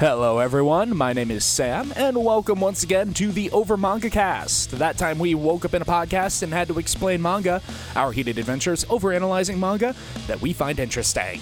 [0.00, 0.96] Hello, everyone.
[0.96, 4.70] My name is Sam, and welcome once again to the Over Manga Cast.
[4.70, 7.60] That time we woke up in a podcast and had to explain manga,
[7.94, 9.94] our heated adventures over analyzing manga
[10.26, 11.38] that we find interesting.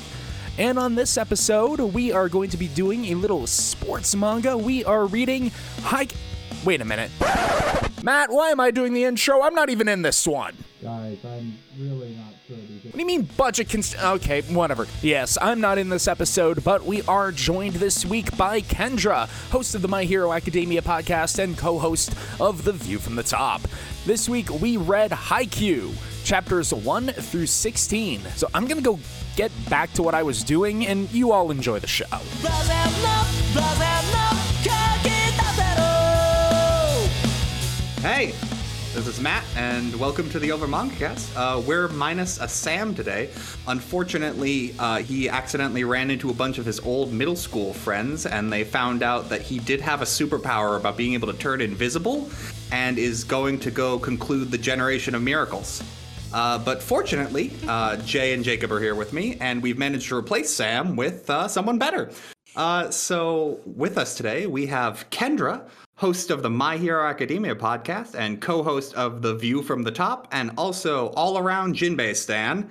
[0.58, 4.58] And on this episode, we are going to be doing a little sports manga.
[4.58, 5.52] We are reading
[5.82, 6.14] Hike.
[6.64, 7.12] Wait a minute.
[8.02, 9.40] Matt, why am I doing the intro?
[9.40, 10.56] I'm not even in this one.
[10.82, 11.97] Guys, I'm really
[12.98, 14.86] you mean budget const- Okay, whatever.
[15.02, 19.74] Yes, I'm not in this episode, but we are joined this week by Kendra, host
[19.74, 23.60] of the My Hero Academia podcast and co-host of The View from the Top.
[24.06, 25.92] This week we read Haikyuu,
[26.24, 28.20] chapters 1 through 16.
[28.36, 28.98] So I'm to go
[29.36, 32.06] get back to what I was doing and you all enjoy the show.
[38.00, 38.32] Hey,
[38.98, 41.30] this is Matt, and welcome to the Over Mangacast.
[41.36, 43.30] Uh, we're minus a Sam today.
[43.68, 48.52] Unfortunately, uh, he accidentally ran into a bunch of his old middle school friends, and
[48.52, 52.28] they found out that he did have a superpower about being able to turn invisible,
[52.72, 55.80] and is going to go conclude the Generation of Miracles.
[56.34, 60.16] Uh, but fortunately, uh, Jay and Jacob are here with me, and we've managed to
[60.16, 62.10] replace Sam with uh, someone better.
[62.56, 65.62] Uh, so, with us today, we have Kendra,
[65.98, 69.90] host of the My Hero Academia podcast and co host of The View from the
[69.90, 72.70] Top, and also all around Jinbei Stan.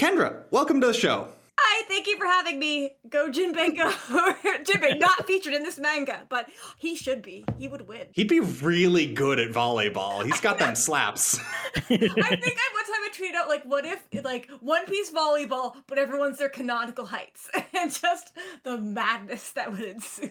[0.00, 1.28] Kendra, welcome to the show.
[1.60, 2.92] Hi, thank you for having me.
[3.10, 3.90] Go Jinbei go.
[4.64, 7.44] Jinbei, not featured in this manga, but he should be.
[7.58, 8.06] He would win.
[8.12, 10.24] He'd be really good at volleyball.
[10.24, 11.38] He's got them slaps.
[11.76, 15.74] I think I one time I tweeted out like, what if like One Piece volleyball,
[15.86, 18.32] but everyone's their canonical heights, and just
[18.64, 20.30] the madness that would ensue.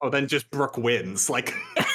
[0.00, 1.28] Oh, then just Brook wins.
[1.28, 1.54] Like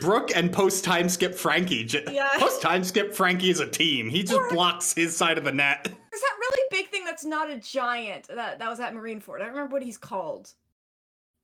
[0.00, 1.86] Brook and post time skip Franky.
[2.10, 2.28] Yeah.
[2.38, 4.08] Post time skip Franky is a team.
[4.08, 5.84] He just Or- blocks his side of the net.
[5.84, 9.36] There's that really big thing that's not a giant that that was at Marineford.
[9.36, 10.52] I don't remember what he's called.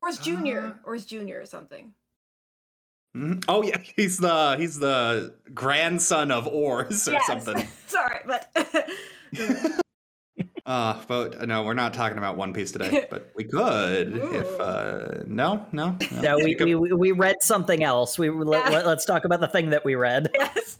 [0.02, 0.88] Oars Junior, Uh.
[0.88, 1.92] Oars Junior or something.
[3.16, 3.44] Mhm.
[3.48, 7.26] Oh yeah, he's the he's the grandson of Oars or Yes.
[7.26, 7.66] something.
[7.86, 8.54] Sorry, but
[10.68, 13.06] Uh, but no, we're not talking about One Piece today.
[13.10, 16.20] But we could if uh, no, no, no.
[16.20, 18.18] No, we, we, we we read something else.
[18.18, 18.80] We let, Yeah.
[18.80, 20.28] let, us talk about the thing that we read.
[20.38, 20.76] yes.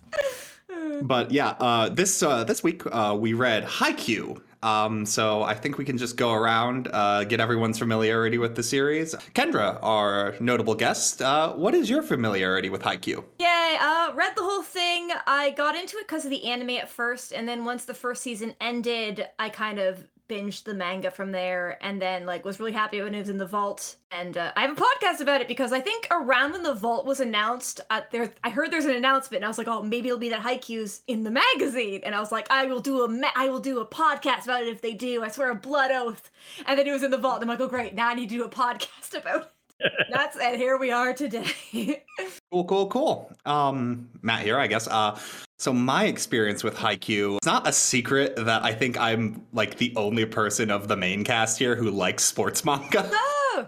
[1.01, 4.39] But yeah, uh, this uh, this week uh, we read Haikyuu.
[4.63, 8.63] Um, so I think we can just go around, uh, get everyone's familiarity with the
[8.63, 9.15] series.
[9.35, 13.25] Kendra, our notable guest, uh, what is your familiarity with Haikyuu?
[13.39, 15.11] Yay, uh, read the whole thing.
[15.27, 18.23] I got into it because of the anime at first, and then once the first
[18.23, 22.73] season ended, I kind of binged the manga from there, and then like was really
[22.73, 23.97] happy when it was in the vault.
[24.11, 27.07] And uh, I have a podcast about it because I think around when the vault
[27.07, 30.09] was announced, uh, there I heard there's an announcement, and I was like, oh, maybe
[30.09, 33.09] it'll be that Haikyuu's in the magazine, and I was like, I will do a
[33.09, 35.23] ma- I will do a podcast about it if they do.
[35.23, 36.31] I swear a blood oath.
[36.67, 38.29] And then it was in the vault, and I'm like, oh great, now I need
[38.29, 39.49] to do a podcast about it.
[40.11, 41.47] That's and here we are today.
[42.51, 43.31] Cool, cool, cool.
[43.45, 44.89] Um, Matt here, I guess.
[44.89, 45.19] Uh,
[45.59, 49.93] so my experience with Haikyuu, it's not a secret that I think I'm like the
[49.97, 53.11] only person of the main cast here who likes sports manga.
[53.13, 53.67] oh.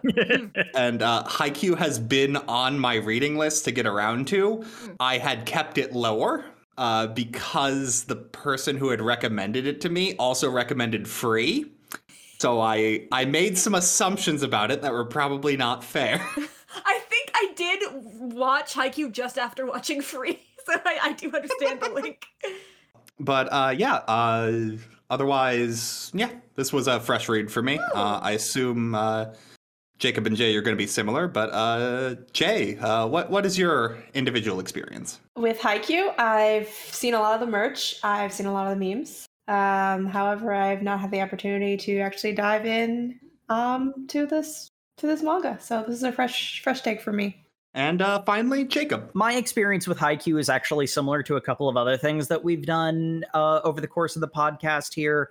[0.76, 4.64] and uh, Haikyuu has been on my reading list to get around to.
[5.00, 6.44] I had kept it lower
[6.78, 11.72] uh, because the person who had recommended it to me also recommended free.
[12.38, 16.24] So I I made some assumptions about it that were probably not fair.
[16.86, 17.82] I think I did
[18.32, 22.24] watch Haikyuu just after watching Free, so I, I do understand the link.
[23.20, 24.76] but uh, yeah, uh,
[25.08, 27.78] otherwise, yeah, this was a fresh read for me.
[27.94, 29.26] Uh, I assume uh,
[29.98, 33.58] Jacob and Jay you're going to be similar, but uh, Jay, uh, what what is
[33.58, 35.20] your individual experience?
[35.36, 37.96] With Haikyuu, I've seen a lot of the merch.
[38.02, 39.26] I've seen a lot of the memes.
[39.46, 43.18] Um, however, I've not had the opportunity to actually dive in
[43.48, 44.68] um, to this
[44.98, 45.58] to this manga.
[45.60, 47.44] So this is a fresh fresh take for me.
[47.72, 49.10] And uh, finally, Jacob.
[49.14, 52.66] My experience with Haikyuu is actually similar to a couple of other things that we've
[52.66, 55.30] done uh, over the course of the podcast here.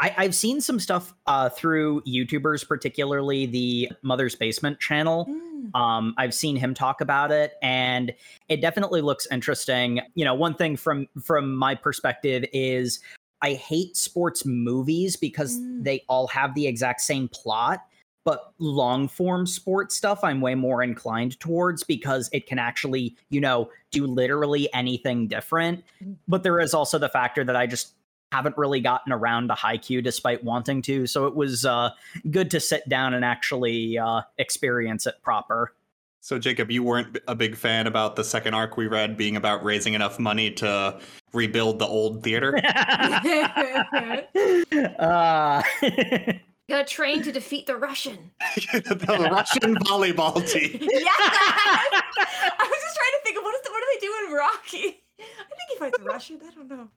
[0.00, 5.28] I, I've seen some stuff uh, through YouTubers, particularly the Mother's Basement channel.
[5.74, 8.12] Um, I've seen him talk about it, and
[8.48, 10.00] it definitely looks interesting.
[10.14, 13.00] You know, one thing from from my perspective is
[13.42, 15.84] I hate sports movies because Mm.
[15.84, 17.80] they all have the exact same plot.
[18.26, 23.40] But long form sports stuff, I'm way more inclined towards because it can actually, you
[23.40, 25.84] know, do literally anything different.
[26.26, 27.94] But there is also the factor that I just
[28.32, 31.06] haven't really gotten around to Haikyuu despite wanting to.
[31.06, 31.90] So it was uh,
[32.28, 35.72] good to sit down and actually uh, experience it proper.
[36.20, 39.62] So, Jacob, you weren't a big fan about the second arc we read being about
[39.62, 40.98] raising enough money to
[41.32, 42.58] rebuild the old theater.
[44.98, 45.62] uh,
[46.68, 48.32] Gotta train to defeat the Russian.
[48.72, 50.72] the Russian volleyball team.
[50.80, 51.10] yeah.
[51.12, 54.32] I was just trying to think of what is the, what do they do in
[54.34, 55.02] Rocky?
[55.20, 56.40] I think he fights a Russian.
[56.44, 56.88] I don't know.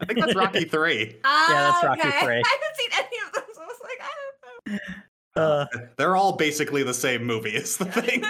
[0.00, 1.16] I think that's Rocky Three.
[1.24, 2.26] Ah, that's Rocky okay.
[2.26, 2.42] III.
[2.44, 4.10] I haven't seen any of them, so I was like, I
[4.66, 4.80] don't
[5.36, 5.42] know.
[5.42, 7.50] Uh, They're all basically the same movie.
[7.50, 8.24] Is the thing.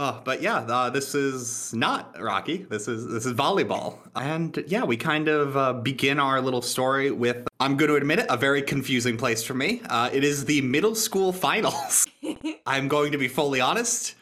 [0.00, 2.58] Oh, but yeah, uh, this is not Rocky.
[2.58, 7.10] This is this is volleyball, and yeah, we kind of uh, begin our little story
[7.10, 7.48] with.
[7.58, 9.82] I'm going to admit it, a very confusing place for me.
[9.90, 12.06] Uh, it is the middle school finals.
[12.66, 14.14] I'm going to be fully honest.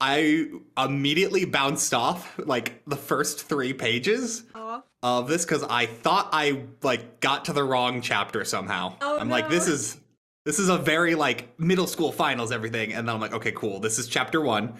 [0.00, 0.46] I
[0.78, 4.44] immediately bounced off like the first three pages
[5.02, 8.94] of this because I thought I like got to the wrong chapter somehow.
[9.02, 9.98] Oh, I'm like, this is
[10.48, 13.80] this is a very like middle school finals everything, and then I'm like, okay, cool.
[13.80, 14.72] This is chapter one,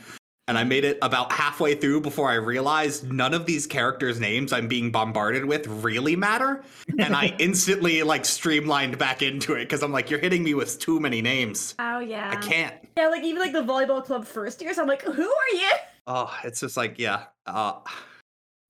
[0.47, 4.51] and I made it about halfway through before I realized none of these characters' names
[4.51, 6.65] I'm being bombarded with really matter,
[6.99, 10.79] and I instantly like streamlined back into it because I'm like, you're hitting me with
[10.79, 11.75] too many names.
[11.79, 12.31] Oh yeah.
[12.31, 12.75] I can't.
[12.97, 15.71] Yeah, like even like the volleyball club first years, I'm like, who are you?
[16.07, 17.25] Oh, it's just like yeah.
[17.45, 17.75] Uh,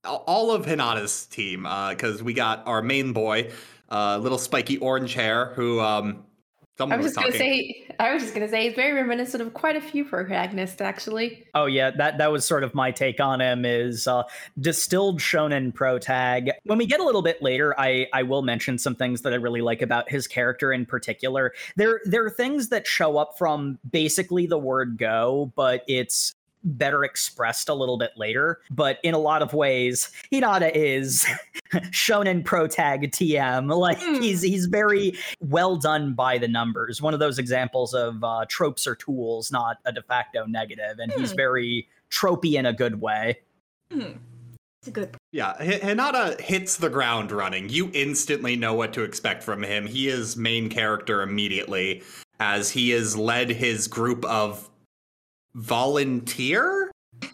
[0.03, 3.51] all of Hinata's team, because we got our main boy,
[3.87, 6.25] uh, little spiky orange hair, who um,
[6.79, 9.41] I someone was was, just gonna say, I was just gonna say, he's very reminiscent
[9.41, 11.45] of quite a few protagonists, actually.
[11.53, 14.23] Oh yeah, that that was sort of my take on him is uh
[14.59, 16.51] distilled shonen pro tag.
[16.63, 19.35] When we get a little bit later, I I will mention some things that I
[19.37, 21.53] really like about his character in particular.
[21.75, 27.03] There there are things that show up from basically the word go, but it's better
[27.03, 28.59] expressed a little bit later.
[28.69, 31.25] But in a lot of ways, Hinata is
[31.91, 33.69] shonen pro tag TM.
[33.79, 34.21] Like Hmm.
[34.21, 37.01] he's he's very well done by the numbers.
[37.01, 41.11] One of those examples of uh, tropes or tools, not a de facto negative, and
[41.13, 41.37] he's Hmm.
[41.37, 43.39] very tropey in a good way.
[43.91, 44.11] Hmm.
[44.81, 45.15] It's a good.
[45.31, 47.67] Yeah, H- Hinata hits the ground running.
[47.69, 49.85] You instantly know what to expect from him.
[49.85, 52.01] He is main character immediately,
[52.39, 54.68] as he has led his group of
[55.55, 56.91] volunteer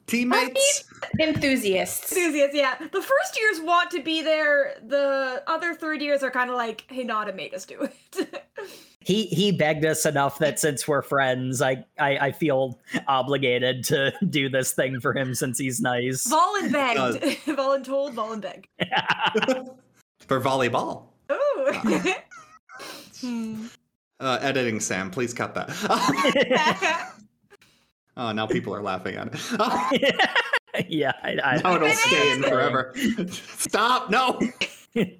[0.07, 0.83] teammates.
[1.19, 2.11] Enthusiasts.
[2.11, 2.75] Enthusiasts, yeah.
[2.79, 4.75] The first years want to be there.
[4.85, 8.43] The other third years are kind of like, Hinata made us do it.
[9.05, 14.11] He he begged us enough that since we're friends, I I, I feel obligated to
[14.31, 16.27] do this thing for him since he's nice.
[16.27, 17.21] Volin begged.
[17.45, 18.67] Volin told, Volin begged.
[20.27, 21.03] For volleyball.
[21.31, 22.13] Ooh.
[23.21, 23.67] Hmm.
[24.19, 27.13] Uh, editing Sam, please cut that.
[28.17, 30.89] Oh, now people are laughing at it.
[30.89, 32.93] yeah, I, I, now it'll stay in forever.
[33.29, 34.09] Stop!
[34.09, 34.39] No.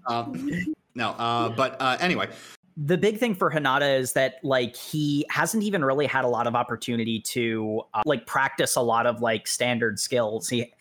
[0.07, 1.09] Um, no.
[1.09, 2.30] Uh, but uh, anyway,
[2.77, 6.47] the big thing for Hinata is that like he hasn't even really had a lot
[6.47, 10.47] of opportunity to uh, like practice a lot of like standard skills.
[10.47, 10.74] He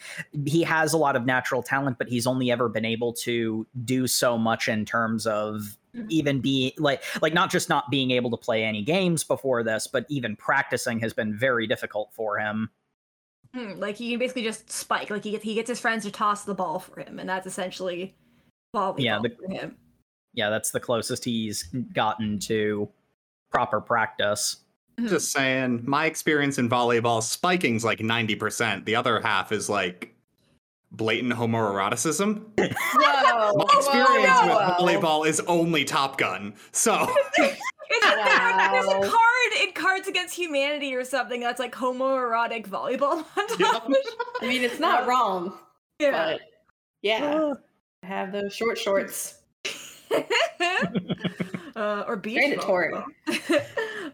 [0.47, 4.07] he has a lot of natural talent, but he's only ever been able to do
[4.07, 5.77] so much in terms of
[6.09, 9.87] even be like like not just not being able to play any games before this,
[9.87, 12.71] but even practicing has been very difficult for him.
[13.55, 15.11] Hmm, like he can basically just spike.
[15.11, 17.47] Like he gets he gets his friends to toss the ball for him, and that's
[17.47, 18.15] essentially
[18.75, 19.77] volleyball Yeah, the- for him.
[20.33, 21.63] Yeah, that's the closest he's
[21.93, 22.89] gotten to
[23.53, 24.57] proper practice.
[25.07, 28.85] just saying, my experience in volleyball, spiking's like 90%.
[28.85, 30.14] The other half is like
[30.97, 32.43] blatant homoeroticism.
[32.59, 33.55] Whoa!
[33.55, 34.47] My experience whoa.
[34.47, 36.55] with volleyball is only Top Gun.
[36.73, 37.13] So,
[37.91, 43.25] It's like, there's a card in Cards Against Humanity or something that's like homoerotic volleyball
[43.37, 44.05] montage.
[44.41, 45.53] I mean, it's not wrong,
[45.99, 46.11] yeah.
[46.11, 46.41] but
[47.03, 47.55] yeah,
[48.03, 49.41] I have those short shorts.
[51.77, 52.93] uh, or beach Mandatory.
[52.93, 53.65] volleyball.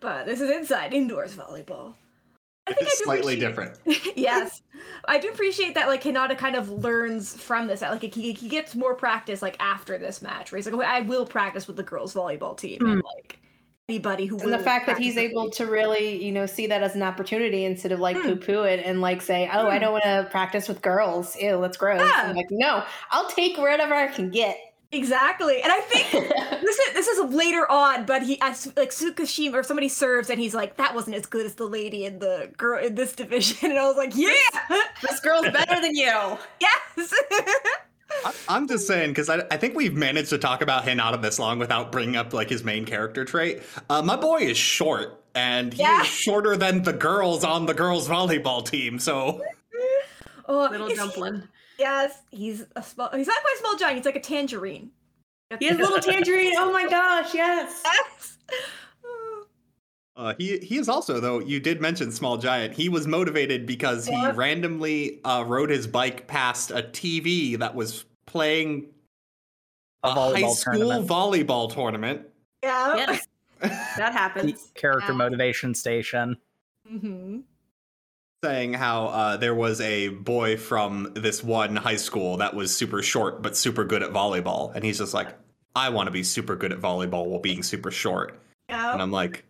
[0.00, 1.94] but this is inside indoors volleyball.
[2.66, 3.78] I think I it's do slightly different.
[4.16, 4.62] yes,
[5.06, 5.88] I do appreciate that.
[5.88, 7.80] Like Hinata kind of learns from this.
[7.82, 11.00] Like he, he gets more practice like after this match, where he's like, "Okay, "I
[11.00, 13.40] will practice with the girls' volleyball team." And like
[13.88, 15.50] anybody who And the fact that he's able me.
[15.50, 18.22] to really, you know, see that as an opportunity instead of like Hmm.
[18.22, 19.80] poo poo it and like say, oh, I Hmm.
[19.80, 21.34] don't want to practice with girls.
[21.36, 22.00] Ew, that's gross.
[22.00, 22.26] Yeah.
[22.28, 24.56] I'm like, no, I'll take whatever I can get.
[24.92, 26.10] Exactly, and I think
[26.62, 30.38] this is this is later on, but he as like Tsukishima or somebody serves and
[30.40, 33.70] he's like, that wasn't as good as the lady in the girl in this division,
[33.70, 34.32] and I was like, yeah,
[35.02, 36.06] this girl's better than you.
[36.60, 37.14] yes.
[38.24, 41.38] I- I'm just saying because I, I think we've managed to talk about Hinata this
[41.38, 43.62] long without bringing up like his main character trait.
[43.88, 46.02] Uh, my boy is short, and he's Yeah.
[46.02, 48.98] shorter than the girls on the girls volleyball team.
[48.98, 49.40] So
[50.48, 51.44] oh, Little is he- dumpling.
[51.80, 53.08] Yes, he's a small.
[53.10, 53.96] He's not quite a small giant.
[53.96, 54.90] He's like a tangerine.
[55.58, 56.52] He has a little tangerine.
[56.56, 57.82] Oh my gosh, yes.
[58.12, 58.36] Yes.
[60.16, 62.74] uh, he he is also though you did mention small giant.
[62.74, 64.32] He was motivated because he Yeah.
[64.34, 68.86] randomly uh, rode his bike past a TV that was playing
[70.02, 71.08] a A volleyball high school tournament.
[71.08, 72.22] volleyball tournament.
[72.62, 72.96] Yeah.
[72.96, 73.26] Yes,
[73.60, 74.70] that The happens.
[74.74, 75.18] character Wow.
[75.18, 76.36] motivation station.
[76.86, 77.40] hmm
[78.44, 83.02] saying how uh, there was a boy from this one high school that was super
[83.02, 85.28] short but super good at volleyball, and he's just like,
[85.74, 88.92] "I want to be super good at volleyball while being super short." Yeah.
[88.92, 89.44] And I'm like,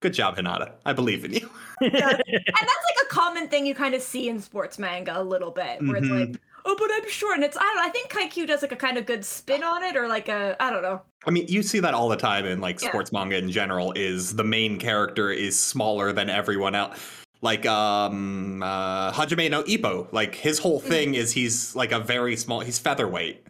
[0.00, 0.72] "Good job, Hinata.
[0.86, 4.40] I believe in you." and that's like a common thing you kind of see in
[4.40, 6.02] sports manga a little bit, where Mhm.
[6.02, 7.82] it's like, oh, but I'm short, and it's I don't know.
[7.82, 10.56] I think Haikyuu does like a kind of good spin on it, or like a
[10.58, 11.02] I don't know.
[11.26, 12.88] I mean, you see that all the time in like Yeah.
[12.88, 13.92] sports manga in general.
[13.92, 16.98] Is the main character is smaller than everyone else.
[17.42, 20.84] Like um uh Hajime no Ippo, like his whole Mm.
[20.88, 23.46] thing is he's like a very small he's featherweight.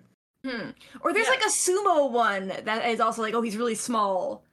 [0.47, 0.71] Hmm.
[1.03, 1.31] Or there's Yeah.
[1.33, 4.45] like a sumo one that is also like, oh, he's really small.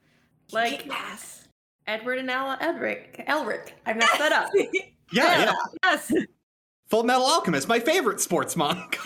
[0.51, 1.47] Like- Kick ass.
[1.85, 3.23] Edward and Ella Edric.
[3.29, 3.71] Elric.
[3.85, 4.49] I messed that up.
[5.13, 5.53] Yeah, yeah.
[5.85, 6.11] yes.
[6.89, 8.83] Full Metal Alchemist, my favorite sports manga.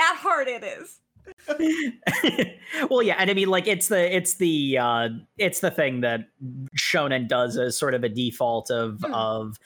[0.00, 1.00] At heart, it is.
[2.90, 6.28] well, yeah, and I mean, like it's the it's the uh it's the thing that
[6.76, 9.14] shonen does as sort of a default of Hmm.
[9.14, 9.58] of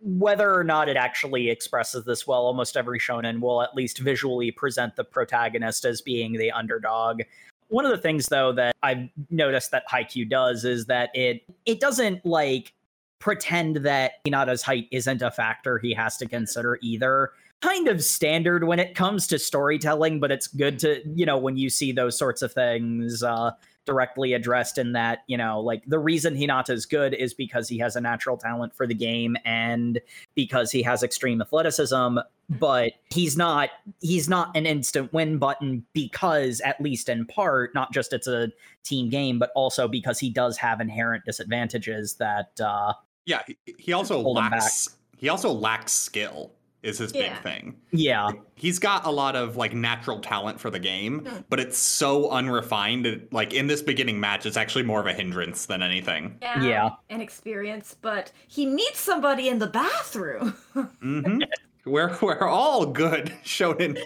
[0.00, 2.42] whether or not it actually expresses this well.
[2.42, 7.22] Almost every shonen will at least visually present the protagonist as being the underdog.
[7.68, 11.80] One of the things, though, that I've noticed that Haikyuu does is that it it
[11.80, 12.74] doesn't like
[13.18, 17.30] pretend that Hinata's height isn't a factor he has to consider either
[17.64, 21.56] kind of standard when it comes to storytelling, but it's good to, you know, when
[21.56, 23.50] you see those sorts of things uh,
[23.86, 27.96] directly addressed in that, you know, like the reason Hinata's good is because he has
[27.96, 29.98] a natural talent for the game and
[30.34, 32.18] because he has extreme athleticism,
[32.50, 33.70] but he's not
[34.02, 38.48] he's not an instant win button because at least in part, not just it's a
[38.82, 42.92] team game, but also because he does have inherent disadvantages that uh
[43.24, 43.40] Yeah,
[43.78, 46.52] he, also lacks he also lacks skill
[46.84, 47.76] is his big thing.
[47.90, 48.30] yeah.
[48.56, 51.40] He's got a lot of like natural talent for the game, Hmm.
[51.50, 53.06] but it's so unrefined.
[53.06, 56.38] It, like in this beginning match, it's actually more of a hindrance than anything.
[56.42, 56.90] Yeah.
[57.10, 60.50] And experience, but he meets somebody in the bathroom.
[60.72, 61.38] hmm
[61.86, 63.98] we're we're all good shonen.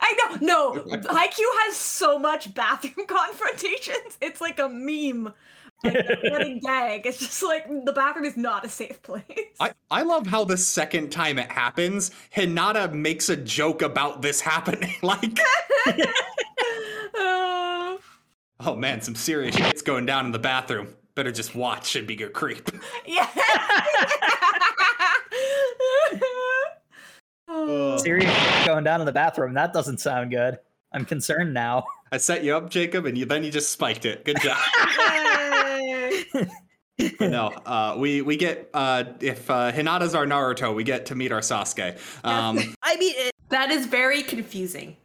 [0.00, 0.74] I know.
[0.74, 4.18] No, Haikyuu has so much bathroom confrontations.
[4.20, 5.32] It's like a meme.
[5.84, 5.94] Like
[6.46, 7.06] a gag.
[7.06, 9.22] It's just like the bathroom is not a safe place.
[9.60, 14.40] I, I love how the second time it happens, Hinata makes a joke about this
[14.40, 14.94] happening.
[15.02, 15.38] like,
[15.86, 15.96] Uh,
[18.60, 20.94] oh man, some serious shit's going down in the bathroom.
[21.14, 22.70] Better just watch and be a creep.
[23.06, 23.28] yeah.
[27.46, 28.32] Uh, Serious
[28.66, 29.54] going down in the bathroom.
[29.54, 30.58] That doesn't sound good.
[30.92, 31.84] I'm concerned now.
[32.10, 34.24] I set you up, Jacob, and you then you just spiked it.
[34.24, 34.56] Good job.
[36.34, 37.10] Yay.
[37.20, 41.32] no, uh, we we get uh, if uh, Hinata's our Naruto, we get to meet
[41.32, 41.96] our Sasuke.
[42.24, 44.96] Um, I mean, it, That is very confusing.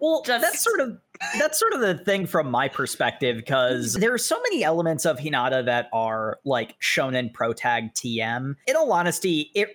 [0.00, 0.98] well, Just- that's sort of
[1.38, 5.18] that's sort of the thing from my perspective because there are so many elements of
[5.18, 8.56] Hinata that are like shonen pro tag TM.
[8.66, 9.70] In all honesty, it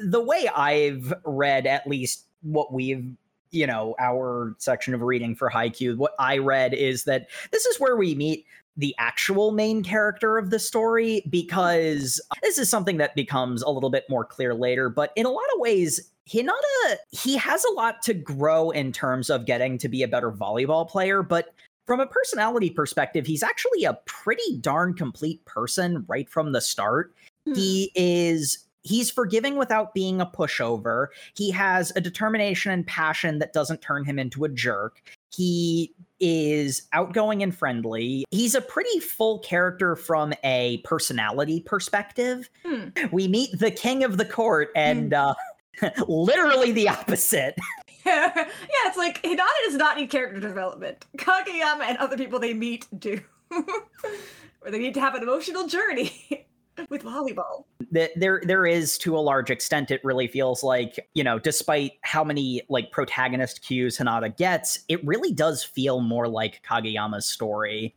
[0.00, 3.06] the way I've read at least what we've
[3.50, 7.78] you know our section of reading for Haikyuu, what I read is that this is
[7.78, 8.46] where we meet
[8.76, 13.70] the actual main character of the story because uh, this is something that becomes a
[13.70, 17.72] little bit more clear later but in a lot of ways Hinata he has a
[17.72, 21.54] lot to grow in terms of getting to be a better volleyball player but
[21.86, 27.14] from a personality perspective he's actually a pretty darn complete person right from the start.
[27.46, 27.54] Hmm.
[27.54, 31.08] He is he's forgiving without being a pushover.
[31.34, 35.02] He has a determination and passion that doesn't turn him into a jerk
[35.34, 38.24] he is outgoing and friendly.
[38.30, 42.48] He's a pretty full character from a personality perspective.
[42.64, 42.88] Hmm.
[43.12, 45.34] We meet the king of the court and uh
[46.08, 47.56] literally the opposite.
[48.06, 48.46] yeah,
[48.84, 51.06] it's like Hinata does not need character development.
[51.16, 53.18] Kageyama and other people they meet do.
[53.50, 56.46] or they need to have an emotional journey
[56.88, 57.64] with volleyball.
[57.90, 62.24] there there is to a large extent it really feels like you know despite how
[62.24, 67.94] many like protagonist cues Hinata gets it really does feel more like Kageyama's story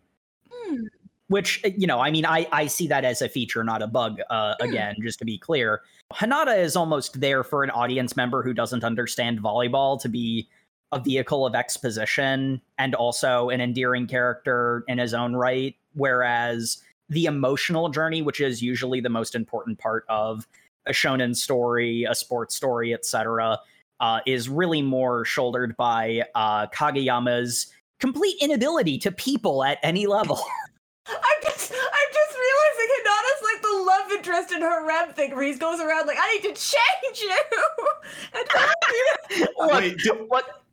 [0.51, 0.83] Hmm.
[1.27, 3.87] which uh, you know I mean I I see that as a feature not a
[3.87, 4.69] bug uh Hmm.
[4.69, 5.81] again just to be clear
[6.13, 10.47] Hinata is almost there for an audience member who doesn't understand volleyball to be
[10.93, 16.77] a vehicle of exposition and also an endearing character in his own right whereas
[17.09, 20.47] the emotional journey, which is usually the most important part of
[20.85, 23.59] a shonen story, a sports story, etc.,
[23.99, 27.67] uh, is really more shouldered by uh, Kageyama's
[27.99, 30.39] complete inability to people at any level.
[31.07, 35.43] I'm just I'm just realizing Hinata's like the love interest in her rep thing where
[35.43, 37.31] he goes around like, I need to change you
[38.33, 39.47] and help you.
[39.57, 40.63] Look, Wait, did, what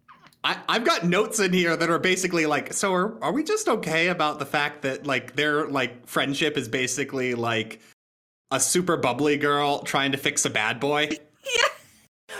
[0.44, 3.66] I, I've got notes in here that are basically like, so are, are we just
[3.66, 7.80] okay about the fact that like their like friendship is basically like
[8.50, 11.08] a super bubbly girl trying to fix a bad boy?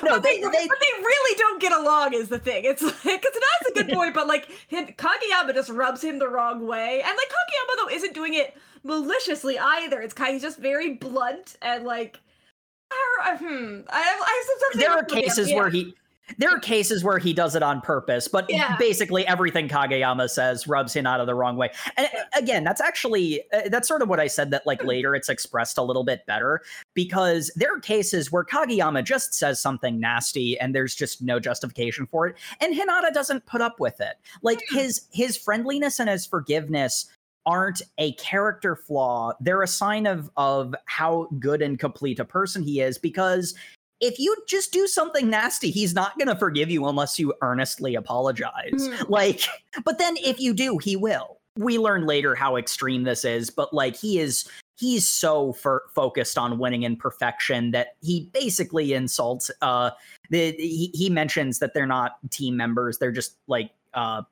[0.02, 2.64] No, but they, they, but they they really don't get along is the thing.
[2.64, 6.28] It's like because Hinata's a good boy, but like him, Kageyama just rubs him the
[6.28, 10.00] wrong way, and like Kageyama though isn't doing it maliciously either.
[10.00, 12.18] It's kind of just very blunt and like.
[12.90, 13.80] I, I- hmm.
[13.88, 15.56] I, I sometimes there are cases yeah.
[15.56, 15.94] where he
[16.38, 18.76] there are cases where he does it on purpose, but Yeah.
[18.78, 21.71] basically everything Kageyama says rubs Hinata the wrong way.
[21.97, 25.14] And uh, again, that's actually uh, that's sort of what I said that like later
[25.14, 26.62] it's expressed a little bit better
[26.95, 32.07] because there are cases where Kageyama just says something nasty and there's just no justification
[32.07, 34.16] for it and Hinata doesn't put up with it.
[34.43, 37.07] Like his his friendliness and his forgiveness
[37.47, 39.33] aren't a character flaw.
[39.40, 43.54] They're a sign of of how good and complete a person he is because
[44.04, 47.94] if you just do something nasty, he's not going to forgive you unless you earnestly
[47.94, 48.70] apologize.
[48.75, 49.08] Mhm.
[49.08, 49.40] Like,
[49.82, 51.38] but then if you do, he will.
[51.56, 54.46] We learn later how extreme this is, but like he is
[54.76, 59.90] he's so for, focused on winning in perfection that he basically insults uh
[60.30, 64.23] the he, he mentions that they're not team members, they're just like uh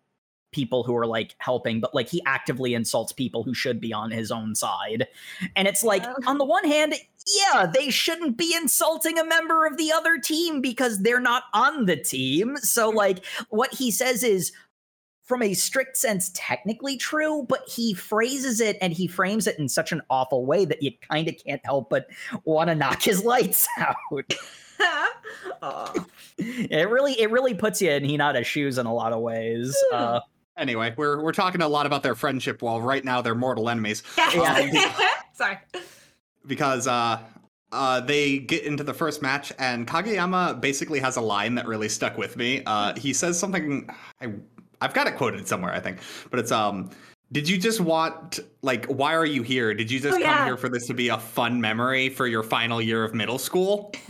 [0.52, 4.10] people who are like helping, but like he actively insults people who should be on
[4.10, 5.08] his own side.
[5.56, 6.94] And it's like, on the one hand,
[7.26, 11.86] yeah, they shouldn't be insulting a member of the other team because they're not on
[11.86, 12.56] the team.
[12.58, 14.52] So, like, what he says is,
[15.22, 19.68] from a strict sense, technically true, but he phrases it and he frames it in
[19.68, 22.06] such an awful way that you kind of can't help but
[22.44, 23.98] want to knock his lights out.
[26.38, 29.76] It really, it really puts you in Hinata's shoes in a lot of ways.
[29.92, 30.20] Uh,
[30.56, 34.02] Anyway, we're we're talking a lot about their friendship while right now they're mortal enemies
[34.34, 34.92] Yeah.
[35.34, 35.58] Sorry.
[36.46, 37.18] because uh
[37.72, 41.88] uh, they get into the first match, and Kageyama basically has a line that really
[41.88, 42.62] stuck with me.
[42.66, 43.88] Uh, he says something.
[44.20, 44.28] I,
[44.82, 46.90] I've got it quoted somewhere, I think, but it's um.
[47.32, 49.72] Did you just want like why are you here?
[49.72, 50.44] Did you just Oh, come yeah.
[50.44, 53.90] here for this to be a fun memory for your final year of middle school?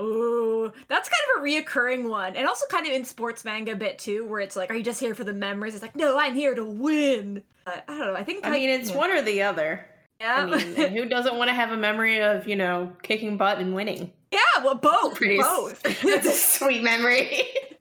[0.00, 3.76] Ooh, that's kind of a reoccurring one, and also kind of in sports manga a
[3.76, 6.18] bit too, where it's like, "Are you just here for the memories?" It's like, "No,
[6.18, 8.14] I'm here to win." Uh, I don't know.
[8.14, 8.96] I think I mean, it's yeah.
[8.96, 9.86] one or the other.
[10.20, 13.36] Yeah, I mean, and who doesn't want to have a memory of, you know, kicking
[13.36, 14.12] butt and winning?
[14.30, 14.38] yeah.
[14.62, 15.82] Well, both, Pretty both.
[16.02, 17.42] That's a sweet memory.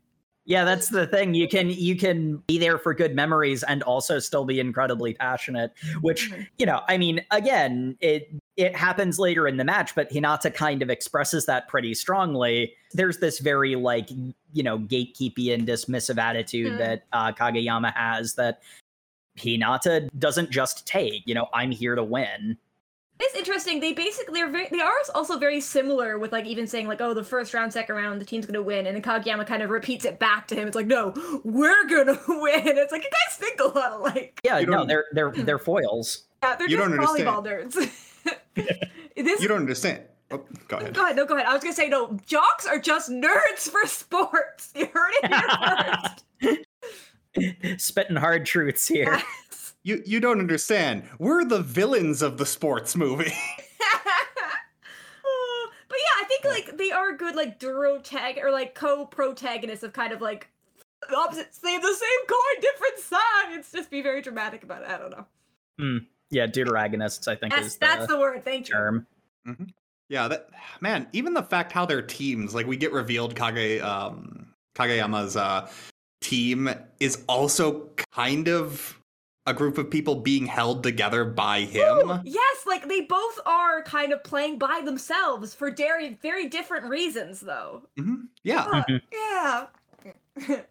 [0.46, 1.34] Yeah, that's the thing.
[1.34, 5.72] You can you can be there for good memories and also still be incredibly passionate,
[6.02, 6.48] which, Mhm.
[6.58, 10.82] you know, I mean, again, it it happens later in the match, but Hinata kind
[10.82, 12.74] of expresses that pretty strongly.
[12.92, 14.10] There's this very like,
[14.52, 16.78] you know, gatekeepy and dismissive attitude Mhm.
[16.78, 18.62] that uh, Kageyama has that
[19.38, 22.58] Hinata doesn't just take, you know, I'm here to win.
[23.20, 23.80] It's interesting.
[23.80, 24.68] They basically are very.
[24.72, 27.96] They are also very similar with like even saying like, "Oh, the first round, second
[27.96, 30.68] round, the team's gonna win," and then Kageyama kind of repeats it back to him.
[30.68, 34.40] It's like, "No, we're gonna win." It's like you guys think a lot alike.
[34.44, 36.24] Yeah, You no, don't- they're they're they're foils.
[36.42, 37.74] Yeah, they're You just don't volleyball nerds.
[39.16, 40.04] this You don't understand.
[40.32, 40.94] Oh, go ahead.
[40.96, 41.48] Go ahead, no, go ahead.
[41.48, 42.18] I was gonna say no.
[42.26, 44.72] Jocks are just nerds for sports.
[44.76, 45.28] You heard it
[46.42, 46.58] here
[47.38, 47.84] first.
[47.84, 49.22] Spitting hard truths here.
[49.84, 49.98] Yes.
[49.98, 51.04] You you don't understand.
[51.20, 53.34] We're the villains of the sports movie.
[55.26, 59.84] Oh, but yeah, I think like they are good like duro tag or like co-protagonists
[59.84, 60.50] of kind of like
[61.16, 63.72] opposite say the same coin, different sides.
[63.72, 64.90] Just be very dramatic about it.
[64.90, 66.00] I don't know.
[66.30, 68.44] Yeah, deuteragonists, I think That's is that's the the word.
[68.44, 68.74] Thank you.
[68.74, 69.08] term.
[70.10, 70.50] yeah, that
[70.82, 71.08] man.
[71.14, 75.70] Even the fact how their teams, like we get revealed, Kage um, Kageyama's uh,
[76.22, 76.70] team
[77.00, 79.00] is also kind of
[79.46, 82.10] a group of people being held together by him.
[82.10, 86.86] Ooh, yes, like they both are kind of playing by themselves for very very different
[86.86, 87.84] reasons, though.
[88.00, 88.28] Mhm.
[88.44, 89.68] Yeah, Uh,
[90.48, 90.62] yeah.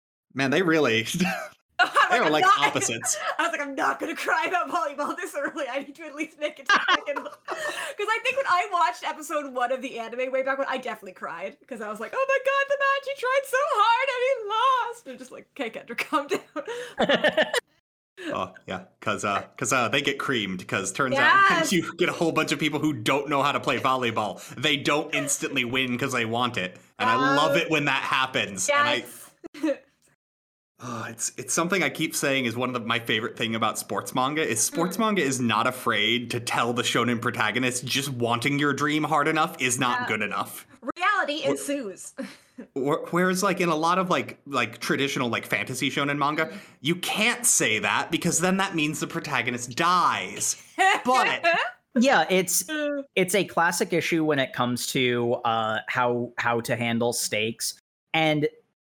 [0.34, 1.06] man, they really
[1.78, 3.18] I'm they are I'm like not- opposites.
[3.38, 5.66] I was like, I'm not gonna cry about volleyball this early.
[5.70, 7.22] I need to at least make it to second.
[7.22, 10.78] Because I think when I watched episode one of the anime way back when, I
[10.78, 14.08] definitely cried because I was like, oh my god, the match he tried so hard
[14.08, 15.06] and he lost.
[15.08, 17.46] And just like, okay, Kendra, calm down.
[18.28, 20.58] Oh yeah, because uh, because uh, they get creamed.
[20.58, 21.60] Because turns out Yes.
[21.60, 24.42] once you get a whole bunch of people who don't know how to play volleyball,
[24.56, 28.68] they don't instantly win because they want it, and I love it when that happens.
[28.70, 29.04] And I,
[30.82, 33.78] oh, it's it's something I keep saying is one of the, my favorite thing about
[33.78, 38.58] sports manga is sports manga is not afraid to tell the shonen protagonist just wanting
[38.58, 40.06] your dream hard enough is not Yeah.
[40.08, 40.66] good enough.
[41.16, 42.14] Reality ensues.
[42.74, 47.44] Whereas, like in a lot of like like traditional like fantasy shonen manga, you can't
[47.44, 50.62] say that because then that means the protagonist dies.
[51.04, 51.44] But-
[51.98, 52.64] yeah, it's
[53.14, 57.74] it's a classic issue when it comes to uh how how to handle stakes
[58.14, 58.48] and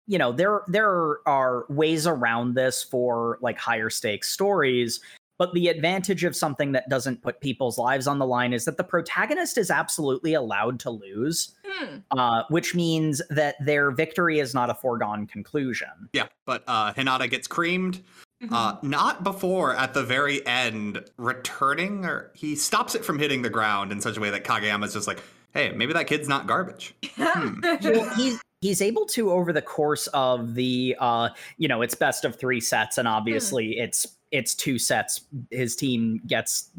[0.06, 5.00] you know there there are ways around this for like higher stakes stories
[5.38, 8.76] but the advantage of something that doesn't put people's lives on the line is that
[8.76, 11.98] the protagonist is absolutely allowed to lose Hmm.
[12.10, 17.30] uh, which means that their victory is not a foregone conclusion Yeah, but uh, Hinata
[17.30, 18.02] gets creamed.
[18.50, 23.48] Uh, not before at the very end returning, or he stops it from hitting the
[23.48, 25.22] ground in such a way that Kageyama's just like,
[25.54, 27.60] "Hey, maybe that kid's not garbage." Hmm.
[27.84, 32.24] well, he's he's able to over the course of the uh you know it's best
[32.24, 35.20] of three sets and obviously it's it's two sets.
[35.50, 36.70] His team gets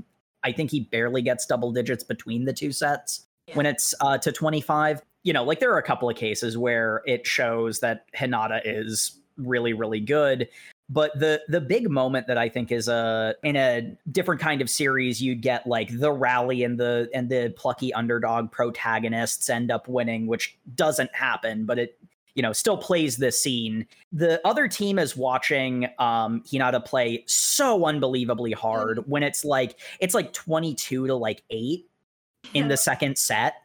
[0.46, 3.26] i think he barely gets double digits between the two sets.
[3.54, 7.02] When it's uh to 25 you know like there are a couple of cases where
[7.06, 10.50] it shows that hinata is really really good.
[10.90, 14.70] But the the big moment that I think is a in a different kind of
[14.70, 19.88] series, you'd get like the rally and the and the plucky underdog protagonists end up
[19.88, 21.98] winning, which doesn't happen, but it
[22.36, 23.88] you know still plays this scene.
[24.12, 30.14] The other team is watching um Hinata play so unbelievably hard when it's like it's
[30.14, 31.86] like 22 to like 8
[32.54, 33.56] in the second set.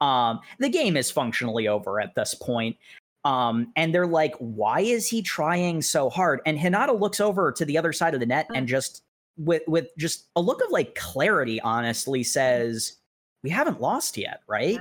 [0.00, 2.76] Um the game is functionally over at this point.
[3.24, 6.40] Um, and they're like, why is he trying so hard?
[6.44, 9.02] And Hinata looks over to the other side of the net and just
[9.36, 12.98] with with just a look of like clarity, honestly says,
[13.42, 14.78] We haven't lost yet, right?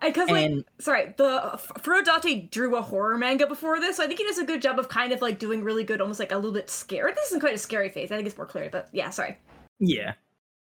[0.00, 4.18] Because like, And sorry, the Furudate drew a horror manga before this, so I think
[4.18, 6.36] he does a good job of kind of like doing really good, almost like a
[6.36, 7.14] little bit scared.
[7.16, 8.10] This isn't quite a scary face.
[8.10, 9.36] I think it's more clear, but yeah, sorry.
[9.78, 10.14] yeah.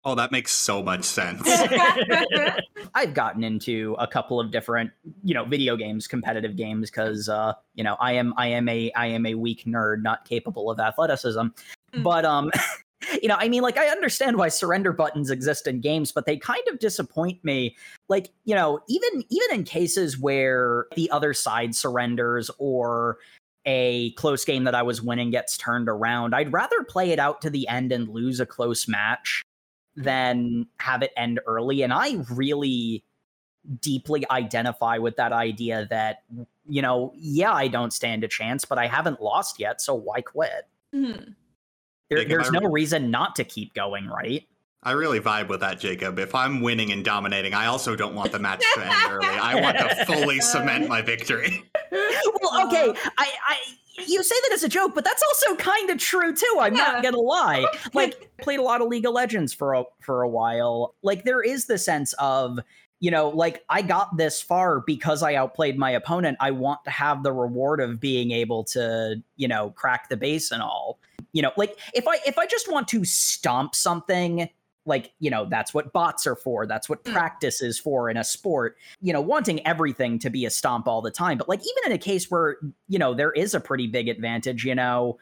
[0.02, 1.42] Oh, that makes so much sense.
[2.94, 4.90] I've gotten into a couple of different,
[5.22, 8.90] you know, video games, competitive games, because uh, you know, I am I am a
[8.92, 11.48] I am a weak nerd, not capable of athleticism.
[11.92, 12.02] Mm.
[12.02, 12.50] But um,
[13.22, 16.36] you know, I mean, like I understand why surrender buttons exist in games, but they
[16.36, 17.76] kind of disappoint me.
[18.08, 23.18] Like, you know, even even in cases where the other side surrenders or
[23.66, 27.40] a close game that I was winning gets turned around, I'd rather play it out
[27.42, 29.42] to the end and lose a close match
[29.96, 31.82] than have it end early.
[31.82, 33.04] And I really
[33.80, 36.22] deeply identify with that idea that,
[36.68, 40.22] you know, yeah, I don't stand a chance, but I haven't lost yet, so why
[40.22, 40.66] quit?
[40.94, 41.34] Mhm.
[42.10, 44.44] There, Jacob, there's I no re- reason not to keep going, right?
[44.82, 46.18] I really vibe with that, Jacob.
[46.18, 49.26] If I'm winning and dominating, I also don't want the match to end early.
[49.26, 51.62] I want to fully cement my victory.
[51.92, 53.56] well, okay, I, I,
[54.06, 56.56] you say that as a joke, but that's also kind of true too.
[56.58, 56.84] I'm Yeah.
[56.92, 57.66] not gonna lie.
[57.94, 60.94] Like, played a lot of League of Legends for a, for a while.
[61.02, 62.58] Like, there is the sense of,
[63.00, 66.38] you know, like I got this far because I outplayed my opponent.
[66.40, 70.50] I want to have the reward of being able to, you know, crack the base
[70.52, 70.98] and all.
[71.32, 74.48] You know, like if I if I just want to stomp something
[74.86, 77.12] like you know that's what bots are for that's what Mm.
[77.12, 81.02] practice is for in a sport you know wanting everything to be a stomp all
[81.02, 82.56] the time but like even in a case where
[82.88, 85.18] you know there is a pretty big advantage you know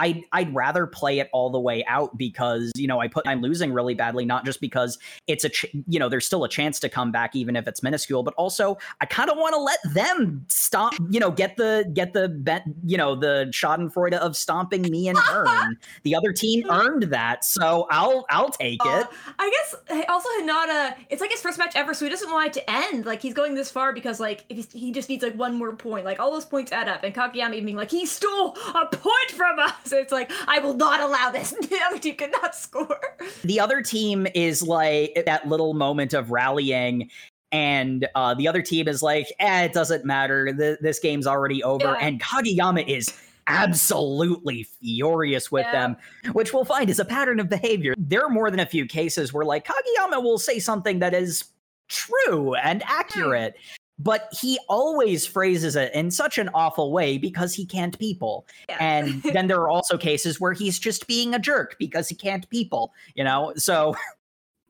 [0.00, 3.40] I'd, I'd rather play it all the way out because you know I put I'm
[3.42, 6.80] losing really badly not just because it's a ch- you know there's still a chance
[6.80, 9.78] to come back even if it's minuscule but also I kind of want to let
[9.94, 14.82] them stop you know get the get the bet you know the Schadenfreude of stomping
[14.82, 19.06] me in turn the other team earned that so I'll I'll take Uh, it
[19.38, 22.52] I guess also Hinata, it's like his first match ever, so he doesn't want it
[22.54, 23.06] to end.
[23.06, 25.74] Like he's going this far because like if he's, he just needs like one more
[25.74, 26.04] point.
[26.04, 29.58] Like all those points add up, and Kageyama being like he stole a point from
[29.58, 29.89] us.
[29.98, 31.50] It's like I will not allow this.
[31.70, 32.98] The other team could score.
[33.44, 37.10] the other team is like that little moment of rallying
[37.52, 41.62] and uh, the other team is like eh, it doesn't matter Th- this game's already
[41.64, 41.94] over Yeah.
[42.00, 43.12] and kageyama is
[43.46, 45.72] absolutely furious with Yeah.
[45.72, 45.96] them
[46.32, 49.32] which we'll find is a pattern of behavior there are more than a few cases
[49.32, 51.44] where like kageyama will say something that is
[51.88, 53.54] true and accurate
[54.02, 58.78] but he always phrases it in such an awful way because he can't people Yeah.
[58.80, 62.48] and then there are also cases where he's just being a jerk because he can't
[62.50, 63.94] people you know so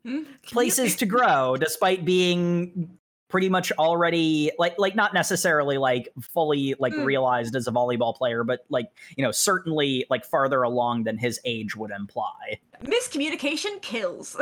[0.02, 0.22] Hmm?
[0.42, 2.96] Places you- to grow despite being
[3.28, 7.04] pretty much already like like not necessarily like fully like Mm.
[7.04, 11.38] realized as a volleyball player but like you know certainly like farther along than his
[11.44, 14.36] age would imply miscommunication kills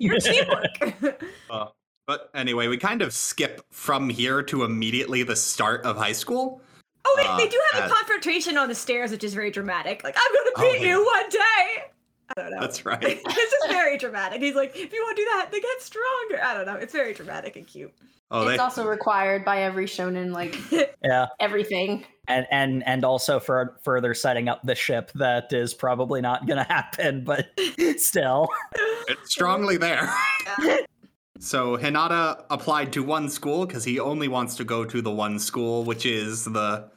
[0.00, 1.22] your teamwork.
[1.48, 1.66] Uh,
[2.08, 6.62] but anyway, we kind of skip from here to immediately the start of high school.
[7.04, 10.02] oh, they, Uh, they do have a confrontation on the stairs, which is very dramatic.
[10.02, 10.88] Like I'm gonna Oh, beat yeah.
[10.88, 11.84] you one day.
[12.36, 12.60] I don't know.
[12.60, 13.00] That's right.
[13.24, 14.40] this is very dramatic.
[14.42, 16.42] He's like, if you want to do that, then get stronger.
[16.42, 16.74] I don't know.
[16.74, 17.92] It's very dramatic and cute.
[18.30, 20.56] Oh, it's they, also required by every shonen, like
[21.04, 22.04] yeah everything.
[22.26, 26.64] and and and also for further setting up the ship that is probably not gonna
[26.68, 27.46] happen but
[27.96, 28.48] still
[29.08, 30.10] it's strongly there.
[31.40, 35.38] So Hinata applied to one school because he only wants to go to the one
[35.38, 36.88] school, which is the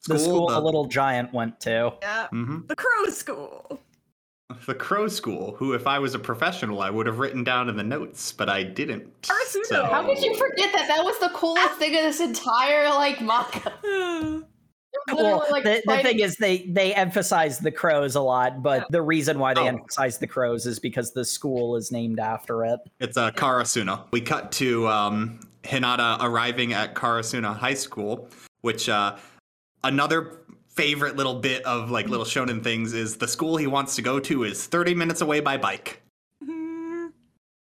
[0.00, 1.92] school, the school the little giant went to.
[2.02, 2.28] Yeah.
[2.32, 2.68] Mhm.
[2.68, 3.80] The crow school.
[4.66, 5.54] the Crow School.
[5.58, 8.48] Who, if I was a professional, I would have written down in the notes, but
[8.48, 9.04] I didn't.
[9.22, 9.64] Karasuno.
[9.66, 10.88] So- How could you forget that?
[10.88, 14.44] That was the coolest thing of this entire like manga.
[15.12, 18.84] Well, like, the, the thing is, they they emphasize the crows a lot, but Yeah.
[18.90, 19.66] the reason why they Oh.
[19.66, 22.80] emphasize the crows is because the school is named after it.
[23.00, 24.04] It's uh, Karasuno.
[24.10, 28.28] We cut to um, Hinata arriving at Karasuno High School,
[28.62, 29.16] which uh,
[29.84, 34.02] another favorite little bit of like little shonen things is the school he wants to
[34.02, 36.00] go to is 30 minutes away by bike.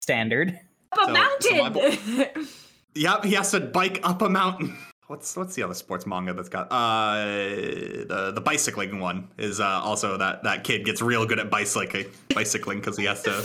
[0.02, 0.60] Standard.
[0.92, 2.48] Up a So- so my mountain.
[2.96, 4.78] Yep, he has to bike up a mountain.
[5.14, 9.64] What's what's the other sports manga that's got uh the the bicycling one is uh,
[9.64, 13.44] also that that kid gets real good at bicycling bicycling because he has to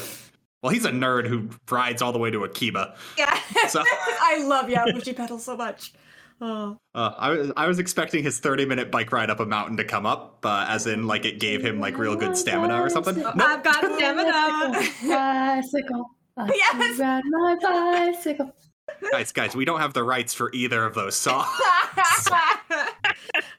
[0.62, 2.96] well he's a nerd who rides all the way to Akiba.
[3.18, 3.38] yeah.
[3.68, 3.82] So-
[4.30, 5.92] I love Yowamushi Pedal so much.
[6.40, 6.78] Oh.
[6.94, 9.84] Uh, I was I was expecting his 30 minute bike ride up a mountain to
[9.84, 13.18] come up, uh, as in like it gave him like real good stamina or something.
[13.18, 13.34] Nope.
[13.38, 14.72] I've got stamina.
[15.06, 16.10] bicycle.
[16.38, 16.98] I can Yes.
[16.98, 18.54] ride my bicycle.
[19.12, 21.46] guys, guys, we don't have the rights for either of those songs.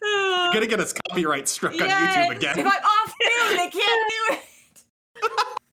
[0.01, 0.49] Oh.
[0.53, 2.57] Gonna get us copyright struck on YouTube again.
[2.59, 4.39] If I'm off too, they can't do it.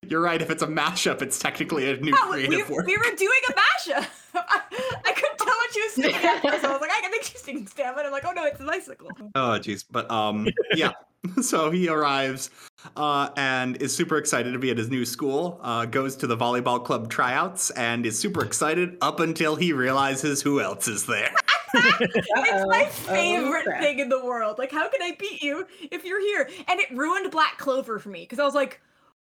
[0.10, 0.40] You're right.
[0.42, 2.86] If it's a mashup, it's technically a new Oh, we, creative work.
[2.86, 4.06] we were doing a mashup.
[4.34, 4.60] I,
[5.06, 6.14] I couldn't tell what she was singing.
[6.14, 6.64] at first.
[6.64, 8.06] I was like, I think she's singing stamina.
[8.06, 9.08] I'm like, oh no, it's a bicycle.
[9.34, 9.84] Oh, jeez.
[9.90, 10.92] But um, yeah.
[11.42, 12.50] so he arrives
[12.96, 15.60] uh, and is super excited to be at his new school.
[15.62, 20.42] Uh, goes to the volleyball club tryouts and is super excited up until he realizes
[20.42, 21.32] who else is there.
[21.78, 23.82] It's my favorite crap.
[23.82, 24.56] thing in the world.
[24.56, 26.48] Like, how can I beat you if you're here?
[26.68, 28.80] And it ruined Black Clover for me because I was like,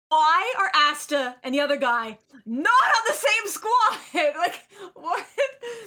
[0.09, 3.97] why are Asta and the other guy not on the same squad?
[4.37, 4.59] like,
[4.93, 5.25] what?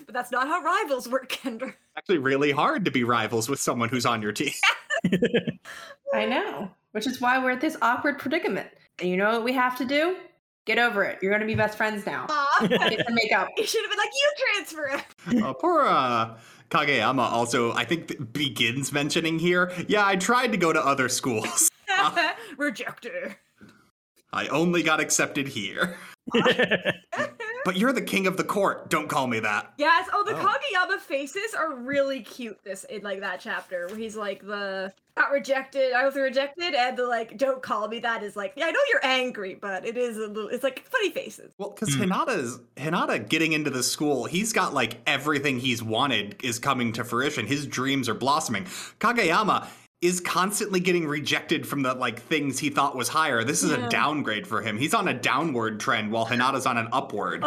[0.06, 1.74] But that's not how rivals work, Kendra.
[1.96, 4.52] Actually, really hard to be rivals with someone who's on your team.
[6.14, 8.68] I know, which is why we're at this awkward predicament.
[8.98, 10.16] And you know what we have to do?
[10.64, 11.18] Get over it.
[11.22, 12.26] You're gonna be best friends now.
[12.28, 12.66] Aw.
[12.66, 13.48] Get to make up.
[13.56, 14.88] You should have been like, you transfer
[15.36, 15.44] him.
[15.44, 16.36] uh, poor uh,
[16.70, 19.72] Kageyama also, I think, th- begins mentioning here.
[19.86, 21.70] Yeah, I tried to go to other schools.
[22.58, 23.36] Rejected.
[24.32, 25.96] I only got accepted here.
[27.66, 28.90] But you're the king of the court.
[28.90, 29.72] Don't call me that.
[29.76, 30.08] Yes.
[30.12, 30.38] Oh, the Oh.
[30.38, 32.62] Kageyama faces are really cute.
[32.62, 36.96] This in like that chapter where he's like the got rejected, I was rejected, and
[36.96, 39.96] the like don't call me that is like yeah, I know you're angry, but it
[39.96, 40.46] is a little.
[40.48, 41.50] It's like funny faces.
[41.58, 42.02] Well, because Hmm.
[42.04, 47.02] Hinata's Hinata getting into the school, he's got like everything he's wanted is coming to
[47.02, 47.48] fruition.
[47.48, 48.66] His dreams are blossoming.
[49.00, 49.66] Kageyama
[50.02, 53.42] is constantly getting rejected from the like things he thought was higher.
[53.44, 53.86] This is Yeah.
[53.86, 54.76] a downgrade for him.
[54.76, 57.42] He's on a downward trend while Hinata's on an upward,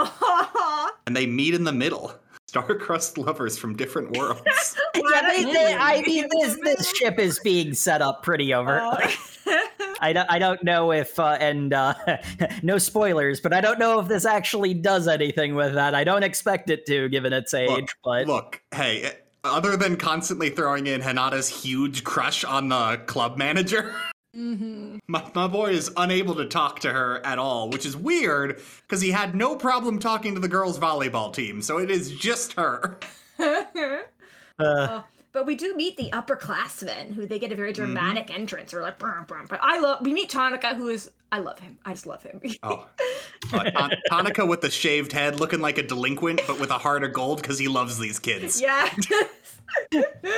[1.08, 2.14] and they meet in the middle.
[2.48, 4.42] Star-crossed lovers from different worlds.
[4.96, 8.80] yeah, they, they, I mean, this this ship is being set up pretty over.
[8.82, 8.98] Oh.
[10.02, 11.94] I don't, I don't know if, uh, and uh,
[12.64, 15.94] no spoilers, but I don't know if this actually does anything with that.
[15.94, 17.70] I don't expect it to, given its age.
[17.70, 19.12] Look, but Look, hey,
[19.44, 23.94] other than constantly throwing in Hinata's huge crush on the club manager.
[24.36, 25.00] Mhm.
[25.08, 29.02] My, my boy is unable to talk to her at all, which is weird because
[29.02, 32.98] he had no problem talking to the girls' volleyball team, so it is just her.
[34.60, 37.86] uh, But we do meet the upperclassmen, who they get a very Mm-hmm.
[37.86, 38.74] dramatic entrance.
[38.74, 39.46] We're like, brum, brum.
[39.50, 40.00] but I love.
[40.02, 41.10] We meet Tanaka, who is.
[41.32, 41.78] I love him.
[41.86, 42.42] I just love him.
[42.64, 42.88] Oh.
[43.54, 47.04] Uh, Ton- Tanaka with the shaved head, looking like a delinquent, but with a heart
[47.04, 48.62] of gold because he loves these kids.
[48.62, 48.90] yeah.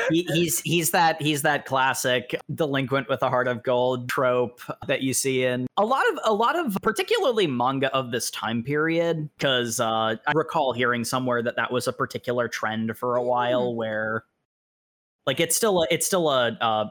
[0.09, 5.01] he, he's he's that he's that classic delinquent with a heart of gold trope that
[5.01, 9.29] you see in a lot of a lot of particularly manga of this time period
[9.37, 13.73] because uh, I recall hearing somewhere that that was a particular trend for a while
[13.73, 14.25] where
[15.25, 16.89] like it's still a, it's still a uh,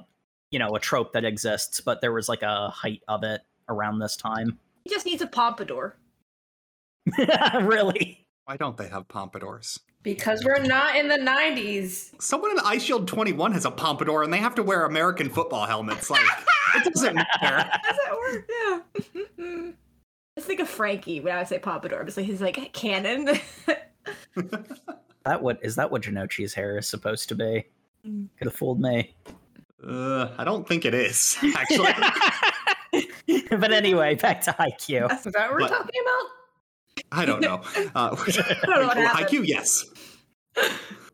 [0.50, 3.98] you know a trope that exists but there was like a height of it around
[3.98, 5.96] this time he just needs a pompadour.
[7.62, 9.80] really Why don't they have pompadours?
[10.02, 12.20] Because we're not in the 90s.
[12.22, 16.08] Someone in Eyeshield 21 has a pompadour and they have to wear American football helmets.
[16.08, 16.24] Like,
[16.76, 17.70] it doesn't matter.
[17.84, 18.50] Does that work?
[19.38, 19.70] Yeah.
[20.36, 22.00] Let's think of Franky when I would say pompadour.
[22.02, 23.26] It's like he's like canon.
[25.24, 27.66] that what is that what Janochi's hair is supposed to be
[28.06, 28.28] Mm.
[28.38, 29.14] could have fooled me
[29.86, 31.92] Uh, I don't think it is, actually.
[33.50, 35.08] but anyway, back to IQ.
[35.08, 36.30] That's what we're But- talking about?
[37.12, 37.62] I don't know.
[37.94, 38.14] Uh,
[38.64, 38.96] don't know what.
[38.96, 39.84] IQ, yes.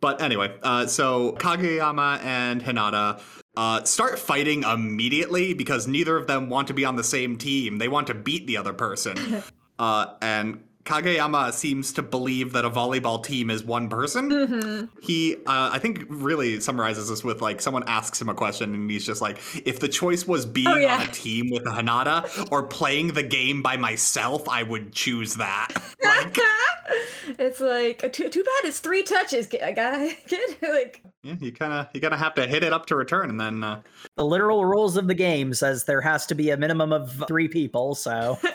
[0.01, 3.21] But anyway, uh, so Kageyama and Hinata
[3.57, 7.79] uh, start fighting immediately because neither of them want to be on the same team.
[7.79, 9.43] They want to beat the other person.
[9.79, 14.31] Uh, and Kageyama seems to believe that a volleyball team is one person.
[14.31, 14.89] Mhm.
[15.03, 18.91] He, uh, I think, really summarizes this with like someone asks him a question and
[18.91, 20.97] he's just like, if the choice was being Oh, yeah.
[20.97, 25.69] on a team with Hinata or playing the game by myself, I would choose that.
[26.05, 26.39] like,
[27.39, 30.17] it's like too, too bad it's three touches, guy.
[30.29, 33.31] Kid, like yeah, you kind of you gotta have to hit it up to return,
[33.31, 33.81] and then uh,
[34.17, 37.49] The literal rules of the game says there has to be a minimum of three
[37.49, 38.39] people, so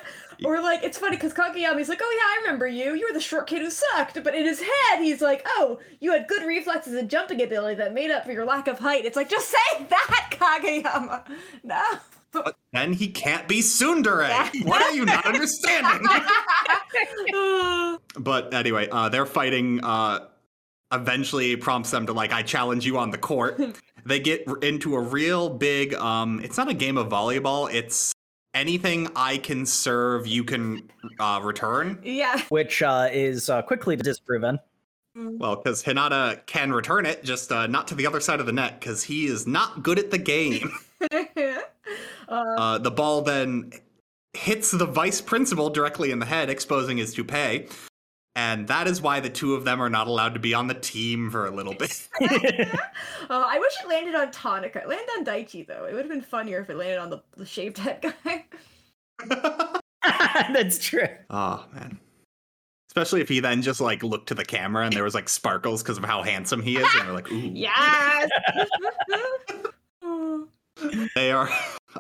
[0.43, 2.95] Or like it's funny because Kageyama's like, oh yeah, I remember you.
[2.95, 4.23] You were the short kid who sucked.
[4.23, 7.93] But in his head, he's like, oh, you had good reflexes and jumping ability that
[7.93, 9.05] made up for your lack of height.
[9.05, 11.23] It's like, just say that, Kageyama.
[11.63, 11.83] No.
[12.31, 14.65] but then he can't be Tsundere.
[14.65, 16.07] what are you not understanding?
[18.17, 19.83] But anyway, uh, they're fighting.
[19.83, 20.27] Uh,
[20.91, 23.61] eventually, prompts them to like, I challenge you on the court.
[24.05, 25.93] they get into a real big.
[25.95, 27.73] Um, it's not a game of volleyball.
[27.73, 28.13] It's
[28.53, 31.99] anything I can serve, you can uh, return.
[32.03, 32.41] yeah.
[32.49, 34.59] which uh, is uh, quickly disproven.
[35.13, 38.53] Well, because Hinata can return it, just uh, not to the other side of the
[38.53, 40.71] net, because he is not good at the game.
[41.11, 41.25] uh,
[42.29, 43.71] Uh, the ball then
[44.33, 47.67] hits the vice principal directly in the head, exposing his toupee.
[48.35, 50.73] And that is why the two of them are not allowed to be on the
[50.73, 52.07] team for a little bit.
[52.21, 52.27] uh,
[53.29, 54.83] I wish it landed on Tanaka.
[54.83, 55.85] It landed on Daichi though.
[55.85, 58.45] It would have been funnier if it landed on the, the shaved head guy.
[60.53, 61.07] That's true.
[61.29, 61.99] oh, man.
[62.89, 65.83] Especially if he then just like looked to the camera and there was like sparkles
[65.83, 66.87] because of how handsome he is.
[66.95, 67.51] And they're like, ooh.
[67.53, 68.29] yes.
[71.15, 71.49] They are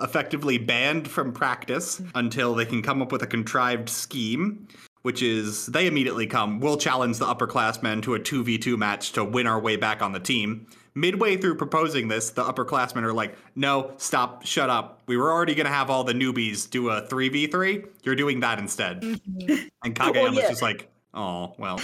[0.01, 4.67] effectively banned from practice until they can come up with a contrived scheme,
[5.01, 9.47] which is they immediately come, we'll challenge the upperclassmen to a 2v2 match to win
[9.47, 10.67] our way back on the team.
[10.93, 15.01] Midway through proposing this, the upperclassmen are like, no, stop, shut up.
[15.07, 17.87] We were already going to have all the newbies do a 3v3.
[18.03, 19.01] You're doing that instead.
[19.01, 19.67] Mm-hmm.
[19.85, 20.49] And Kageyama's yeah.
[20.49, 21.77] just like, oh, well,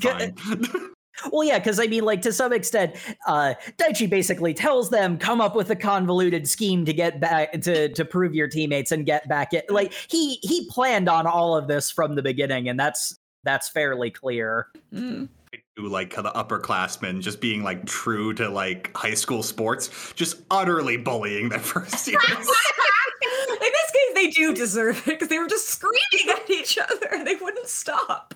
[0.00, 0.34] fine.
[1.32, 5.40] Well, yeah, because I mean, like to some extent, uh, Daichi basically tells them come
[5.40, 9.28] up with a convoluted scheme to get back to to prove your teammates and get
[9.28, 9.62] back in.
[9.68, 14.10] Like he he planned on all of this from the beginning, and that's that's fairly
[14.10, 14.68] clear.
[14.92, 15.28] Mm.
[15.76, 20.96] do like the upperclassmen just being like true to like high school sports, just utterly
[20.96, 22.22] bullying their first years.
[22.28, 27.08] In this case, they do deserve it because they were just screaming at each other
[27.12, 28.34] and they wouldn't stop.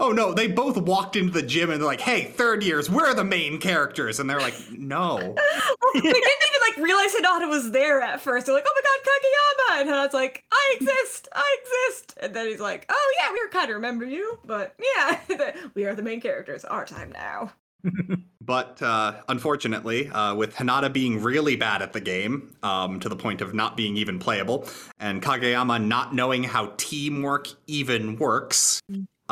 [0.00, 3.14] Oh no, they both walked into the gym and they're like, "Hey, third years, we're
[3.14, 5.36] the main characters," and they're like, "No."
[5.82, 8.46] Well, they didn't even like realize Hinata was there at first.
[8.46, 12.46] They're like, "Oh my god, Kageyama!" And Hinata's like, "I exist, I exist." And then
[12.46, 16.02] he's like, "Oh yeah, we were kind of remember you, but yeah, we are the
[16.02, 16.64] main characters.
[16.64, 17.52] Our time now."
[18.44, 23.14] But uh, unfortunately, uh, with Hinata being really bad at the game, um, to the
[23.14, 24.66] point of not being even playable,
[24.98, 28.80] and Kageyama not knowing how teamwork even works,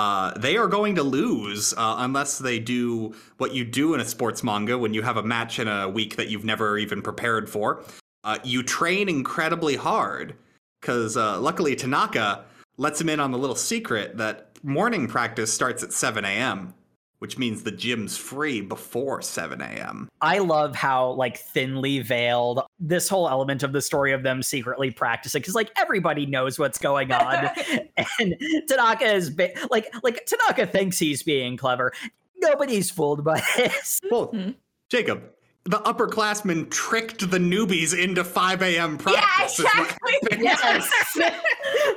[0.00, 4.04] uh, they are going to lose uh, unless they do what you do in a
[4.04, 7.50] sports manga when you have a match in a week that you've never even prepared
[7.50, 7.84] for.
[8.24, 10.34] Uh, you train incredibly hard,
[10.80, 12.44] because uh, luckily Tanaka
[12.78, 16.72] lets him in on the little secret that morning practice starts at 7 a.m
[17.20, 20.08] which means the gym's free before 7 a.m.
[20.20, 24.90] I love how like thinly veiled this whole element of the story of them secretly
[24.90, 27.50] practicing because like everybody knows what's going on,
[28.18, 28.34] and
[28.68, 31.92] Tanaka is ba- like like Tanaka thinks he's being clever.
[32.38, 34.00] Nobody's fooled by this.
[34.10, 34.50] Well, Hmm.
[34.88, 35.22] Jacob,
[35.64, 38.96] the upperclassmen tricked the newbies into 5 a.m.
[38.98, 39.58] practice.
[39.58, 40.42] is what happened.
[40.42, 40.90] Yes.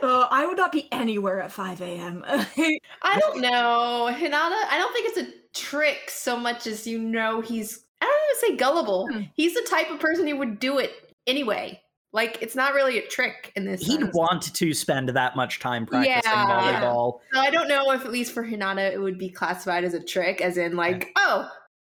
[0.02, 2.24] Uh, I would not be anywhere at 5 a.m.
[2.28, 4.10] I don't know.
[4.12, 8.48] Hinata, I don't think it's a trick so much as you know he's, I don't
[8.50, 9.08] even say gullible.
[9.12, 9.22] Hmm.
[9.34, 10.92] He's the type of person who would do it
[11.26, 11.82] anyway.
[12.12, 14.14] Like, it's not really a trick in this He'd sense.
[14.14, 16.82] want to spend that much time practicing Yeah.
[16.82, 17.20] volleyball.
[17.34, 20.04] So I don't know if, at least for Hinata, it would be classified as a
[20.04, 21.50] trick, as in, like, oh,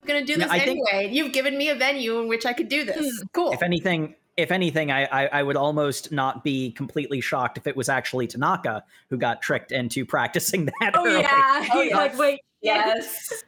[0.03, 1.13] I'm going to do Yeah, this I think- anyway.
[1.13, 2.97] You've given me a venue in which I could do this.
[2.97, 3.27] Hmm.
[3.33, 3.51] Cool.
[3.51, 7.75] If anything, if anything, I, I I would almost not be completely shocked if it
[7.75, 10.91] was actually Tanaka who got tricked into practicing that.
[10.93, 11.21] oh early.
[11.21, 11.97] yeah, Oh, he's yeah.
[11.97, 13.43] like, wait, yes.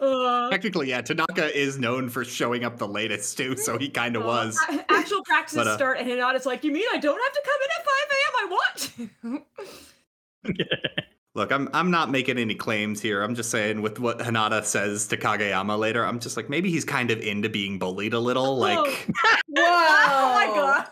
[0.00, 4.14] Uh, Technically, yeah, Tanaka is known for showing up the latest too, so he kind
[4.16, 4.58] of uh, was.
[4.68, 7.42] a- Actual practices But, uh, start, and Hinata's like, "You mean I don't have to
[7.44, 9.42] come in at 5 a.m.?
[10.46, 11.02] I want to."
[11.36, 13.22] Look, I'm I'm not making any claims here.
[13.22, 16.86] I'm just saying with what Hinata says to Kageyama later, I'm just like maybe he's
[16.86, 18.56] kind of into being bullied a little.
[18.56, 18.86] Like, Whoa.
[19.58, 20.86] oh my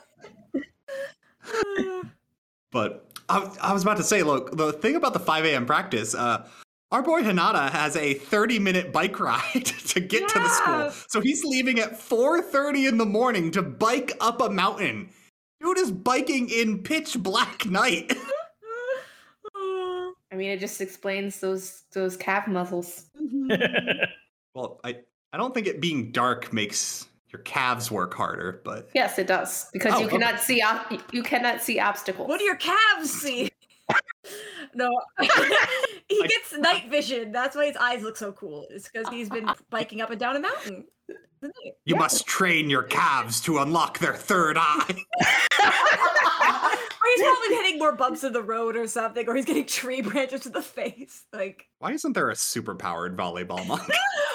[0.52, 2.04] god.
[2.70, 5.64] but I, I was about to say, look, the thing about the 5 a.m.
[5.64, 6.46] practice, uh,
[6.92, 10.90] our boy Hinata has a 30 minute bike ride to get to the school.
[11.08, 15.08] So he's leaving at 4:30 in the morning to bike up a mountain.
[15.62, 18.12] Dude is biking in pitch black night.
[20.34, 23.06] I mean, it just explains those those calf muscles.
[23.20, 24.02] Mm-hmm.
[24.54, 24.98] Well, I
[25.32, 29.68] I don't think it being dark makes your calves work harder, but Yes, it does
[29.72, 30.16] because Oh, you okay.
[30.18, 32.28] cannot see op- you cannot see obstacles.
[32.28, 33.50] What do your calves see?
[34.74, 34.88] no,
[36.08, 37.32] he gets night vision.
[37.32, 38.66] That's why his eyes look so cool.
[38.70, 40.84] It's because he's been biking up and down a mountain.
[41.40, 41.74] The night.
[41.84, 45.04] you must train your calves to unlock their third eye.
[47.04, 50.00] Or he's probably hitting more bumps in the road or something, or he's getting tree
[50.00, 51.24] branches to the face.
[51.34, 53.82] Like, Why isn't there a super powered volleyball monk?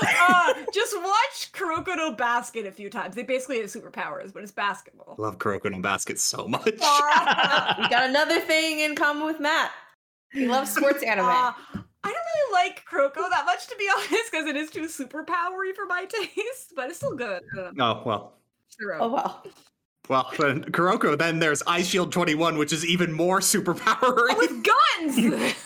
[0.04, 3.16] uh, just watch Kuroko no Basket a few times.
[3.16, 5.16] They basically have superpowers, but it's basketball.
[5.18, 6.64] Love Kuroko no Basket so much.
[6.66, 9.72] we got another thing in common with Matt.
[10.32, 11.26] He loves sports anime.
[11.26, 14.82] Uh, I don't really like Kuroko that much, to be honest, because it is too
[14.86, 17.42] superpowery for my taste, but it's still good.
[17.54, 18.00] I don't know.
[18.00, 18.34] oh well.
[18.80, 19.00] Zero.
[19.02, 19.44] oh well.
[20.10, 24.28] Well, then Kuroko, then there's Eyeshield 21, which is even more superpowery.
[24.32, 25.56] Oh, with guns!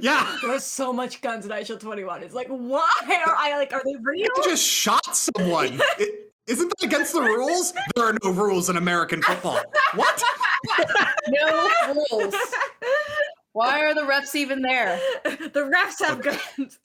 [0.00, 0.36] Yeah.
[0.42, 2.24] There's so much guns in Eyeshield 21.
[2.24, 2.90] It's like, why
[3.24, 4.26] are I like, are they real?
[4.36, 5.80] You just shot someone.
[5.98, 7.72] It, isn't that against the rules?
[7.94, 9.60] There are no rules in American football.
[9.94, 10.22] What?
[11.28, 11.70] No
[12.10, 12.34] rules.
[13.52, 15.00] Why are the refs even there?
[15.24, 16.80] the refs have guns.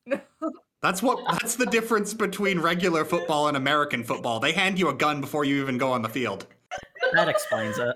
[0.83, 0.89] No.
[0.89, 4.39] That's what that's the difference between regular football and American football.
[4.39, 6.47] They hand you a gun before you even go on the field.
[7.13, 7.95] that explains it.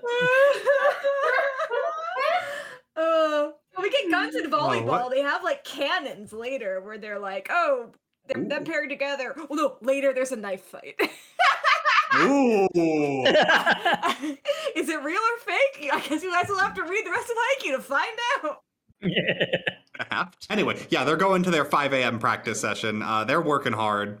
[2.96, 3.48] uh,
[3.80, 4.84] we get guns in volleyball.
[4.84, 5.10] what?
[5.10, 7.90] they have like cannons later where they're like, oh,
[8.28, 9.34] they're, them paired together.
[9.36, 11.00] Oh no, later there's a knife fight.
[12.18, 12.68] Ooh.
[14.76, 15.90] Is it real or fake?
[15.92, 18.62] I guess you guys will have to read the rest of Haikyuu to find out.
[20.50, 22.18] Anyway, yeah, they're going to their 5 a.m.
[22.18, 23.02] practice session.
[23.02, 24.18] Uh, they're working hard,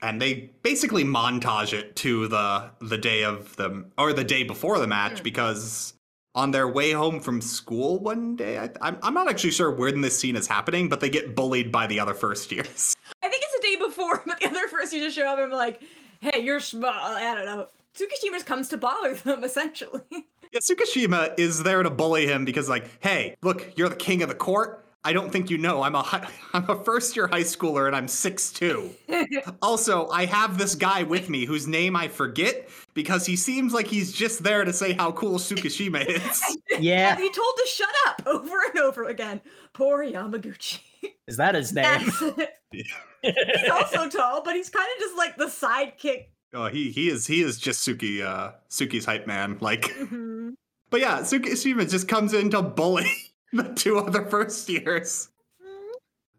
[0.00, 4.78] and they basically montage it to the the day of the or the day before
[4.78, 5.94] the match because
[6.34, 10.00] on their way home from school one day, I, I'm I'm not actually sure when
[10.00, 12.94] this scene is happening, but they get bullied by the other first years.
[13.22, 15.56] I think it's the day before, but the other first just show up and be
[15.56, 15.82] like,
[16.20, 16.90] hey, you're small.
[16.92, 17.66] I don't know.
[17.94, 20.02] Tsukishima comes to bother them, essentially.
[20.52, 24.28] Yeah, Tsukishima is there to bully him because, like, hey, look, you're the king of
[24.28, 24.84] the court.
[25.04, 25.82] I don't think you know.
[25.82, 29.56] I'm a hi- I'm a first year high schooler and I'm six 6'2".
[29.62, 33.86] also, I have this guy with me whose name I forget because he seems like
[33.88, 36.58] he's just there to say how cool Tsukishima is.
[36.78, 39.40] yeah, And he told to shut up over and over again.
[39.72, 40.80] Poor Yamaguchi.
[41.26, 42.12] is that his name?
[42.70, 46.26] He's also tall, but he's kind of just like the sidekick.
[46.54, 49.58] Oh, he he is he is just Suki uh Suki's hype man.
[49.60, 50.54] Like, Mhm.
[50.90, 53.10] but yeah, Tsukishima just comes in to bully
[53.52, 55.28] the two other first years.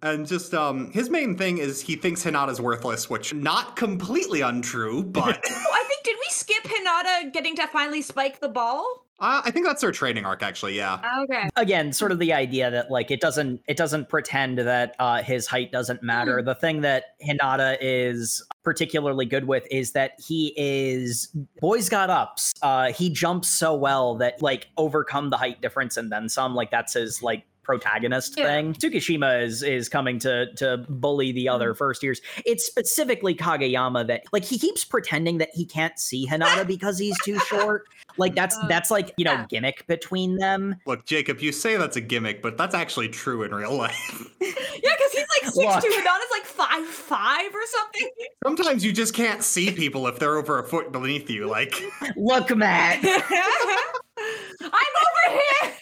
[0.02, 5.02] And just um his main thing is he thinks Hinata's worthless, which not completely untrue,
[5.04, 9.06] but Oh, I think did we skip Hinata getting to finally spike the ball?
[9.24, 11.00] Uh, I think that's their training arc actually, yeah.
[11.24, 11.50] Okay.
[11.56, 15.48] again sort of the idea that like it doesn't it doesn't pretend that uh his
[15.48, 21.34] height doesn't matter the thing that hinata is particularly good with is that he is
[21.62, 26.12] boys got ups uh he jumps so well that like overcome the height difference and
[26.12, 28.46] then some like that's his like protagonist Yeah.
[28.48, 34.06] thing tsukishima is is coming to to bully the other first years it's specifically kageyama
[34.08, 37.86] that like he keeps pretending that he can't see hinata because he's too short
[38.18, 39.46] like that's Uh, that's like you know yeah.
[39.50, 43.54] gimmick between them Look, Jacob, you say that's a gimmick, but that's actually true in
[43.56, 44.28] real life.
[44.42, 45.84] Yeah, because he's like six Look.
[45.84, 48.10] two, Hinata's like five five or something.
[48.46, 51.48] Sometimes you just can't see people if they're over a foot beneath you.
[51.50, 51.82] Like,
[52.18, 53.00] Look, Matt.
[53.04, 55.74] I'm over here.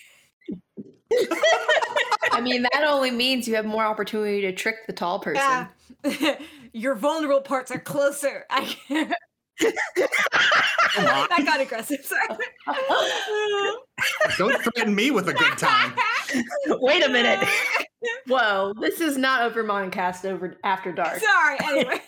[2.31, 5.67] I mean, that only means you have more opportunity to trick the tall person.
[6.05, 6.37] Yeah.
[6.73, 8.45] Your vulnerable parts are closer.
[8.49, 9.13] I can't.
[9.59, 12.03] that got aggressive.
[12.03, 12.37] Sorry.
[14.37, 15.93] don't threaten me with a good time.
[16.67, 17.47] Wait a minute.
[18.27, 21.19] Whoa, this is not over Moncast over after dark.
[21.19, 21.57] Sorry.
[21.63, 22.01] Anyway.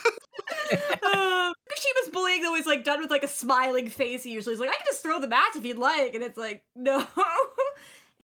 [1.04, 4.24] uh, Kushima's bullying though is like done with like a smiling face.
[4.24, 6.38] He usually is like, I can just throw the match if you'd like, and it's
[6.38, 7.06] like, no.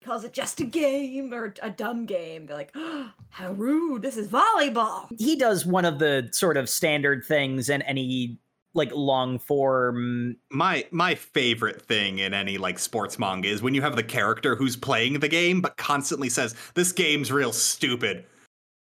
[0.03, 2.47] He calls it just a game or a dumb game.
[2.47, 4.03] They're like, oh, how rude!
[4.03, 5.07] This is volleyball.
[5.17, 8.41] He does one of the sort of standard things in any
[8.75, 10.37] like long form.
[10.51, 14.57] My my favorite thing in any like sports manga is when you have the character
[14.57, 18.25] who's playing the game but constantly says, "This game's real stupid."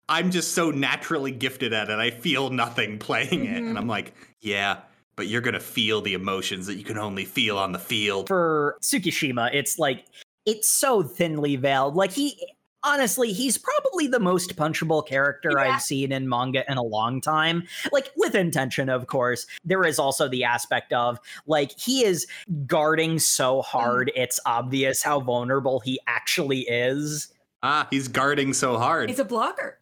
[0.07, 1.99] I'm just so naturally gifted at it.
[1.99, 3.78] I feel nothing playing it, and mm-hmm.
[3.78, 4.78] I'm like, "Yeah,
[5.17, 8.78] but you're gonna feel the emotions that you can only feel on the field." For
[8.82, 10.05] Tsukishima, it's like
[10.50, 11.95] it's so thinly veiled.
[11.95, 12.41] Like he
[12.84, 15.74] honestly, he's probably the most punchable character Yeah.
[15.76, 17.64] I've seen in manga in a long time.
[17.91, 19.45] Like with intention, of course.
[19.66, 22.26] There is also the aspect of like he is
[22.66, 27.28] guarding so hard it's obvious how vulnerable he actually is.
[27.62, 29.10] Ah, he's guarding so hard.
[29.10, 29.80] He's a blocker.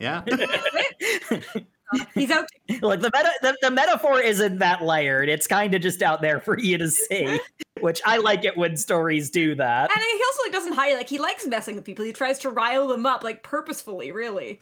[0.00, 0.24] yeah.
[2.14, 2.46] He's out.
[2.82, 5.28] like the meta the, the metaphor isn't that layered.
[5.28, 7.38] It's kind of just out there for you to see,
[7.80, 9.90] which I like it when stories do that.
[9.90, 10.94] And he also like doesn't hide.
[10.96, 12.04] Like he likes messing with people.
[12.04, 14.60] He tries to rile them up, like purposefully, really.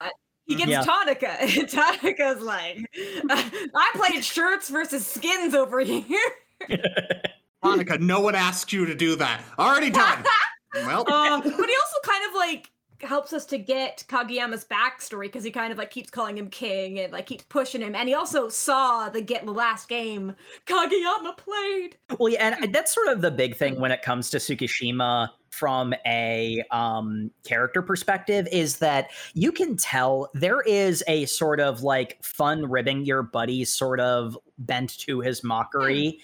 [0.00, 0.12] But
[0.46, 0.82] he gets Yeah.
[0.82, 1.40] Tanaka.
[1.40, 2.84] And Tanaka's like,
[3.30, 6.18] I played shirts versus skins over here.
[7.62, 9.42] Monica, no one asked you to do that.
[9.58, 10.24] Already done.
[10.74, 12.70] well, Uh, but he also kind of like
[13.00, 16.98] helps us to get Kageyama's backstory because he kind of like keeps calling him king
[16.98, 17.94] and like keeps pushing him.
[17.94, 20.34] And he also saw the get the last game
[20.66, 21.96] Kageyama played.
[22.18, 25.94] Well, yeah, and that's sort of the big thing when it comes to Tsukishima from
[26.06, 32.22] a um, character perspective is that you can tell there is a sort of like
[32.22, 36.18] fun ribbing your buddy sort of bent to his mockery.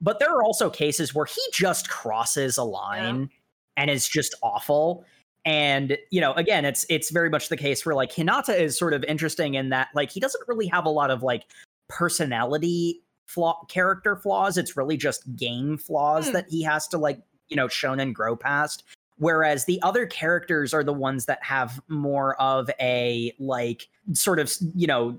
[0.00, 3.30] But there are also cases where he just crosses a line
[3.76, 5.04] and is just awful.
[5.44, 8.94] And you know, again, it's it's very much the case where like Hinata is sort
[8.94, 11.44] of interesting in that like he doesn't really have a lot of like
[11.88, 14.56] personality flaw character flaws.
[14.56, 16.32] It's really just game flaws Hmm.
[16.34, 18.84] that he has to like, you know, shown and grow past.
[19.16, 24.52] Whereas the other characters are the ones that have more of a like sort of,
[24.74, 25.16] you know,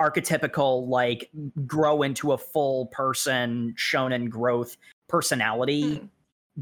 [0.00, 1.30] archetypical like
[1.66, 4.76] grow into a full person shonen growth
[5.08, 6.06] personality Hmm.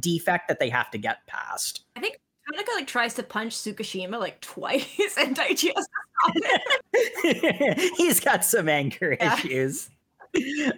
[0.01, 1.83] defect that they have to get past.
[1.97, 2.18] I think
[2.77, 5.87] Like tries to punch Tsukishima like twice, and Daichi has
[7.97, 9.35] He's got some anger Yeah.
[9.35, 9.91] issues.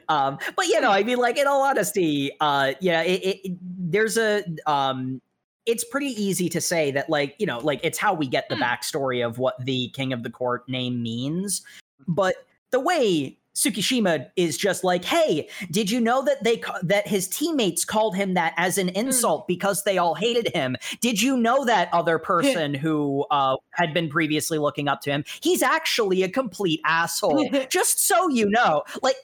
[0.08, 3.58] Um, but you know, I mean, like in all honesty, uh, yeah, it, it, it-
[3.92, 5.20] there's a um,
[5.66, 8.56] it's pretty easy to say that, like, you know, like it's how we get the
[8.56, 8.62] Hmm.
[8.62, 11.62] backstory of what the king of the court name means.
[12.06, 12.36] But
[12.70, 17.28] the way Tsukishima is just like, hey, did you know that they ca- that his
[17.28, 20.76] teammates called him that as an insult because they all hated him?
[21.00, 25.24] Did you know that other person who uh, had been previously looking up to him?
[25.42, 27.50] He's actually a complete asshole.
[27.70, 29.16] just so you know, like,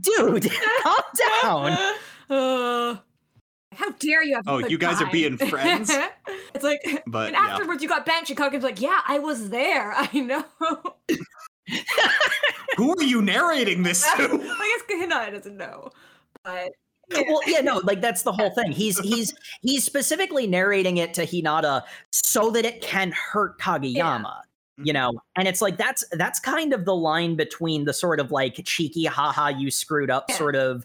[0.00, 0.50] dude,
[0.82, 1.02] calm
[1.42, 1.72] down.
[2.30, 2.96] Uh,
[3.72, 5.90] how dare you have Oh, you guys are being friends?
[6.54, 7.52] it's like, but and yeah.
[7.54, 9.92] afterwards you got benched, and Kagen's like, yeah, I was there.
[9.94, 10.44] I know.
[12.76, 14.22] Who are you narrating this to?
[14.22, 15.90] I guess Hinata doesn't know,
[16.44, 16.72] but
[17.10, 17.22] yeah.
[17.28, 21.22] well yeah no like that's the whole thing he's he's he's specifically narrating it to
[21.22, 24.40] hinata so that it can hurt kageyama
[24.78, 25.18] you know mm-hmm.
[25.36, 29.04] and it's like that's that's kind of the line between the sort of like cheeky
[29.04, 30.36] haha you screwed up Yeah.
[30.36, 30.84] sort of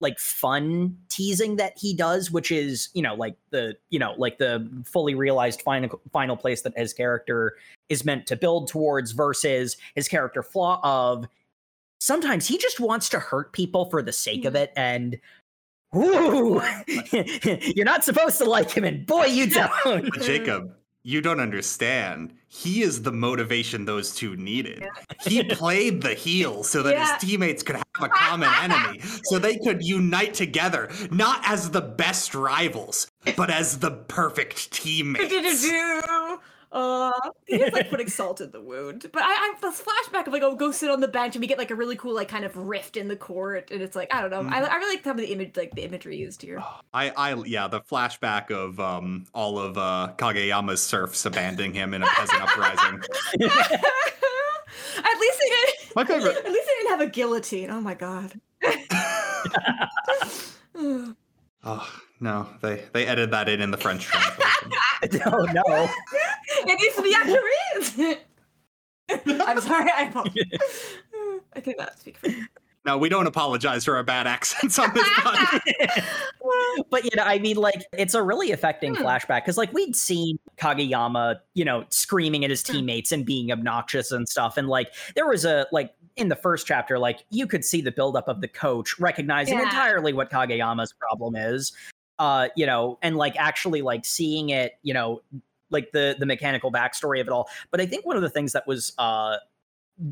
[0.00, 4.38] like fun teasing that he does which is you know like the you know like
[4.38, 7.56] the fully realized final final place that his character
[7.88, 11.26] is meant to build towards versus his character flaw of
[12.00, 14.60] sometimes he just wants to hurt people for the sake of Mhm.
[14.62, 15.20] it and
[15.96, 16.62] Ooh,
[17.74, 20.08] you're not supposed to like him, and boy, you don't.
[20.22, 20.72] Jacob,
[21.02, 22.34] you don't understand.
[22.48, 24.84] He is the motivation those two needed.
[25.24, 27.12] He played the heel so that Yeah.
[27.18, 31.80] his teammates could have a common enemy, so they could unite together, not as the
[31.80, 35.64] best rivals, but as the perfect teammates.
[36.72, 37.12] Uh,
[37.46, 39.06] he's like putting salt in the wound.
[39.12, 41.48] But I, I this flashback of like, oh, go sit on the bench, and we
[41.48, 44.12] get like a really cool like kind of rift in the court, and it's like
[44.14, 44.48] I don't know.
[44.48, 46.62] I, I really like some of the image, like the imagery used here.
[46.94, 52.02] I, I, yeah, the flashback of um all of uh, Kageyama's serfs abandoning him in
[52.02, 53.00] a peasant uprising.
[54.96, 55.96] At least they didn't.
[55.96, 56.36] My favorite.
[56.36, 57.70] At least they didn't have a guillotine.
[57.70, 58.38] Oh my god.
[61.62, 61.86] Oh
[62.20, 64.70] no, they they edited that in in the French translation.
[65.26, 65.88] no, no.
[66.66, 68.26] It needs to be accurate.
[69.48, 69.90] I'm sorry.
[69.94, 70.96] I apologize.
[71.56, 72.44] I cannot speak for you.
[72.86, 76.04] No, we don't apologize for our bad accents on this podcast.
[76.90, 79.02] but you know, I mean, like, it's a really affecting Hmm.
[79.04, 82.72] flashback because, like, we'd seen Kageyama, you know, screaming at his Hmm.
[82.74, 86.66] teammates and being obnoxious and stuff, and like, there was a like in the first
[86.66, 89.64] chapter, like, you could see the buildup of the coach recognizing Yeah.
[89.64, 91.72] entirely what Kageyama's problem is,
[92.20, 95.22] uh, you know, and like actually like seeing it, you know,
[95.70, 97.48] like the the mechanical backstory of it all.
[97.72, 99.38] But I think one of the things that was uh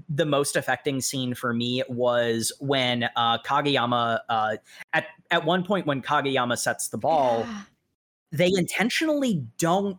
[0.08, 4.56] the most affecting scene for me was when uh Kageyama uh
[4.92, 7.62] at at one point when Kageyama sets the ball, Yeah.
[8.32, 9.98] they intentionally don't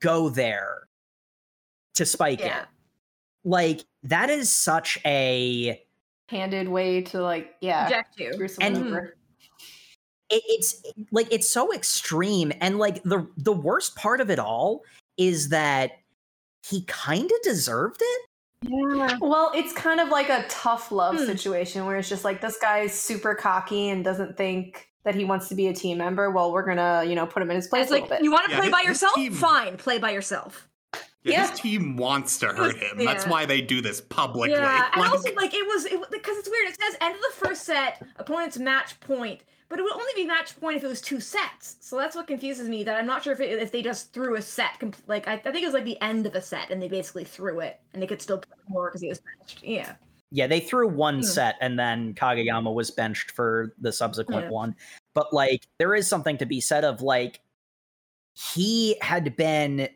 [0.00, 0.88] go there
[1.94, 2.62] to spike Yeah.
[2.62, 2.68] it.
[3.44, 5.82] Like that is such a
[6.28, 8.48] Handed way to like, yeah, Reject you.
[8.60, 9.16] And- over.
[10.32, 14.82] It, it's like it's so extreme and like the the worst part of it all
[15.16, 15.92] is that
[16.68, 18.20] he kind of deserved it
[18.62, 19.18] Yeah.
[19.20, 21.26] Well, it's kind of like a tough love Hmm.
[21.26, 25.48] situation where it's just like this guy's super cocky and doesn't think that he wants
[25.48, 26.30] to be a team member.
[26.30, 28.24] Well, we're gonna, you know, put him in his place It's a like little bit.
[28.24, 29.14] you want to Yeah, play his- by yourself?
[29.16, 30.68] team- Fine, play by yourself.
[30.94, 31.50] Yeah, Yeah.
[31.50, 33.04] His team wants to hurt him.
[33.04, 34.52] That's why they do this publicly.
[34.52, 36.68] Yeah, and also like it was it because it's weird.
[36.68, 39.40] It says end of the first set, opponent's match point,
[39.72, 41.76] but it would only be match point if it was two sets.
[41.80, 42.84] So that's what confuses me.
[42.84, 44.78] That I'm not sure if it, if they just threw a set.
[44.78, 46.88] Com- like I, I think it was like the end of a set, and they
[46.88, 49.62] basically threw it, and they could still play more because he was matched.
[49.64, 49.94] Yeah.
[50.30, 51.22] Yeah, they threw one Hmm.
[51.22, 54.50] set and then Kageyama was benched for the subsequent Yeah.
[54.50, 54.76] one.
[55.14, 57.40] But like there is something to be said of like
[58.34, 59.88] he had been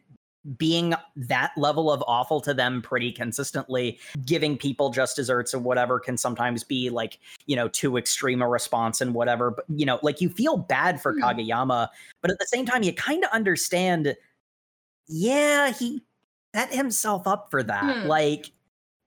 [0.57, 5.99] being that level of awful to them pretty consistently giving people just desserts and whatever
[5.99, 9.99] can sometimes be like you know too extreme a response and whatever but you know
[10.03, 11.22] like you feel bad for Hmm.
[11.24, 11.88] kageyama
[12.22, 14.14] but at the same time you kind of understand
[15.09, 16.03] yeah he
[16.55, 18.09] set himself up for that Hmm.
[18.09, 18.53] like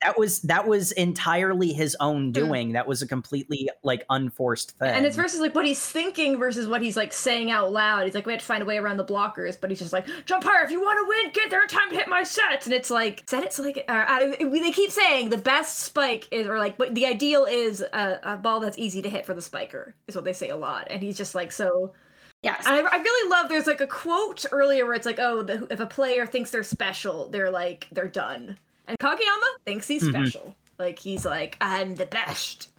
[0.01, 4.89] that was that was entirely his own doing that was a completely like unforced thing
[4.89, 8.05] And it's versus like what he's thinking versus what he's like saying out loud.
[8.05, 10.07] He's like, we have to find a way around the blockers, but he's just like,
[10.25, 11.31] jump higher if you want to win.
[11.33, 12.65] Get there in time to hit my sets.
[12.65, 16.27] And it's like, set it so like, uh, I, they keep saying the best spike
[16.31, 19.33] is, or like, but the ideal is a, a ball that's easy to hit for
[19.33, 20.87] the spiker, is what they say a lot.
[20.89, 21.93] And he's just like, so.
[22.41, 22.65] yes.
[22.65, 23.49] And I, I really love.
[23.49, 26.63] There's like a quote earlier where it's like, oh, the, if a player thinks they're
[26.63, 28.57] special, they're like, they're done.
[28.89, 30.09] And Kageyama thinks he's Mhm.
[30.09, 30.55] special.
[30.77, 32.69] Like he's like, I'm the best.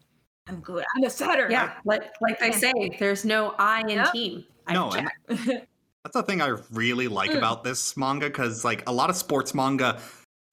[0.48, 0.84] I'm good.
[0.96, 1.48] I'm a setter.
[1.50, 4.12] yeah, like like they say, there's no I in Yep.
[4.12, 4.44] team.
[4.66, 5.16] I No, check.
[5.28, 7.38] that's the thing I really like Mm.
[7.38, 10.00] about this manga because, like, a lot of sports manga,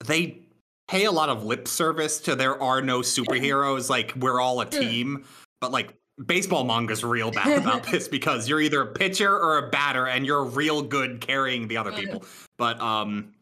[0.04, 0.40] they
[0.88, 3.90] pay a lot of lip service to there are no superheroes.
[3.90, 4.70] Like, we're all a Mm.
[4.80, 5.24] team.
[5.60, 5.94] But, like,
[6.26, 10.24] baseball manga's real bad about this because you're either a pitcher or a batter and
[10.26, 11.96] you're real good carrying the other Mm.
[11.96, 12.24] people.
[12.56, 13.32] But, um,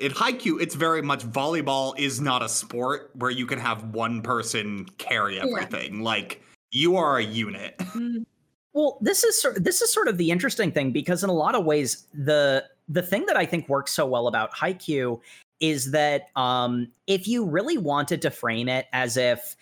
[0.00, 4.22] in Haikyuu, it's very much volleyball is not a sport where you can have one
[4.22, 6.02] person carry everything.
[6.02, 7.80] Like, you are a unit.
[8.74, 11.54] Well, this is sort this is sort of the interesting thing because in a lot
[11.54, 15.20] of ways the the thing that I think works so well about Haikyuu
[15.60, 19.56] is that um if you really wanted to frame it as if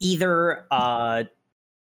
[0.00, 1.22] either uh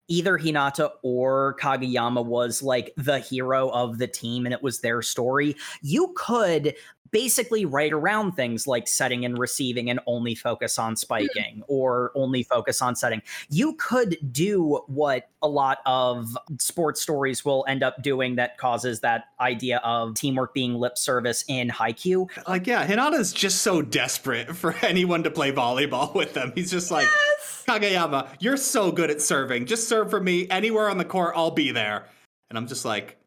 [0.09, 5.01] either Hinata or Kageyama was like the hero of the team and it was their
[5.01, 6.75] story, you could
[7.11, 10.95] basically right around things like setting and receiving and only focus on hmm.
[10.95, 13.21] spiking or only focus on setting.
[13.49, 19.01] You could do what a lot of sports stories will end up doing that causes
[19.01, 22.29] that idea of teamwork being lip service in Haikyuu.
[22.47, 26.51] Like, yeah, Hinata's just so desperate for anyone to play volleyball with them.
[26.55, 27.63] He's just like, Yes.
[27.67, 29.65] Kageyama, you're so good at serving.
[29.65, 31.33] Just serve for me anywhere on the court.
[31.35, 32.05] I'll be there.
[32.49, 33.17] And I'm just like,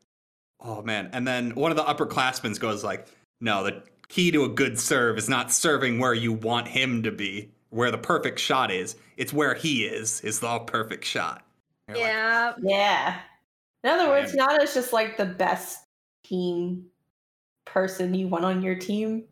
[0.60, 1.10] oh man.
[1.12, 3.06] And then one of the upperclassmen goes like,
[3.40, 7.10] no, the key to a good serve is not serving where you want him to
[7.12, 8.96] be, where the perfect shot is.
[9.16, 11.42] It's where he is, is the perfect shot.
[11.88, 12.52] You're like, Yeah.
[12.62, 13.20] Yeah.
[13.84, 15.78] In other words, not as just like the best
[16.24, 16.86] team
[17.64, 19.24] person you want on your team.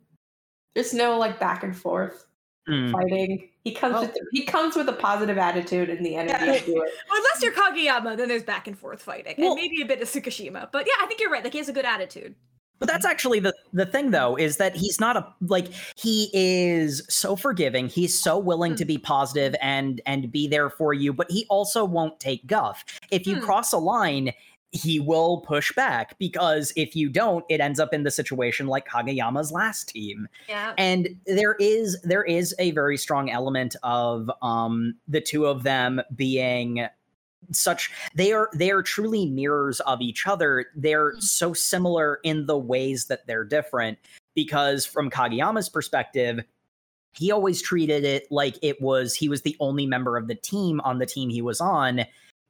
[0.74, 2.24] There's no like back and forth
[2.68, 2.92] Mm.
[2.92, 3.48] fighting.
[3.64, 6.59] He comes Well- with he comes with a positive attitude and the energy Yeah.
[6.59, 6.90] to do it.
[7.11, 10.02] Well, unless you're Kageyama, then there's back and forth fighting, Well- and maybe a bit
[10.02, 10.70] of Tsukishima.
[10.70, 11.42] But yeah, I think you're right.
[11.42, 12.34] Like he has a good attitude.
[12.79, 17.03] But that's actually the the thing though is that he's not a like he is
[17.09, 17.89] so forgiving.
[17.89, 21.85] He's so willing to be positive and and be there for you, but he also
[21.85, 22.85] won't take guff.
[23.11, 23.43] If you Hmm.
[23.45, 24.33] cross a line,
[24.70, 28.87] he will push back because if you don't, it ends up in the situation like
[28.87, 30.29] Kageyama's last team.
[30.47, 30.74] Yeah.
[30.76, 36.03] And there is there is a very strong element of um the two of them
[36.14, 36.87] being
[37.53, 41.22] such they are they are truly mirrors of each other they're Mm.
[41.22, 43.99] so similar in the ways that they're different
[44.34, 46.41] because from kageyama's perspective
[47.14, 50.80] he always treated it like it was he was the only member of the team
[50.82, 52.05] on the team he was on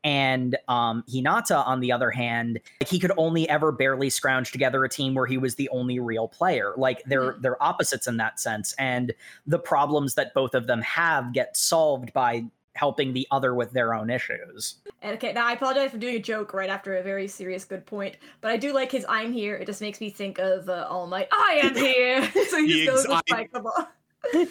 [0.05, 4.85] and um hinata on the other hand like he could only ever barely scrounge together
[4.85, 7.43] a team where he was the only real player like they're Mhm.
[7.43, 9.13] they're opposites in that sense and
[9.47, 12.45] the problems that both of them have get solved by
[12.79, 16.53] helping the other with their own issues okay, now I apologize for doing a joke
[16.55, 19.67] right after a very serious good point, but I do like his "I'm here." It
[19.67, 21.29] just makes me think of uh, All Might.
[21.33, 22.23] I am here.
[22.51, 23.89] so he The just goes ex- and I- spike the ball.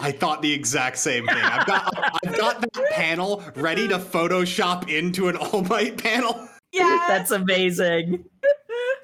[0.01, 1.35] I thought the exact same thing.
[1.37, 1.93] I've got
[2.25, 6.47] I've got that panel ready to Photoshop into an All Might panel.
[6.71, 7.03] Yeah.
[7.07, 8.23] that's amazing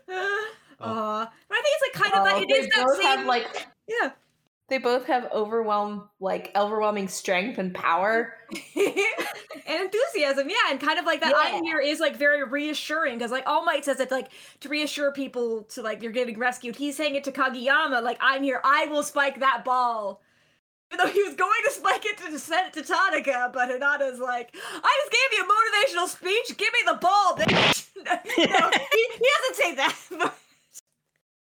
[0.10, 1.30] Aw.
[1.50, 2.50] but I think it's like kind of Oh, that.
[2.50, 3.04] It that same.
[3.18, 4.12] have like yeah.
[4.70, 8.36] They both have overwhelm like overwhelming strength and power.
[8.76, 11.58] and enthusiasm, yeah, and kind of like that Yeah.
[11.58, 14.30] I'm here is like very reassuring because like All Might says it like
[14.62, 16.76] to reassure people to like you're getting rescued.
[16.76, 18.62] He's saying it to Kageyama like I'm here.
[18.64, 20.22] I will spike that ball.
[20.92, 24.20] Even though he was going to spike it to send it to Tanaka, but Hinata's
[24.20, 26.56] like, I just gave you a motivational speech.
[26.56, 27.88] Give me the ball, bitch.
[28.06, 29.96] no, he, he doesn't say that.
[30.20, 30.38] But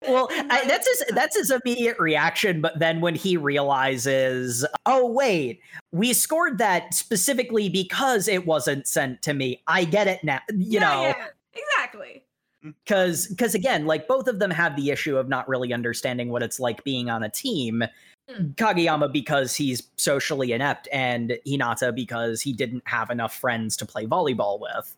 [0.07, 5.61] Well, I, that's his that's his immediate reaction, but then when he realizes, oh wait,
[5.93, 9.63] we scored that specifically because it wasn't sent to me.
[9.67, 10.41] I get it now.
[10.51, 12.25] You yeah, know, yeah, exactly.
[12.63, 16.43] because because again like both of them have the issue of not really understanding what
[16.43, 17.85] it's like being on a team
[18.31, 18.55] Mm.
[18.57, 24.05] kageyama because he's socially inept and hinata because he didn't have enough friends to play
[24.05, 24.95] volleyball with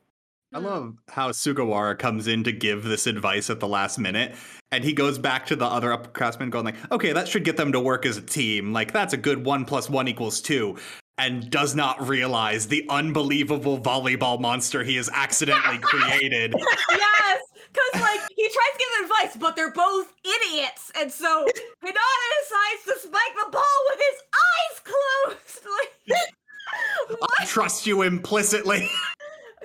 [0.52, 4.34] I love how Sugawara comes in to give this advice at the last minute,
[4.72, 7.70] and he goes back to the other upperclassmen, going like, "Okay, that should get them
[7.72, 8.72] to work as a team.
[8.72, 10.76] Like that's a good one plus one equals two.
[11.18, 16.54] And does not realize the unbelievable volleyball monster he has accidentally created.
[16.56, 17.42] yes,
[17.72, 21.46] because like he tries to give advice, but they're both idiots, and so
[21.84, 25.66] Hinata decides to spike the ball with his eyes closed.
[26.72, 28.88] Like, I trust you implicitly.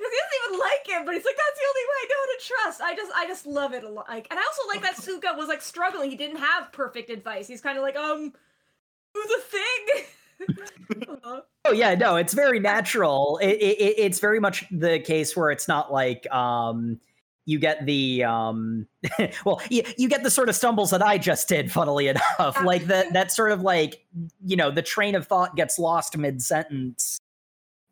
[0.06, 2.22] Because he doesn't even like him, but he's like, "That's the only way I know
[2.22, 4.08] how to trust." I just, I just love it a lot.
[4.08, 6.10] Like, and I also like that Suga was like struggling.
[6.12, 7.47] He didn't have perfect advice.
[7.47, 8.32] He's kind of like, um,
[9.14, 10.06] do the thing.
[11.24, 15.36] Uh, oh yeah no it's very natural it, it, it- it's very much the case
[15.36, 16.99] where it's not like um
[17.45, 18.86] you get the um
[19.45, 22.86] well you, you get the sort of stumbles that i just did funnily enough like
[22.86, 24.06] that that sort of like
[24.45, 27.18] you know the train of thought gets lost mid-sentence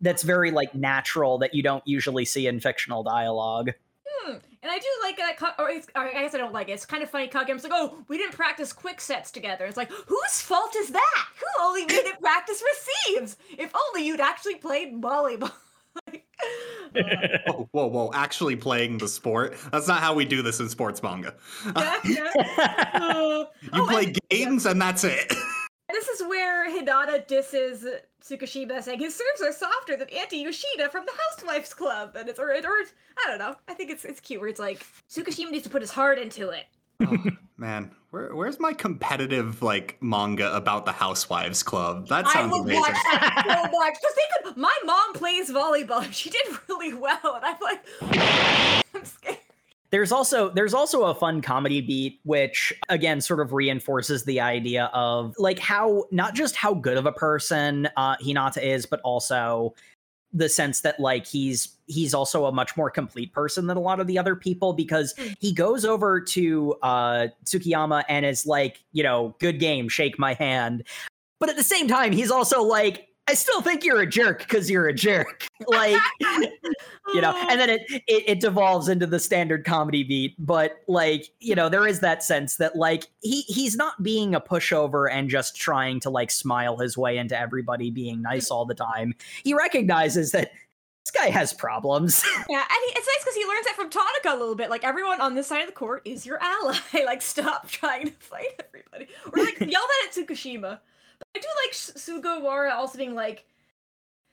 [0.04, 3.72] that's very like natural that you don't usually see in fictional dialogue
[4.08, 4.34] hmm.
[4.62, 5.36] And I do like that.
[5.36, 6.72] Ka- Or, it's, or I guess I don't like it.
[6.74, 7.28] It's kind of funny.
[7.28, 11.26] Kageyama's like, "Oh, we didn't practice quick sets together." It's like, whose fault is that?
[11.38, 12.64] Who only made it practice
[13.08, 13.36] receives?
[13.58, 15.52] If only you'd actually played volleyball.
[16.08, 16.24] Like,
[16.96, 18.12] uh, whoa, whoa, whoa!
[18.16, 19.56] Actually, playing the sport.
[19.72, 21.36] That's not how we do this in sports manga.
[21.76, 22.32] yeah, yeah.
[22.96, 25.32] Uh, You oh, play and- games, and that's it.
[25.94, 27.86] This is where Hinata disses
[28.22, 32.40] Tsukishima, saying his serves are softer than Auntie Yoshida from the Housewives Club, and it's
[32.40, 33.56] or, it- or it's- I don't know.
[33.68, 36.50] I think it's it's cute where it's like Tsukishima needs to put his heart into
[36.50, 36.66] it.
[37.06, 37.18] oh,
[37.58, 42.08] man, where, where's my competitive like manga about the Housewives Club?
[42.08, 42.82] That I sounds would amazing.
[42.82, 44.58] watch that so much because they could.
[44.58, 46.04] My mom plays volleyball.
[46.14, 47.86] She did really well, and I'm like,
[48.96, 49.38] I'm scared.
[49.94, 54.90] There's also there's also a fun comedy beat which again sort of reinforces the idea
[54.92, 59.74] of like how not just how good of a person uh hinata is but also
[60.34, 64.00] the sense that like he's he's also a much more complete person than a lot
[64.00, 65.36] of the other people because Mm.
[65.40, 70.34] he goes over to uh tsukiyama and is like you know good game shake my
[70.34, 70.84] hand
[71.40, 74.70] but at the same time he's also like i still think you're a jerk because
[74.70, 76.02] you're a jerk like
[77.14, 81.30] you know and then it, it it devolves into the standard comedy beat but like
[81.40, 85.30] you know there is that sense that like he he's not being a pushover and
[85.30, 89.14] just trying to like smile his way into everybody being nice all the time
[89.44, 90.52] he recognizes that
[91.04, 94.30] this guy has problems Yeah, and he, it's nice because he learns that from Tanaka
[94.30, 94.70] a little bit.
[94.70, 96.78] Like everyone on this side of the court is your ally.
[97.06, 100.80] like stop trying to fight everybody, or like yell that at Tsukishima.
[101.36, 103.46] I do like Sugawara also being like,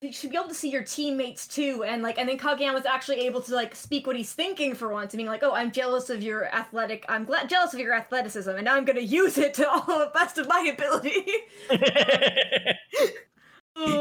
[0.00, 2.86] you should be able to see your teammates too, and like, and then Kageyama was
[2.86, 5.70] actually able to like speak what he's thinking for once, and being like, oh, I'm
[5.70, 9.52] jealous of your athletic, I'm jealous of your athleticism, and now I'm gonna use it
[9.54, 11.26] to all the best of my ability.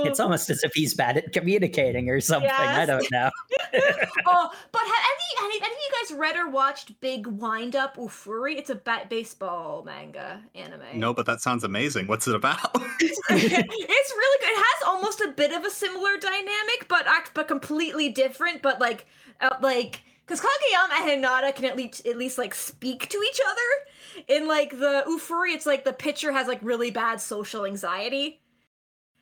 [0.05, 3.29] it's almost as if he's bad at communicating or something i don't know
[4.25, 5.05] oh, but have
[5.41, 8.57] any, any, any of you guys read or watched Big Wind Up Oofuri?
[8.57, 10.81] It's a ba- baseball manga anime.
[10.99, 12.07] no, but that sounds amazing.
[12.07, 12.59] What's it about?
[12.99, 13.65] it's really good.
[13.65, 18.61] It has almost a bit of a similar dynamic, but act but completely different.
[18.61, 19.05] But like,
[19.41, 23.39] uh, like because Kageyama and Hinata can at least at least like speak to each
[23.47, 24.25] other.
[24.27, 28.41] In like the Oofuri, it's like the pitcher has like really bad social anxiety,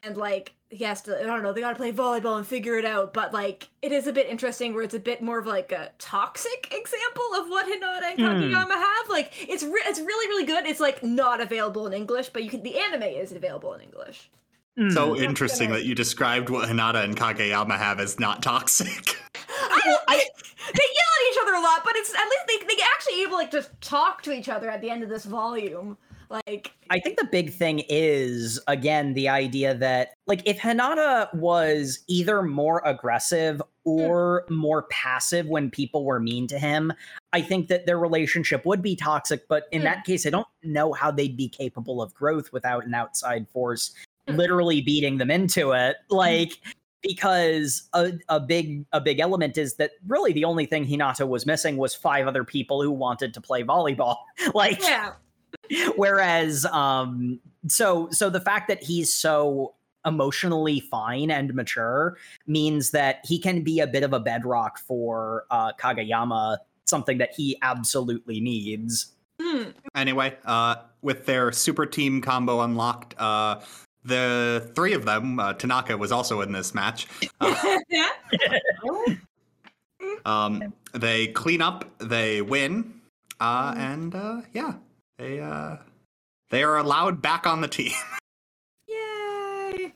[0.03, 2.77] and like he has to I don't know they got to play volleyball and figure
[2.77, 3.13] it out.
[3.13, 5.91] But like it is a bit interesting where it's a bit more of like a
[5.99, 8.25] toxic example of what Hinata and Hmm.
[8.53, 9.09] Kageyama have.
[9.09, 10.65] Like it's re- it's really really good.
[10.65, 14.29] It's like not available in English, but you can the anime is available in English.
[14.91, 15.23] so Hmm.
[15.23, 19.15] interesting gonna- that you described what Hinata and Kageyama have as not toxic.
[19.69, 22.75] I don't, they, they yell at each other a lot, but it's at least they
[22.75, 25.97] they actually able like to talk to each other at the end of this volume.
[26.29, 31.99] Like I think the big thing is again the idea that like if Hinata was
[32.07, 36.91] either more aggressive or more passive when people were mean to him,
[37.33, 39.47] I think that their relationship would be toxic.
[39.47, 39.85] But in Hmm.
[39.85, 43.93] that case, I don't know how they'd be capable of growth without an outside force
[44.27, 44.35] Hmm.
[44.35, 45.97] literally beating them into it.
[46.09, 46.59] Like
[47.01, 51.45] because a, a big a big element is that really the only thing Hinata was
[51.45, 54.17] missing was five other people who wanted to play volleyball.
[54.53, 55.13] like yeah,
[55.95, 59.73] Whereas um so so the fact that he's so
[60.05, 65.45] emotionally fine and mature means that he can be a bit of a bedrock for
[65.51, 69.13] uh, Kageyama, something that he absolutely needs.
[69.39, 69.63] Hmm.
[69.95, 73.59] Anyway, uh, with their super team combo unlocked, uh,
[74.03, 77.07] the three of them, uh, Tanaka was also in this match.
[77.39, 78.07] Uh, yeah.
[80.25, 82.99] um, they clean up, they win,
[83.39, 84.73] uh, and uh, yeah,
[85.17, 85.77] they uh,
[86.49, 87.91] they are allowed back on the team.
[88.87, 89.93] Yay.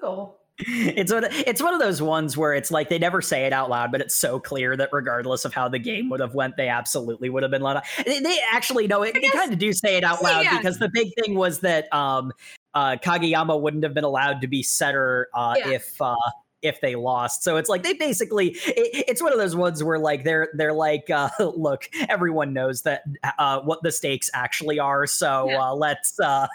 [0.00, 0.34] Cool.
[0.60, 3.70] It's one, it's one of those ones where it's like they never say it out
[3.70, 6.68] loud, but it's so clear that regardless of how the game would have went, they
[6.68, 7.84] absolutely would have been let out.
[8.04, 10.56] They, they actually no, it, they kind of do say it out loud Yeah.
[10.56, 12.32] because the big thing was that um,
[12.74, 15.68] uh, Kageyama wouldn't have been allowed to be setter uh, Yeah.
[15.70, 16.16] if uh,
[16.62, 17.42] if they lost.
[17.44, 20.72] So it's like they basically it, it's one of those ones where like they're they're
[20.72, 23.02] like uh, look, everyone knows that
[23.38, 25.06] uh, what the stakes actually are.
[25.06, 25.62] So Yeah.
[25.70, 26.46] uh, let's uh,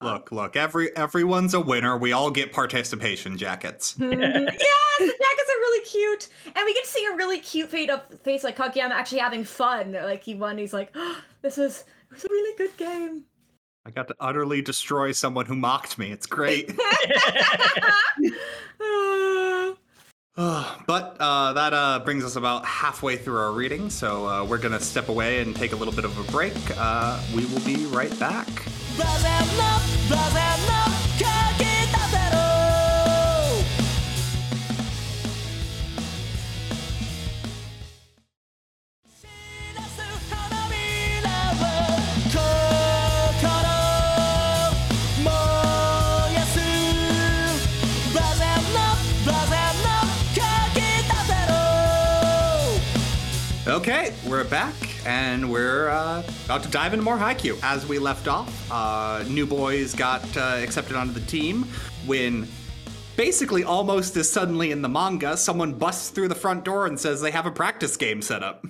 [0.00, 1.96] look, look, every everyone's a winner.
[1.96, 3.94] We all get participation jackets.
[3.94, 4.10] Mhm.
[4.20, 7.90] yes, the jackets are really cute, and we get to see a really cute face
[7.90, 9.92] of face like Kageyama actually having fun.
[9.92, 13.24] Like he won, he's like, oh, "This is it was a really good game."
[13.86, 16.10] I got to utterly destroy someone who mocked me.
[16.10, 16.72] It's great.
[20.36, 20.82] Ah.
[20.88, 24.80] but uh, that uh, brings us about halfway through our reading, so uh, we're gonna
[24.80, 26.54] step away and take a little bit of a break.
[26.76, 28.48] Uh, we will be right back.
[53.74, 54.72] Okay, we're back,
[55.04, 57.58] and we're uh, about to dive into more Haikyuu.
[57.60, 61.64] As we left off, uh, New Boys got uh, accepted onto the team
[62.06, 62.46] when,
[63.16, 67.20] basically, almost as suddenly in the manga, someone busts through the front door and says
[67.20, 68.64] they have a practice game set up.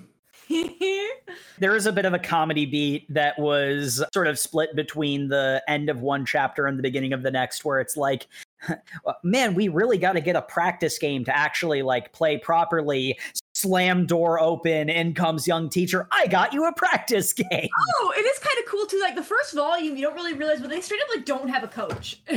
[1.59, 5.63] there is a bit of a comedy beat that was sort of split between the
[5.69, 8.27] end of one chapter and the beginning of the next where it's like
[9.23, 13.19] man we really got to get a practice game to actually like play properly
[13.65, 18.21] slam door open in comes young teacher i got you a practice game Oh, it
[18.21, 19.01] is kind of cool too.
[19.01, 21.65] Like the first volume, you don't really realize, but they straight up like don't have
[21.65, 22.21] a coach,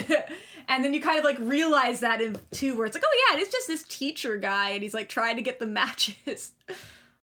[0.67, 3.39] and then you kind of like realize that in two, where it's like, oh yeah,
[3.39, 6.51] it's just this teacher guy, and he's like trying to get the matches.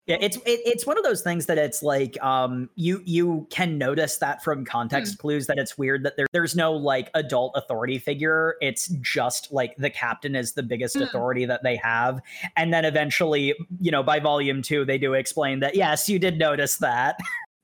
[0.06, 3.78] Yeah, it's it, it's one of those things that it's like um you you can
[3.78, 8.00] notice that from context clues that it's weird that there, there's no like adult authority
[8.00, 8.56] figure.
[8.62, 11.04] It's just like the captain is the biggest Hmm.
[11.04, 12.20] authority that they have,
[12.58, 16.38] and then eventually, you know, by volume two, they do explain that yes, you did
[16.38, 17.18] notice that.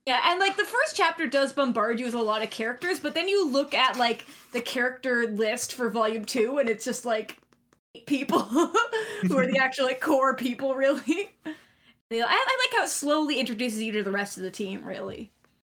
[0.06, 3.14] Yeah, and like the first chapter does bombard you with a lot of characters, but
[3.14, 7.38] then you look at like the character list for volume two, and it's just like
[8.08, 8.40] people
[9.28, 11.30] who are the actual like core people, really.
[12.12, 15.32] I, I like how it slowly introduces you to the rest of the team, really.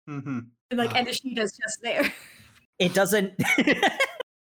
[0.07, 0.39] hmm
[0.71, 0.97] And like, Ah.
[0.97, 2.11] and Ashida's just there.
[2.79, 3.33] It doesn't.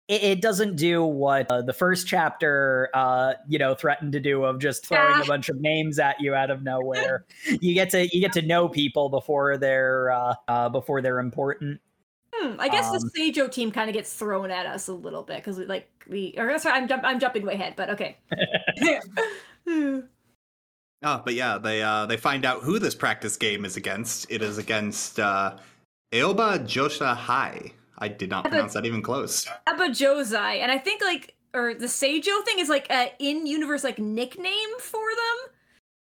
[0.07, 4.43] It, it doesn't do what uh, the first chapter, uh, you know, threatened to do
[4.43, 5.21] of just throwing Ah.
[5.21, 7.25] a bunch of names at you out of nowhere.
[7.61, 11.79] you get to you get to know people before they're uh, uh, before they're important.
[12.33, 15.21] Hmm, I guess Um, the Seijo team kind of gets thrown at us a little
[15.21, 16.33] bit because we like we.
[16.39, 18.17] Or sorry, I'm jump, I'm jumping way ahead, but okay.
[21.01, 24.29] Oh, but yeah, they uh, they find out who this practice game is against.
[24.29, 25.57] It is against uh,
[26.11, 27.71] Aoba Josha High.
[27.97, 29.45] I did not pronounce that even close.
[29.67, 34.79] Abajozai, and I think like or the Seijo thing is like a in-universe like nickname
[34.79, 35.53] for them.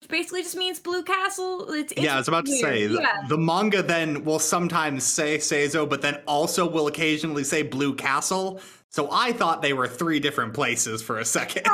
[0.01, 1.73] Which basically just means Blue Castle.
[1.73, 3.23] It's, it's yeah, I was about to say the, Yeah.
[3.29, 8.61] the manga then will sometimes say Seizo, but then also will occasionally say Blue Castle.
[8.89, 11.65] So I thought they were three different places for a second.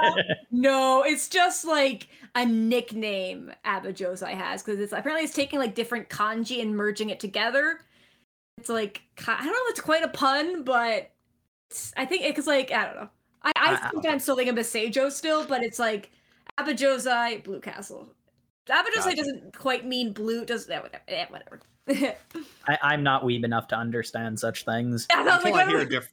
[0.52, 6.08] no, it's just like a nickname Abajozai has because it's apparently it's taking like different
[6.08, 7.80] kanji and merging it together.
[8.58, 11.10] It's like I don't know if it's quite a pun, but
[11.70, 13.08] it's, I think it's like I don't know.
[13.42, 16.10] I, I I- sometimes still think of a Seijo still, but it's like
[16.58, 18.08] Abajozai, Blue Castle.
[18.68, 19.16] Abajozai Gotcha.
[19.16, 20.44] doesn't quite mean blue.
[20.44, 21.02] Does yeah, whatever.
[21.08, 21.60] Yeah, whatever.
[22.68, 25.06] I, I'm not weeb enough to understand such things.
[25.12, 25.90] I was Until like, I hear whatever.
[25.90, 26.12] diff-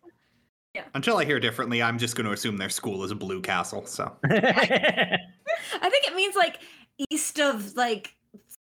[0.74, 0.84] Yeah.
[0.96, 3.86] Until I hear differently, I'm just going to assume their school is Blue Castle.
[3.86, 4.16] So
[5.82, 6.60] I think it means like
[7.10, 8.16] east of like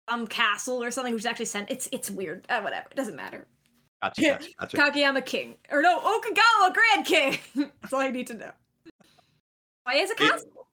[0.08, 1.70] some castle or something, which is actually sent.
[1.70, 2.46] It's it's weird.
[2.48, 2.86] Uh, whatever.
[2.90, 3.46] It doesn't matter.
[4.02, 4.76] gotcha, gotcha, gotcha.
[4.76, 5.56] Kageyama King.
[5.70, 7.38] Or no, Okagawa Grand King.
[7.82, 8.50] That's all I need to know.
[9.84, 10.66] Why is it It- castle?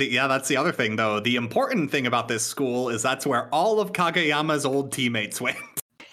[0.00, 1.18] Yeah, that's the other thing, though.
[1.18, 5.56] The important thing about this school is that's where all of Kageyama's old teammates went.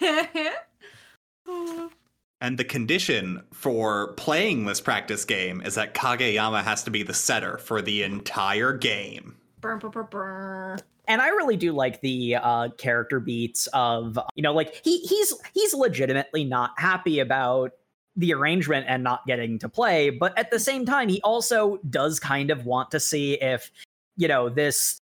[2.40, 7.12] And the condition for playing this practice game is that Kageyama has to be the
[7.12, 9.36] setter for the entire game.
[9.60, 10.76] Burr, burr, burr, burr.
[11.06, 15.34] and I really do like the uh, character beats of you know like he he's
[15.52, 17.72] he's legitimately not happy about
[18.16, 22.18] the arrangement and not getting to play, but at the same time he also does
[22.18, 23.70] kind of want to see if
[24.16, 24.99] you know this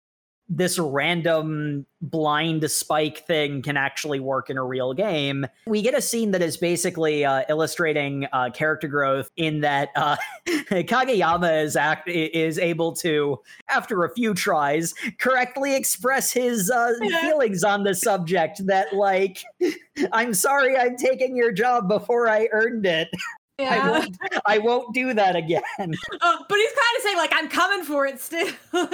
[0.49, 5.47] this random blind spike thing can actually work in a real game.
[5.67, 10.17] We get a scene that is basically uh, illustrating uh, character growth in that uh,
[10.47, 13.41] Kageyama is act is able to,
[13.71, 16.93] after a few tries, correctly express his uh,
[17.23, 18.67] feelings on the subject.
[18.67, 19.43] That like,
[20.13, 23.09] I'm sorry, I'm taking your job before I earned it.
[23.59, 23.91] I Yeah.
[23.91, 25.63] won't, I won't do that again.
[26.21, 28.49] Uh, but he's kind of saying like I'm coming for it still.
[28.73, 28.93] uh, and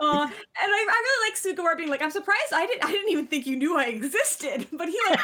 [0.00, 3.46] I, I really like Sugawara being like I'm surprised I didn't I didn't even think
[3.46, 4.66] you knew I existed.
[4.72, 5.20] But he like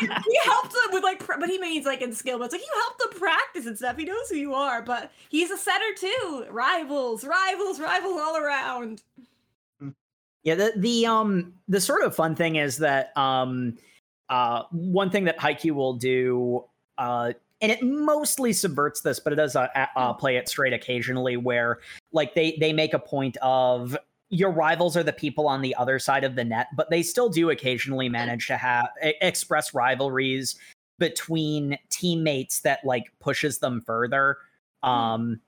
[0.00, 2.38] he, he helped them with like pr- but he means like in skill.
[2.38, 3.96] But it's like you helped them practice and stuff.
[3.96, 4.82] He knows who you are.
[4.82, 6.46] But he's a setter too.
[6.50, 9.02] Rivals, rivals, rivals all around.
[10.44, 13.76] Yeah, the the um the sort of fun thing is that um
[14.28, 16.64] uh one thing that Haikyuu will do
[16.98, 21.36] uh and it mostly subverts this, but it does uh, uh, play it straight occasionally
[21.36, 21.78] where
[22.12, 23.96] like they they make a point of
[24.30, 27.28] your rivals are the people on the other side of the net, but they still
[27.28, 30.56] do occasionally manage to have express rivalries
[30.98, 34.38] between teammates that like pushes them further.
[34.82, 35.40] Um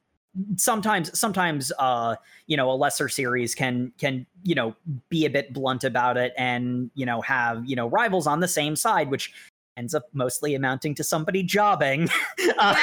[0.57, 2.15] sometimes sometimes uh
[2.47, 4.75] you know a lesser series can can you know
[5.09, 8.47] be a bit blunt about it and you know have you know rivals on the
[8.47, 9.33] same side which
[9.81, 12.07] ends up mostly amounting to somebody jobbing
[12.59, 12.75] uh,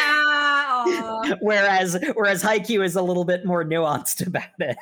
[0.88, 1.36] Yeah.
[1.42, 4.78] whereas whereas Haikyuu is a little bit more nuanced about it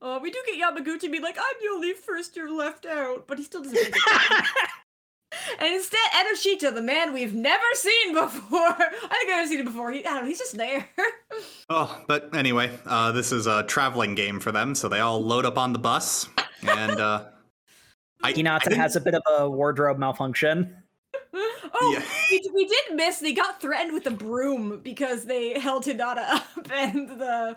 [0.00, 3.36] Uh, we do get Yamaguchi be like, I'm the only first year left out, but
[3.36, 4.44] he still doesn't make it.
[5.60, 8.60] and instead, Ennoshita, the man we've never seen before.
[8.60, 9.90] I think I've never seen him before.
[9.90, 10.88] He, I don't know, he's just there.
[11.68, 15.44] Oh, but anyway, uh, this is a traveling game for them, so they all load
[15.44, 16.28] up on the bus,
[16.62, 17.24] and uh,
[18.22, 20.76] I, I Hinata didn't- has a bit of a wardrobe malfunction
[21.34, 22.04] oh, Yeah.
[22.30, 23.18] we, we did miss.
[23.18, 27.56] They got threatened with a broom because they held Hinata up, and the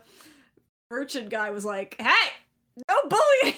[0.89, 2.29] merchant guy was like, "Hey,
[2.87, 3.55] no bullying!"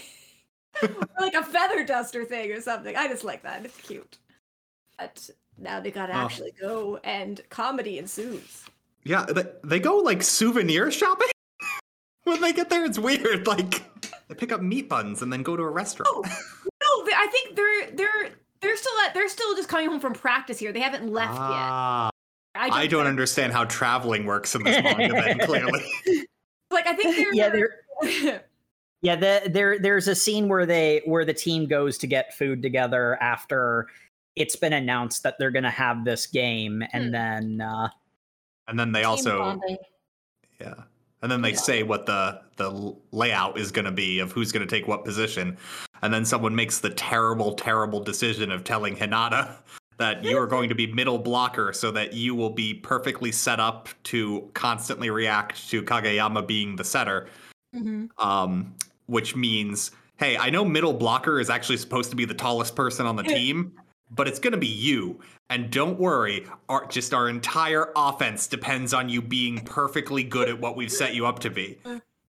[1.19, 2.95] Like a feather duster thing or something.
[2.95, 3.63] I just like that.
[3.63, 4.17] It's cute.
[4.97, 6.17] But now they gotta Oh.
[6.25, 8.65] actually go, and comedy ensues.
[9.03, 11.27] yeah, they, they go like souvenir shopping
[12.23, 12.85] when they get there.
[12.85, 13.45] It's weird.
[13.47, 13.83] Like
[14.27, 16.09] they pick up meat buns and then go to a restaurant.
[16.11, 18.29] Oh, No, I think they're they're
[18.63, 20.71] they're still at, they're still just coming home from practice here.
[20.71, 22.09] They haven't left Ah,
[22.55, 22.61] yet.
[22.61, 25.13] I don't think- understand how traveling works in this manga.
[25.13, 25.83] Then clearly,
[26.71, 28.41] Like I think they're yeah there
[29.01, 32.61] Yeah, the, there there's a scene where they where the team goes to get food
[32.61, 33.87] together after
[34.35, 36.97] it's been announced that they're going to have this game, Hmm.
[36.97, 37.89] and then uh,
[38.67, 39.77] and then they Team also bonding.
[40.59, 40.73] Yeah.
[41.21, 41.57] And then they Yeah.
[41.57, 45.03] say what the the layout is going to be of who's going to take what
[45.05, 45.57] position.
[46.03, 49.55] And then someone makes the terrible terrible decision of telling Hinata
[49.97, 53.59] that you are going to be middle blocker so that you will be perfectly set
[53.59, 57.27] up to constantly react to Kageyama being the setter.
[57.75, 58.09] Mhm.
[58.17, 58.75] Um
[59.07, 63.05] which means hey, I know middle blocker is actually supposed to be the tallest person
[63.05, 63.73] on the team,
[64.11, 65.19] but it's going to be you.
[65.49, 70.59] And don't worry, our, just our entire offense depends on you being perfectly good at
[70.59, 71.77] what we've set you up to be.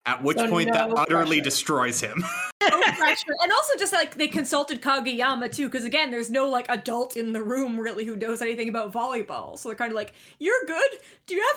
[0.05, 1.43] At which So point that no utterly pressure.
[1.45, 2.25] destroys him.
[2.61, 3.37] no pressure.
[3.41, 7.33] And also just like they consulted Kageyama too, because again, there's no like adult in
[7.33, 9.57] the room really who knows anything about volleyball.
[9.57, 10.91] So they're kind of like, "You're good.
[11.27, 11.57] Do you have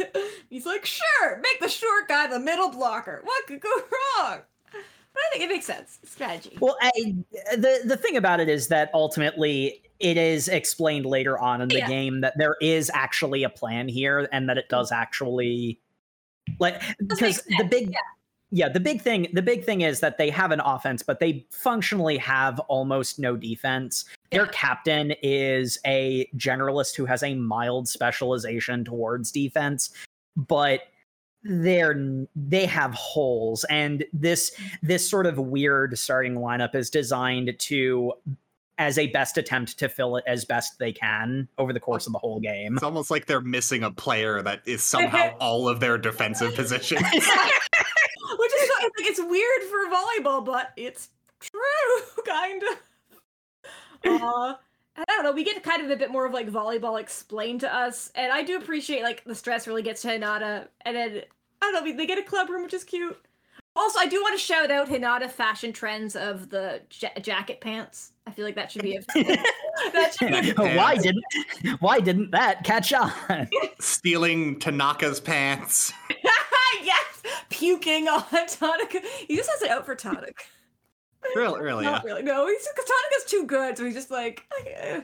[0.00, 1.38] any ideas?" He's like, "Sure.
[1.42, 3.20] Make the short guy the middle blocker.
[3.22, 3.68] What could go
[4.18, 4.38] wrong?"
[4.72, 5.98] But I think it makes sense.
[6.04, 6.56] Strategy.
[6.60, 6.90] well, I,
[7.54, 11.76] the the thing about it is that ultimately it is explained later on in the
[11.78, 11.88] Yeah.
[11.88, 15.80] game that there is actually a plan here, and that it does actually
[16.58, 17.94] like because the big
[18.50, 18.68] yeah.
[18.68, 22.16] the big thing the big thing is that they have an offense but they functionally
[22.18, 24.04] have almost no defense.
[24.30, 29.90] Their captain is a generalist who has a mild specialization towards defense
[30.36, 30.82] but
[31.48, 38.12] they're they have holes and this this sort of weird starting lineup is designed to
[38.78, 42.12] as a best attempt to fill it as best they can over the course of
[42.12, 45.80] the whole game It's almost like they're missing a player that is somehow all of
[45.80, 47.02] their defensive positions.
[48.38, 51.10] Which is like, it's weird for volleyball, but it's
[51.40, 52.78] true, kind of.
[54.04, 54.54] Uh,
[54.96, 55.32] I don't know.
[55.32, 58.42] We get kind of a bit more of like volleyball explained to us, and I
[58.42, 61.22] do appreciate like the stress really gets to Hinata, and then
[61.62, 61.96] I don't know.
[61.96, 63.16] They get a club room, which is cute.
[63.76, 68.12] Also, I do want to shout out Hinata fashion trends of the ja- jacket pants.
[68.26, 69.00] I feel like that should be a
[69.92, 71.24] that should be a- why didn't
[71.80, 73.12] why didn't that catch on?
[73.80, 75.92] Stealing Tanaka's pants.
[76.82, 79.00] yes, puking on Tanaka.
[79.28, 80.32] He just has it out for Tanaka.
[81.34, 81.84] Really, really.
[81.84, 81.90] Yeah.
[81.92, 82.22] Not really.
[82.22, 84.42] No, he's because Tanaka's too good, so he's just like.
[84.66, 85.00] eh.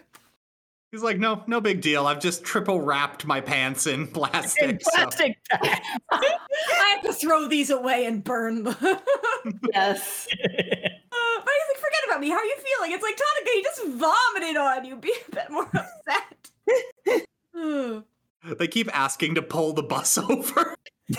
[0.92, 2.06] He's like, no, no big deal.
[2.06, 4.62] I've just triple wrapped my pants in plastic.
[4.62, 5.80] In plastic bag.
[6.10, 8.76] I have to throw these away and burn them.
[8.82, 8.96] uh,
[9.72, 10.28] Yes.
[10.30, 12.28] but he's like, forget about me.
[12.28, 12.92] How are you feeling?
[12.92, 14.96] It's like Tanaka, he just vomited on you.
[14.96, 16.50] Be a bit more upset.
[18.58, 20.74] They keep asking to pull the bus over.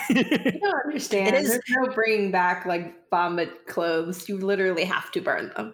[0.10, 1.30] I don't understand.
[1.30, 4.28] It is- There's no bringing back like vomit clothes.
[4.28, 5.74] You literally have to burn them.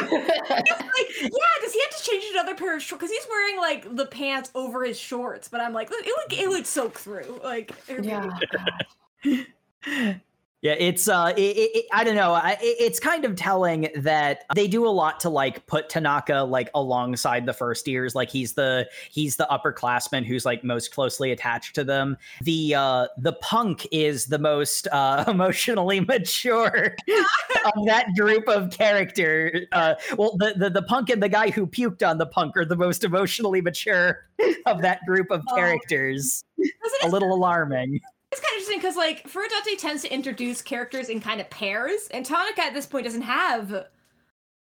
[0.00, 3.00] Like, yeah, does he have to change another pair of shorts?
[3.02, 6.48] Because he's wearing like the pants over his shorts, but I'm like, it would it
[6.48, 7.40] would soak through.
[7.42, 9.44] Like, it would be- yeah.
[10.64, 12.32] Yeah, it's uh, it, it, I don't know.
[12.32, 16.36] I, it, it's kind of telling that they do a lot to like put Tanaka
[16.36, 18.14] like alongside the first years.
[18.14, 22.16] Like he's the he's the upperclassman who's like most closely attached to them.
[22.40, 26.96] The uh, the punk is the most uh, emotionally mature
[27.66, 29.66] of that group of character.
[29.72, 32.64] Uh, well, the, the the punk and the guy who puked on the punk are
[32.64, 34.20] the most emotionally mature
[34.64, 35.56] of that group of Oh.
[35.56, 36.42] characters.
[36.56, 38.00] it A little alarming.
[38.34, 42.08] It's kind of interesting because like Furudate tends to introduce characters in kind of pairs,
[42.10, 43.72] and Tanaka at this point doesn't have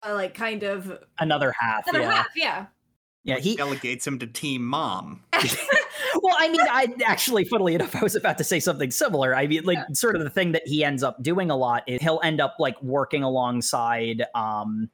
[0.02, 1.86] a like kind of Another half.
[1.86, 2.14] another yeah.
[2.14, 2.26] half.
[2.34, 2.66] Yeah.
[3.24, 5.22] Yeah, he Delegates him to Team Mom.
[5.34, 9.36] well, I mean, I actually, funnily enough, I was about to say something similar.
[9.36, 12.00] I mean, like, sort of the thing that he ends up doing a lot is
[12.00, 14.88] he'll end up like working alongside, um,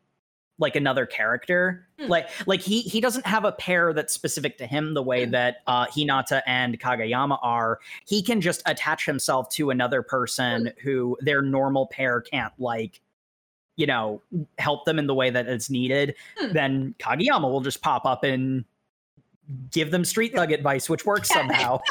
[0.58, 1.86] like another character.
[1.98, 2.06] Hmm.
[2.08, 5.32] Like, like he he doesn't have a pair that's specific to him the way Hmm.
[5.32, 7.80] that uh, Hinata and Kageyama are.
[8.06, 13.00] He can just attach himself to another person who their normal pair can't like.
[13.76, 14.22] You know,
[14.58, 16.14] help them in the way that it's needed.
[16.38, 16.52] Hmm.
[16.52, 18.64] Then Kageyama will just pop up and
[19.72, 21.80] give them street thug advice, which works somehow.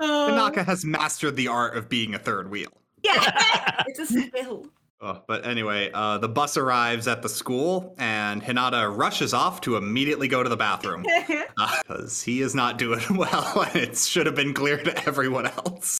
[0.00, 2.70] Um, Tanaka has mastered the art of being a third wheel.
[3.04, 3.84] Yeah.
[3.86, 4.66] it's a skill.
[4.98, 9.76] Oh, but anyway, uh, the bus arrives at the school, and Hinata rushes off to
[9.76, 14.34] immediately go to the bathroom because he is not doing well, and it should have
[14.34, 15.98] been clear to everyone else.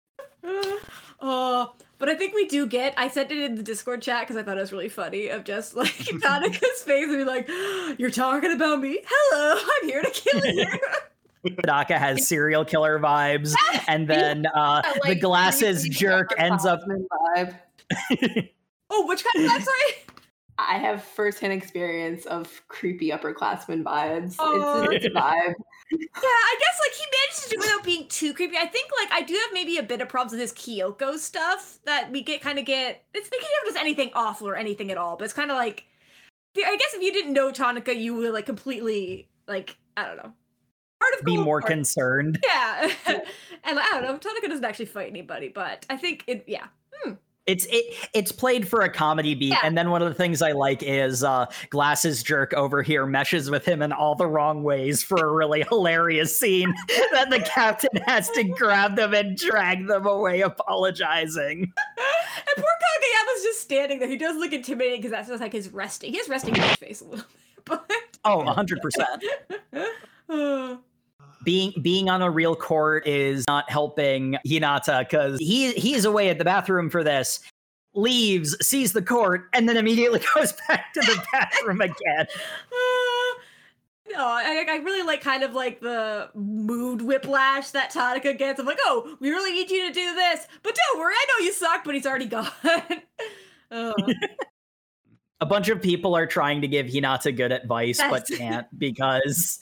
[1.21, 1.67] Uh,
[1.99, 2.95] but I think we do get.
[2.97, 5.45] I sent it in the Discord chat because I thought it was really funny of
[5.45, 5.93] just like
[6.23, 7.51] Tanaka's face and be like,
[7.99, 9.01] "You're talking about me?
[9.07, 10.67] Hello, I'm here to kill you."
[11.63, 13.55] Tanaka has serial killer vibes,
[13.89, 16.81] and then uh, I the glasses jerk ends up.
[16.81, 17.57] upperclassman
[18.11, 18.49] Vibe.
[18.91, 19.63] Oh, which kind of that?
[19.63, 20.03] Sorry.
[20.59, 24.37] I have firsthand experience of creepy upperclassman vibes.
[24.39, 24.85] Aw.
[24.85, 25.55] It's, it's a vibe.
[25.91, 28.57] Yeah, I guess like he managed to do it without being too creepy.
[28.57, 31.79] I think like I do have maybe a bit of problems with his Kyoko stuff
[31.85, 33.05] that we get kind of get.
[33.13, 35.85] It's he never does anything awful or anything at all, but it's kind of like.
[36.59, 40.33] I guess if you didn't know Tanaka, you would like completely like I don't know.
[41.01, 42.39] Part of Be gold, more part- concerned.
[42.43, 44.17] Yeah, and I don't know.
[44.17, 46.45] Tanaka doesn't actually fight anybody, but I think it.
[46.47, 47.13] Yeah, hmm.
[47.47, 49.59] It's it it's played for a comedy beat, Yeah.
[49.63, 53.51] and then one of the things I like is uh, glasses jerk over here meshes
[53.51, 56.75] with him in all the wrong ways for a really hilarious scene.
[57.13, 61.61] that the captain has to grab them and drag them away, apologizing.
[61.61, 64.09] and poor Kageyama's just standing there.
[64.09, 66.13] He does look intimidating because that's just like his resting.
[66.13, 67.91] He has resting in his face a little bit, but.
[68.25, 69.23] Oh, 100 percent.
[71.47, 76.39] Being being on a real court is not helping Hinata because he he's away at
[76.39, 77.41] the bathroom for this.
[77.95, 82.27] Leaves, sees the court, and then immediately goes back to the bathroom again.
[84.09, 88.61] No, I, I really like kind of like the mood whiplash that Tanaka gets.
[88.61, 91.45] I'm like, oh, we really need you to do this, but don't worry, I know
[91.45, 92.47] you suck, but he's already gone.
[95.41, 99.59] A bunch of people are trying to give Hinata good advice, but can't because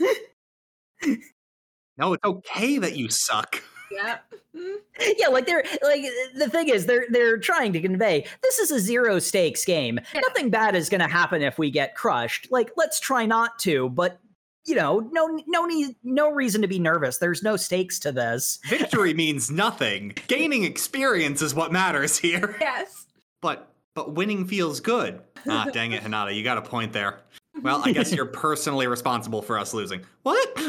[1.99, 3.63] No, it's okay that you suck.
[3.91, 4.19] yeah.
[4.57, 4.77] Mm.
[5.19, 6.05] yeah, like they're like
[6.37, 9.99] the thing is they're they're trying to convey this is a zero stakes game.
[10.15, 10.21] Yeah.
[10.29, 12.49] Nothing bad is going to happen if we get crushed.
[12.51, 14.21] Like let's try not to, but
[14.65, 17.19] you know, no no need no reason to be nervous.
[17.19, 18.59] There's no stakes to this.
[18.69, 20.15] Victory means nothing.
[20.29, 22.57] Gaining experience is what matters here.
[22.61, 23.07] Yes.
[23.43, 25.21] But but winning feels good.
[25.49, 27.21] Ah, dang it, Hinata, you got a point there.
[27.65, 30.03] Well, I guess you're personally responsible for us losing.
[30.23, 30.61] What?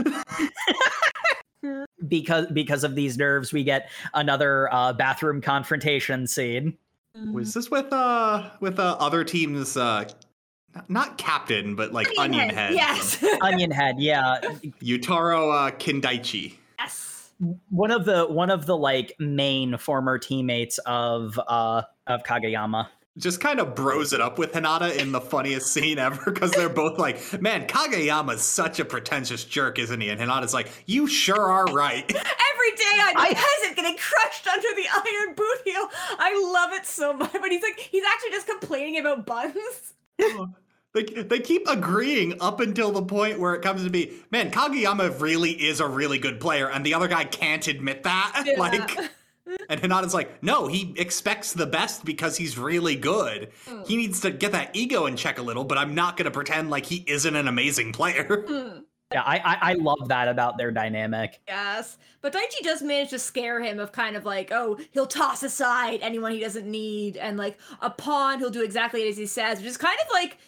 [2.08, 6.78] because because of these nerves we get another uh, bathroom confrontation scene
[7.32, 10.06] Was this with uh with uh other teams uh
[10.76, 12.74] not- not captain, but like onion, head?
[12.74, 13.24] Yes.
[13.42, 14.40] onion head yeah
[14.84, 16.56] Yutaro uh, Kindaichi.
[16.78, 17.32] yes.
[17.70, 22.88] one of the one of the like main former teammates of uh of Kageyama.
[23.18, 26.68] Just kind of bros it up with Hinata in the funniest scene ever because they're
[26.70, 30.10] both like, man, Kageyama's such a pretentious jerk, isn't he?
[30.10, 32.04] And Hinata's like, you sure are right.
[32.10, 35.88] Every day I'm a I- peasant getting crushed under the iron boot heel.
[36.20, 37.32] I love it so much.
[37.32, 39.94] But he's like, he's actually just complaining about buns.
[40.22, 40.50] Oh,
[40.94, 45.20] they, they keep agreeing up until the point where it comes to be, man, Kageyama
[45.20, 48.44] really is a really good player, and the other guy can't admit that.
[48.46, 48.60] Yeah.
[48.60, 48.90] Like,
[49.70, 53.52] and Hinata's like, no, he expects the best because he's really good.
[53.68, 53.88] Mm.
[53.88, 56.32] He needs to get that ego in check a little, but I'm not going to
[56.32, 58.46] pretend like he isn't an amazing player.
[58.48, 58.80] Hmm.
[59.12, 61.40] Yeah, I, I I love that about their dynamic.
[61.48, 62.00] Yes.
[62.22, 66.00] But Daichi does manage to scare him of kind of like, oh, he'll toss aside
[66.02, 69.68] anyone he doesn't need, and like a pawn, he'll do exactly as he says, which
[69.68, 70.40] is kind of like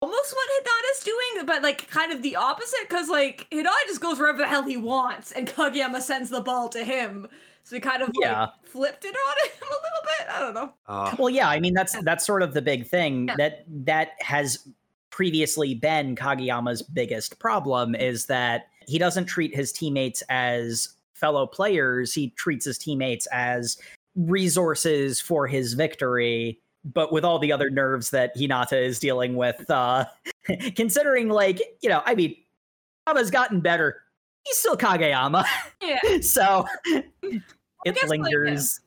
[0.00, 4.20] almost what Hinata's doing, but like kind of the opposite, because like Hinata just goes
[4.20, 7.26] wherever the hell he wants, and Kageyama sends the ball to him.
[7.64, 8.46] So we kind of like Yeah.
[8.64, 10.28] flipped it on him a little bit.
[10.34, 10.74] I don't know.
[10.86, 13.36] Uh, Well, yeah, I mean that's that's sort of the big thing Yeah.
[13.38, 14.68] that that has
[15.10, 22.12] previously been Kageyama's biggest problem is that he doesn't treat his teammates as fellow players.
[22.12, 23.78] He treats his teammates as
[24.16, 26.60] resources for his victory.
[26.84, 30.04] But with all the other nerves that Hinata is dealing with, uh,
[30.76, 32.36] considering like you know, I mean,
[33.06, 34.02] Kageyama's gotten better.
[34.44, 35.46] He's still Kageyama,
[35.80, 36.20] Yeah.
[36.20, 36.66] so
[37.92, 38.80] guess, it like, lingers.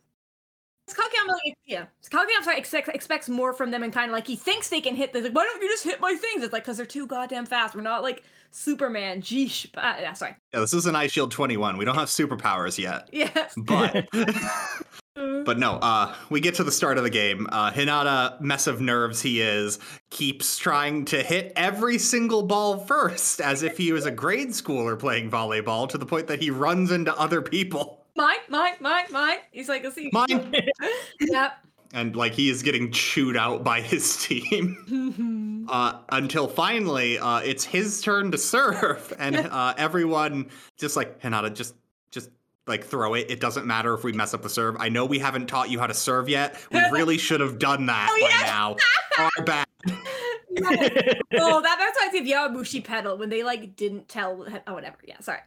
[0.90, 4.38] Kageyama, like, yeah, Kageyama sorry, expects, expects more from them, and kind of like he
[4.38, 5.24] thinks they can hit this.
[5.24, 6.44] Like, why don't you just hit my things?
[6.44, 7.76] It's like because they're too goddamn fast.
[7.76, 9.22] We're not like Superman.
[9.22, 9.68] Geesh.
[9.76, 10.36] Uh, yeah, sorry.
[10.54, 11.78] yeah, this is an Eyeshield 21.
[11.78, 13.10] We don't have superpowers yet.
[13.18, 13.48] Yeah.
[13.58, 14.08] But
[15.46, 17.48] but no, uh we get to the start of the game.
[17.52, 19.80] Uh Hinata, mess of nerves he is,
[20.10, 24.98] keeps trying to hit every single ball first as if he was a grade schooler
[24.98, 28.06] playing volleyball to the point that he runs into other people.
[28.18, 29.38] Mine, mine, mine, mine.
[29.52, 30.10] He's like, let's see.
[30.12, 30.54] Mine.
[31.22, 31.60] yep.
[31.94, 35.68] And like he is getting chewed out by his team.
[35.72, 41.54] uh, until finally uh, it's his turn to serve, and uh, everyone just like Hinata,
[41.54, 41.76] just
[42.10, 42.32] just
[42.66, 43.28] like throw it.
[43.30, 44.76] It doesn't matter if we mess up the serve.
[44.80, 46.60] I know we haven't taught you how to serve yet.
[46.72, 48.42] We really should have done that Oh, by yes.
[48.42, 48.76] now.
[49.20, 49.68] Our bad.
[49.90, 54.46] oh, that that's why I say Yowamushi pedal when they like didn't tell.
[54.66, 54.98] Oh, whatever.
[55.06, 55.40] Yeah, sorry.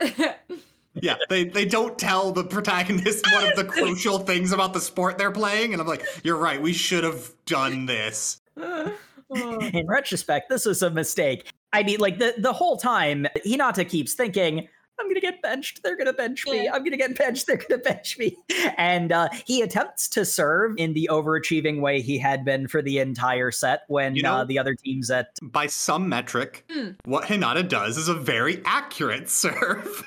[0.95, 5.19] Yeah, they they don't tell the protagonist one of the crucial things about the sport
[5.19, 6.61] they're playing, and I'm like, you're right.
[6.61, 8.41] We should have done this.
[9.33, 9.61] Oh.
[9.73, 11.53] in retrospect, this was a mistake.
[11.73, 14.67] I mean, like the the whole time, Hinata keeps thinking,
[14.99, 15.85] "I'm gonna get benched.
[15.85, 16.69] They're gonna bench me.
[16.69, 17.47] I'm gonna get benched.
[17.47, 18.37] They're gonna bench me."
[18.77, 22.99] And uh, he attempts to serve in the overachieving way he had been for the
[22.99, 26.91] entire set when You know- uh, the other teams at By some metric, Hmm.
[27.05, 30.05] what Hinata does is a very accurate serve.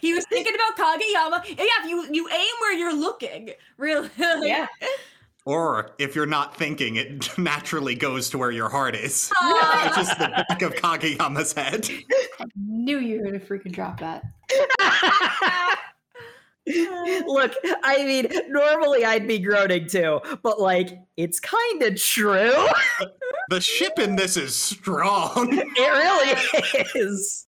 [0.00, 1.48] He was thinking about Kageyama.
[1.48, 4.10] Yeah, if you you aim where you're looking, really.
[4.18, 4.66] Yeah.
[5.48, 9.32] Or if you're not thinking, it naturally goes to where your heart is.
[9.40, 9.88] Ah.
[9.88, 11.88] Which is the back of Kageyama's head.
[12.38, 14.24] I Knew you were gonna freaking drop that.
[17.26, 22.66] Look, I mean, normally I'd be groaning too, but like, it's kind of true.
[23.48, 25.48] The ship in this is strong.
[25.50, 27.47] it really is.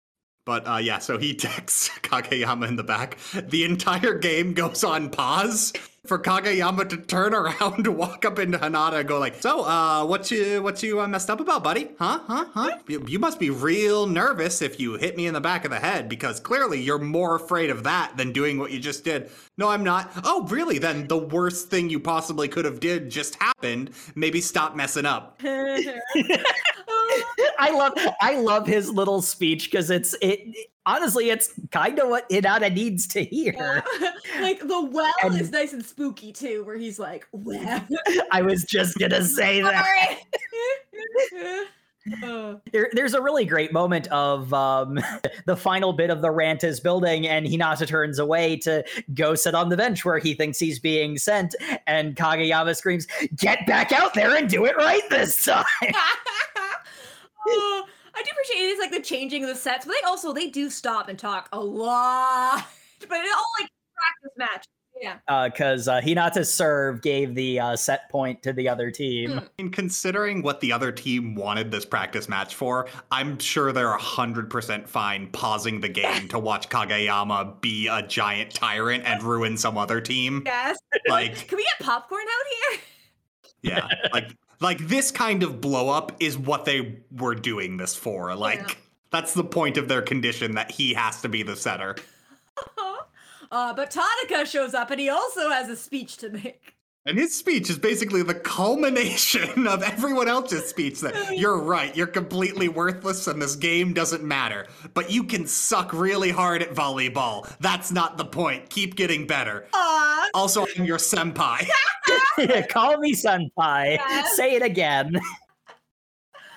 [0.49, 3.19] But uh, yeah, so he texts Kageyama in the back.
[3.35, 5.75] The entire game goes on pause
[6.09, 10.05] for Kageyama to turn around to walk up into Hinata and go like, "So, uh,
[10.07, 11.91] what you what you uh, messed up about, buddy?
[11.99, 12.21] Huh?
[12.27, 12.47] Huh?
[12.53, 12.79] Huh?
[12.89, 15.79] You, you must be real nervous if you hit me in the back of the
[15.79, 19.69] head because clearly you're more afraid of that than doing what you just did." No,
[19.69, 20.11] I'm not.
[20.25, 20.79] Oh, really?
[20.79, 23.91] Then the worst thing you possibly could have did just happened.
[24.15, 25.41] Maybe stop messing up.
[27.59, 30.41] I love I love his little speech because it's it
[30.89, 33.83] honestly it's kind of what Hinata needs to hear.
[34.41, 37.87] like the well And- is nice and spooky too, where he's like, well.
[38.33, 40.19] I was just gonna say that.
[42.25, 44.99] Uh, There, there's a really great moment of um,
[45.45, 48.83] the final bit of the rant is building, and Hinata turns away to
[49.13, 51.55] go sit on the bench where he thinks he's being sent,
[51.87, 53.07] and Kageyama screams,
[53.37, 55.65] "Get back out there and do it right this time!"
[57.47, 57.85] oh,
[58.19, 60.51] I do appreciate it is like the changing of the sets, but they also they
[60.51, 62.65] do stop and talk a lot.
[63.01, 64.67] But it all like practice match.
[65.01, 65.19] Yeah.
[65.29, 69.31] Uh because uh, Hinata's serve gave the uh, set point to the other team.
[69.31, 69.39] Hmm.
[69.61, 74.89] And considering what the other team wanted this practice match for, I'm sure they're 100%
[74.89, 80.01] fine pausing the game to watch Kageyama be a giant tyrant and ruin some other
[80.01, 80.43] team.
[80.45, 80.77] Yes.
[81.09, 82.81] Like, Can we get popcorn out here?
[83.63, 88.35] yeah, like like this kind of blow up is what they were doing this for.
[88.35, 88.75] Like Yeah.
[89.11, 91.97] that's the point of their condition that he has to be the center.
[93.51, 96.75] Uh, but Tanaka shows up and he also has a speech to make.
[97.09, 102.07] And his speech is basically the culmination of everyone else's speech that you're right, you're
[102.07, 104.67] completely worthless and this game doesn't matter.
[104.93, 107.51] But you can suck really hard at volleyball.
[107.61, 108.69] That's not the point.
[108.69, 109.67] Keep getting better.
[109.73, 111.67] Aw, Also, I'm your senpai.
[112.69, 113.97] Call me senpai.
[113.97, 114.37] Yes.
[114.37, 115.17] Say it again.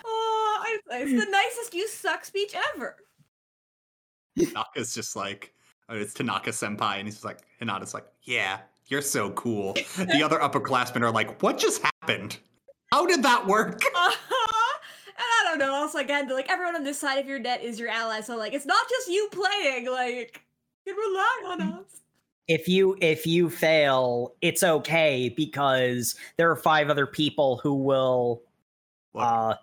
[0.06, 2.98] aw, it's, it's the nicest you suck speech ever.
[4.38, 5.54] Tanaka's just like,
[5.88, 9.74] oh, it's Tanaka senpai, and he's just like, Hinata's like, yeah, you're so cool.
[9.74, 12.38] The other upperclassmen are like, what just happened?
[12.92, 13.82] How did that work?
[13.94, 14.78] Uh-huh.
[15.08, 15.76] And I don't know.
[15.76, 18.54] Also, again, like everyone on this side of your net is your ally, so like
[18.54, 19.88] it's not just you playing.
[19.88, 20.42] Like
[20.86, 22.02] you can rely on us.
[22.48, 28.42] If you if you fail, it's okay because there are five other people who will
[29.14, 29.56] Look, uh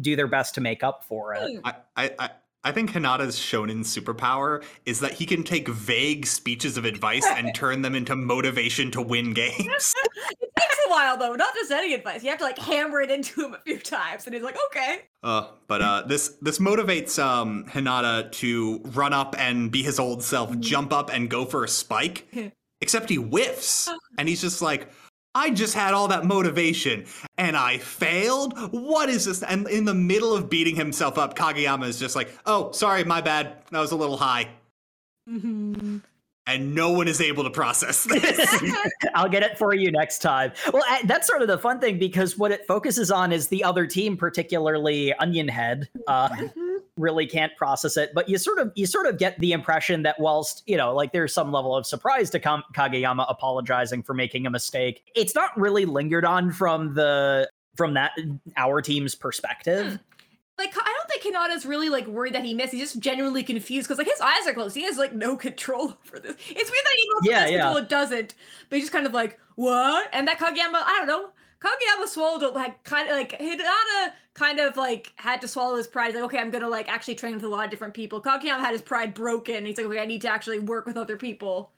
[0.00, 1.60] do their best to make up for it.
[1.62, 1.66] Hmm.
[1.96, 2.30] I, I,
[2.64, 7.54] I, think Hinata's shonen superpower is that he can take vague speeches of advice and
[7.54, 9.94] turn them into motivation to win games.
[10.40, 11.34] it takes a while though.
[11.34, 12.22] Not just any advice.
[12.22, 15.02] You have to like hammer it into him a few times, and he's like, okay.
[15.22, 20.22] Uh, but uh, this this motivates um, Hinata to run up and be his old
[20.22, 22.26] self, jump up and go for a spike.
[22.80, 23.88] Except he whiffs,
[24.18, 24.90] and he's just like,
[25.34, 27.06] "I just had all that motivation,
[27.38, 28.58] and I failed.
[28.72, 32.36] What is this?" And in the middle of beating himself up, Kageyama is just like,
[32.46, 33.56] "Oh, sorry, my bad.
[33.70, 34.48] That was a little high."
[35.28, 35.98] Mm-hmm.
[36.46, 38.62] And no one is able to process this.
[39.14, 40.52] I'll get it for you next time.
[40.72, 43.86] Well, that's sort of the fun thing because what it focuses on is the other
[43.86, 45.88] team, particularly Onion Head.
[46.06, 46.28] Uh,
[46.96, 50.18] really can't process it but you sort of you sort of get the impression that
[50.20, 54.46] whilst you know like there's some level of surprise to Kam- kageyama apologizing for making
[54.46, 58.12] a mistake it's not really lingered on from the from that
[58.56, 59.98] our team's perspective
[60.56, 62.72] Like I don't think Hinata's really like worried that he missed.
[62.72, 64.76] He's just genuinely confused because like his eyes are closed.
[64.76, 66.36] He has like no control over this.
[66.48, 68.34] It's weird that he knows Yeah, yeah, control it doesn't.
[68.68, 70.08] But he's just kind of like what?
[70.12, 71.30] And that Kageyama, I don't know.
[71.60, 75.86] Kageyama swallowed it like kind of like Hinata kind of like had to swallow his
[75.86, 76.14] pride.
[76.14, 78.20] Like, okay, I'm gonna like actually train with a lot of different people.
[78.20, 79.64] Kageyama had his pride broken.
[79.66, 81.72] He's like, okay, I need to actually work with other people.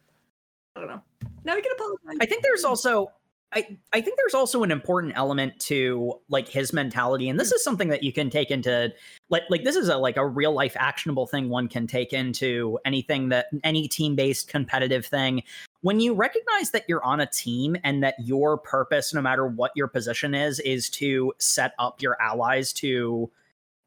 [0.74, 1.02] I don't know.
[1.44, 2.18] Now we can apologize.
[2.20, 3.12] I think there's also
[3.52, 7.62] I, I think there's also an important element to like his mentality and this is
[7.62, 8.92] something that you can take into
[9.30, 12.78] like like this is a like a real life actionable thing one can take into
[12.84, 15.42] anything that any team based competitive thing
[15.86, 19.70] when you recognize that you're on a team and that your purpose no matter what
[19.76, 23.30] your position is is to set up your allies to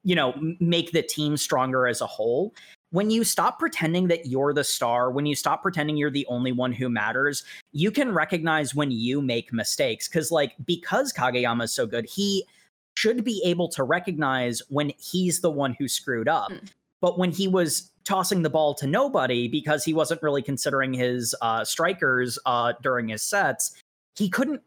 [0.05, 2.53] you know make the team stronger as a whole
[2.91, 6.53] when you stop pretending that you're the star when you stop pretending you're the only
[6.53, 7.43] one who matters
[7.73, 12.45] you can recognize when you make mistakes because like because kageyama is so good he
[12.93, 16.69] should be able to recognize when he's the one who screwed up Mm.
[17.01, 21.35] But when he was tossing the ball to nobody because he wasn't really considering his
[21.41, 23.81] uh, strikers uh, during his sets
[24.15, 24.61] he couldn't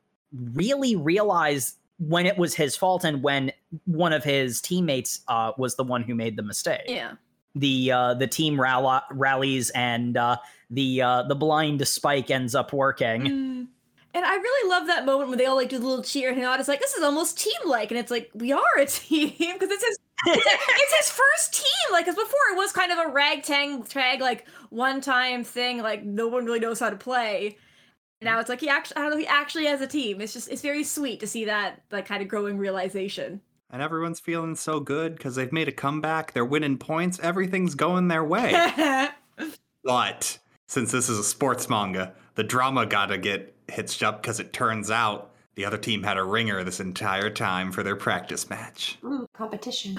[0.55, 3.53] really realize when it was his fault and when
[3.85, 7.13] one of his teammates uh, was the one who made the mistake yeah.
[7.55, 10.37] the uh, the team rallies and uh,
[10.73, 13.23] the uh, the blind spike ends up working.
[13.23, 13.67] Mm.
[14.15, 16.39] And I really love that moment when they all like do the little cheer, and
[16.39, 19.85] Hinata's like, "This is almost team-like," and it's like we are a team because it's
[19.85, 21.93] his it's his first team.
[21.93, 26.29] Like, because before it was kind of a ragtag tag, like one-time thing, like no
[26.29, 27.57] one really knows how to play.
[28.21, 30.21] Now it's like he actually, I don't know, he actually has a team.
[30.21, 33.41] It's just, it's very sweet to see that like kind of growing realization.
[33.71, 36.33] and everyone's feeling so good because they've made a comeback.
[36.33, 37.19] They're winning points.
[37.21, 39.09] Everything's going their way.
[39.85, 40.39] But
[40.69, 44.91] since this is a sports manga, the drama gotta get hitched up because it turns
[44.93, 48.99] out the other team had a ringer this entire time for their practice match.
[49.05, 49.99] Ooh, competition.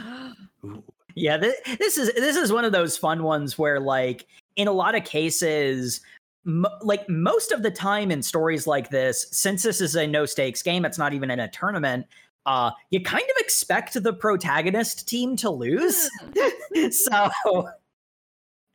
[0.66, 0.84] Ooh.
[1.16, 4.26] Yeah, this, this is this is one of those fun ones where like
[4.56, 6.02] in a lot of cases
[6.46, 10.26] m- like most of the time in stories like this since this is a no
[10.26, 12.06] stakes game it's not even in a tournament
[12.46, 16.10] uh you kind of expect the protagonist team to lose
[16.92, 17.30] so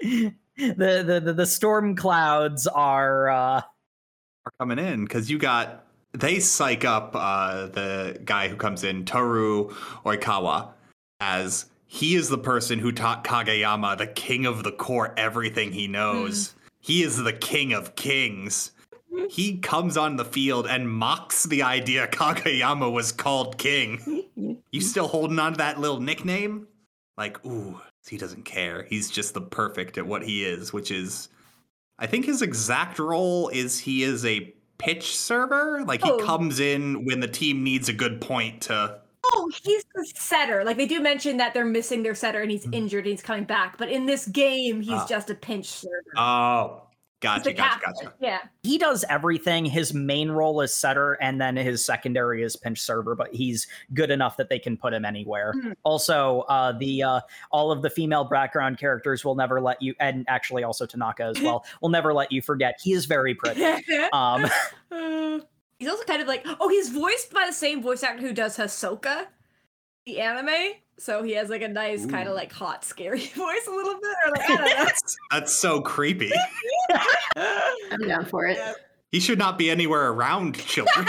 [0.01, 3.61] the, the the the storm clouds are uh
[4.47, 5.85] Are coming in because you got
[6.19, 9.69] they psych up uh, the guy who comes in, Toru
[10.05, 10.71] Oikawa,
[11.21, 15.87] as he is the person who taught Kageyama, the king of the court, everything he
[15.87, 16.55] knows.
[16.81, 18.73] He is the king of kings.
[19.31, 24.25] He comes on the field and mocks the idea Kageyama was called king.
[24.71, 26.69] You still holding on to that little nickname?
[27.17, 28.83] Like, ooh, he doesn't care.
[28.83, 31.31] He's just the perfect at what he is, which is
[31.99, 35.85] I think his exact role is he is a pinch server.
[35.85, 36.19] Like he Oh.
[36.19, 38.99] comes in when the team needs a good point to
[39.31, 40.65] Oh, he's the setter.
[40.65, 43.45] Like they do mention that they're missing their setter and he's injured and he's coming
[43.45, 43.77] back.
[43.77, 45.07] But in this game, he's Ah.
[45.07, 46.03] just a pinch server.
[46.17, 46.83] Oh.
[47.21, 48.15] Gotcha, gotcha, gotcha.
[48.21, 48.39] Yeah.
[48.63, 49.65] he does everything.
[49.65, 53.17] His main role is setter, and then his secondary is pinch server.
[53.17, 55.53] But he's good enough that they can put him anywhere.
[55.57, 55.75] Mhm.
[55.83, 57.21] Also, uh, the uh,
[57.51, 61.41] all of the female background characters will never let you, and actually also Tanaka as
[61.43, 62.79] well, will never let you forget.
[62.81, 63.63] He is very pretty.
[64.13, 64.47] Um,
[65.79, 68.57] he's also kind of like oh he's voiced by the same voice actor who does
[68.57, 69.27] Hisoka,
[70.07, 70.75] the anime.
[70.99, 74.17] So he has like a nice kind of like hot, scary voice a little bit,
[74.27, 74.85] or like I don't know.
[74.85, 76.33] That's, that's so creepy.
[77.37, 78.57] I'm down for it.
[78.57, 78.73] Yeah.
[79.13, 81.07] He should not be anywhere around children.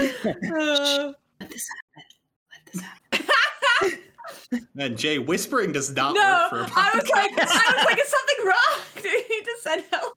[0.00, 2.02] Uh, Let this happen.
[2.50, 2.80] Let this
[3.20, 4.68] happen.
[4.78, 7.32] and Jay, whispering does not no, work for a I was like.
[7.36, 8.80] I was like, is something wrong?
[9.02, 10.16] Do you need to send help?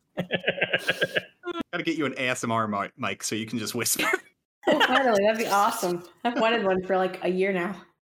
[1.74, 4.08] Gotta get you an ASMR mi- mic so you can just whisper.
[4.68, 6.04] Oh, finally, that'd be awesome.
[6.24, 7.76] I've wanted one for like a year now.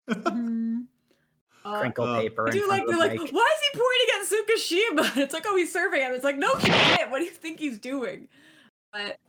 [0.08, 2.48] Uh, crinkle Uh, paper.
[2.48, 5.18] I do like they're the like, why is he pointing at Tsukishima?
[5.24, 6.14] It's like, oh, he's surveying him.
[6.14, 7.12] It's like, no, he didn't.
[7.12, 8.28] What do you think he's doing?
[8.94, 9.20] But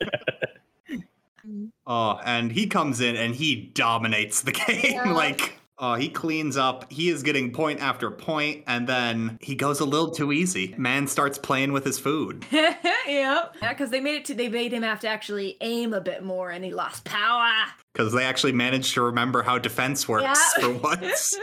[1.86, 4.80] Oh, and he comes in and he dominates the game.
[4.92, 5.12] Yeah.
[5.12, 6.90] like, oh, he cleans up.
[6.92, 10.74] He is getting point after point, and then he goes a little too easy.
[10.78, 12.44] Man starts playing with his food.
[12.52, 12.74] yeah,
[13.06, 16.22] yeah, because they made it to they made him have to actually aim a bit
[16.22, 17.50] more, and he lost power.
[17.92, 20.34] Because they actually managed to remember how defense works Yeah.
[20.60, 21.36] for once.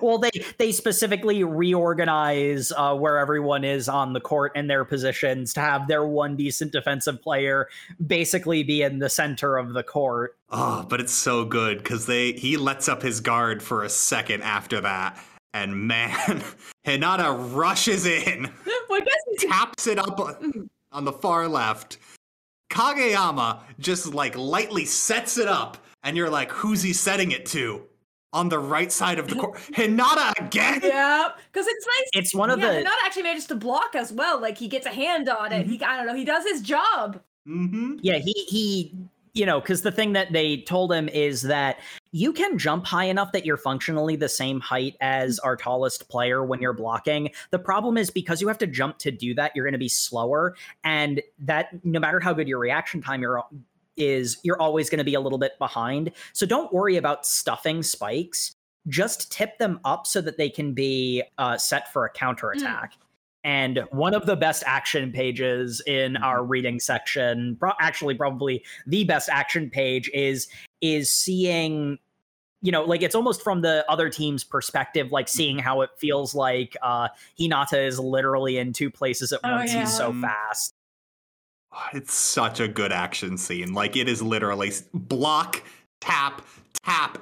[0.00, 5.52] well they they specifically reorganize uh, where everyone is on the court and their positions
[5.54, 7.68] to have their one decent defensive player
[8.06, 12.32] basically be in the center of the court Oh, but it's so good because they
[12.32, 15.18] he lets up his guard for a second after that.
[15.52, 16.10] And man,
[16.86, 18.42] Hinata rushes in.
[18.88, 21.98] well, I guess he taps it up on- on the far left.
[22.70, 27.82] Kageyama just like lightly sets it up, and you're like, who's he setting it to?
[28.32, 29.54] On the right side of the court.
[29.72, 30.80] Hinata again?
[30.82, 32.22] Yeah, because it's nice.
[32.22, 34.40] it's one of yeah, the Hinata actually manages to block as well.
[34.40, 35.66] Like he gets a hand on it.
[35.66, 36.14] He, I don't know.
[36.14, 37.20] He does his job.
[37.48, 37.98] Mm-hmm.
[38.02, 38.92] yeah he he
[39.36, 41.78] you know because the thing that they told him is that
[42.12, 46.42] you can jump high enough that you're functionally the same height as our tallest player
[46.42, 47.30] when you're blocking.
[47.50, 49.88] The problem is because you have to jump to do that you're going to be
[49.88, 50.56] slower.
[50.82, 53.42] And that no matter how good your reaction time you're
[53.96, 56.12] is you're always going to be a little bit behind.
[56.32, 58.54] So don't worry about stuffing spikes.
[58.88, 62.92] Just tip them up so that they can be uh, set for a counterattack
[63.46, 69.04] and one of the best action pages in our reading section pro- actually probably the
[69.04, 70.48] best action page is
[70.80, 71.96] is seeing
[72.60, 76.34] you know like it's almost from the other team's perspective like seeing how it feels
[76.34, 77.06] like uh
[77.38, 79.72] hinata is literally in two places at Oh, once.
[79.72, 80.74] He's so fast.
[81.92, 83.74] It's such a good action scene.
[83.74, 85.62] Like it is literally block,
[86.00, 86.40] tap,
[86.82, 87.18] tap,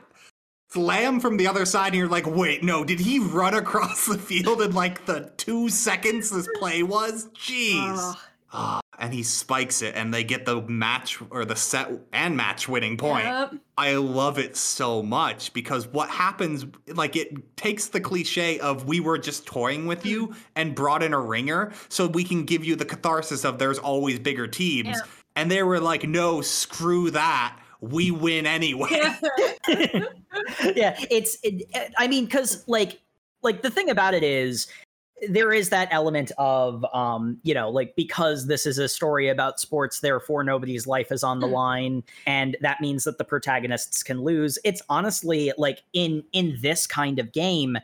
[0.75, 4.19] slam from the other side, and you're like, wait, no, did he run across the
[4.19, 7.29] field in like the two seconds this play was?
[7.29, 8.17] Jeez.
[8.53, 12.69] Ah, and he spikes it, and they get the match or the set and match
[12.69, 13.25] winning point.
[13.25, 13.55] Yep.
[13.77, 19.01] I love it so much because what happens, like, it takes the cliche of we
[19.01, 22.77] were just toying with you and brought in a ringer so we can give you
[22.77, 24.89] the catharsis of there's always bigger teams.
[24.89, 25.01] Yeah.
[25.35, 27.59] And they were like, no, screw that.
[27.91, 28.89] We win anyway.
[30.75, 31.65] yeah it's it,
[31.99, 33.01] i mean because like
[33.43, 34.67] like the thing about it is
[35.29, 39.61] there is that element of um you know like because this is a story about
[39.61, 41.53] sports therefore nobody's life is on the Mm.
[41.53, 46.87] line and that means that the protagonists can lose it's honestly like in in this
[46.87, 47.79] kind of game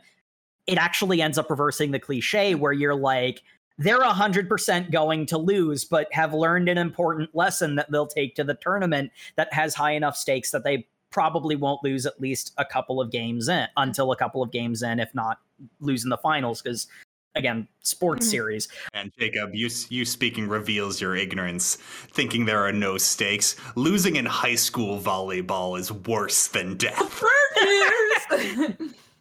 [0.67, 3.41] it actually ends up reversing the cliche where you're like
[3.81, 8.43] they're 100% going to lose but have learned an important lesson that they'll take to
[8.43, 12.63] the tournament that has high enough stakes that they probably won't lose at least a
[12.65, 15.39] couple of games in until a couple of games in if not
[15.79, 16.87] losing the finals because
[17.35, 18.29] again sports Mhm.
[18.29, 21.75] series And Jacob, you you speaking reveals your ignorance,
[22.11, 23.55] thinking there are no stakes.
[23.75, 27.23] Losing in high school volleyball is worse than death.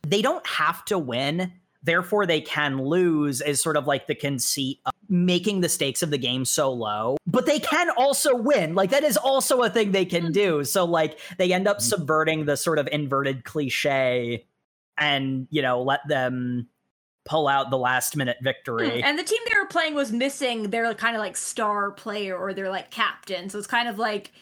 [0.06, 4.78] They don't have to win therefore they can lose is sort of like the conceit
[4.86, 8.74] of making the stakes of the game so low but they can also win.
[8.74, 10.32] Like that is also a thing they can hmm.
[10.32, 10.64] do.
[10.64, 11.84] So like they end up hmm.
[11.84, 14.46] subverting the sort of inverted cliche
[14.98, 16.68] and you know let them
[17.24, 19.00] pull out the last minute victory.
[19.00, 19.06] Hmm.
[19.06, 22.52] And the team they were playing was missing their kind of like star player or
[22.52, 23.48] their like captain.
[23.48, 24.32] So it's kind of like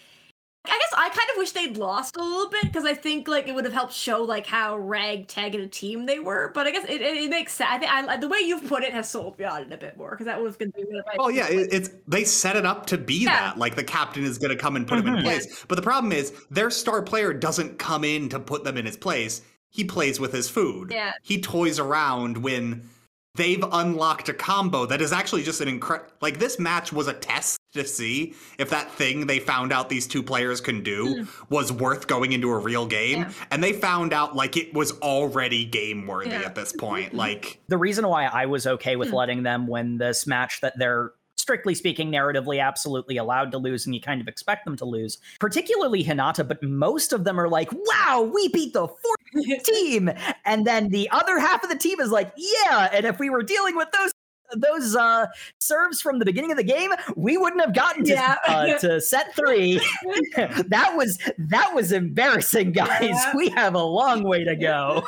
[0.70, 3.48] I guess I kind of wish they'd lost a little bit because I think like
[3.48, 6.50] it would have helped show like how ragtag in a team they were.
[6.54, 7.70] But I guess it, it, it makes sense.
[7.70, 9.96] I think I, the way you've put it has sold me on it a bit
[9.96, 11.16] more because that was going to be what I.
[11.18, 13.50] Oh yeah, it, it's they set it up to be Yeah.
[13.50, 13.58] that.
[13.58, 15.24] Like the captain is going to come and put him in mm-hmm.
[15.24, 15.64] place.
[15.68, 18.96] But the problem is their star player doesn't come in to put them in his
[18.96, 19.42] place.
[19.70, 20.90] He plays with his food.
[20.90, 21.12] Yeah.
[21.22, 22.88] He toys around when
[23.34, 26.10] they've unlocked a combo that is actually just an incredible.
[26.20, 30.06] Like this match was a test to see if that thing they found out these
[30.06, 31.24] two players can do hmm.
[31.54, 33.32] was worth going into a real game, Yeah.
[33.50, 36.42] and they found out like it was already game worthy Yeah.
[36.42, 36.86] at this mm-hmm.
[36.86, 37.06] point.
[37.08, 37.18] Mm-hmm.
[37.18, 39.16] Like the reason why I was okay with Hmm.
[39.16, 41.12] letting them win this match that they're
[41.48, 45.16] strictly speaking narratively absolutely allowed to lose and you kind of expect them to lose
[45.40, 50.10] particularly Hinata but most of them are like wow we beat the fourth team
[50.44, 53.42] and then the other half of the team is like yeah and if we were
[53.42, 54.12] dealing with those
[54.56, 55.24] those uh
[55.58, 58.36] serves from the beginning of the game we wouldn't have gotten to, Yeah.
[58.46, 59.80] uh, to set 3
[60.36, 63.32] that was that was embarrassing guys Yeah.
[63.34, 65.02] we have a long way to go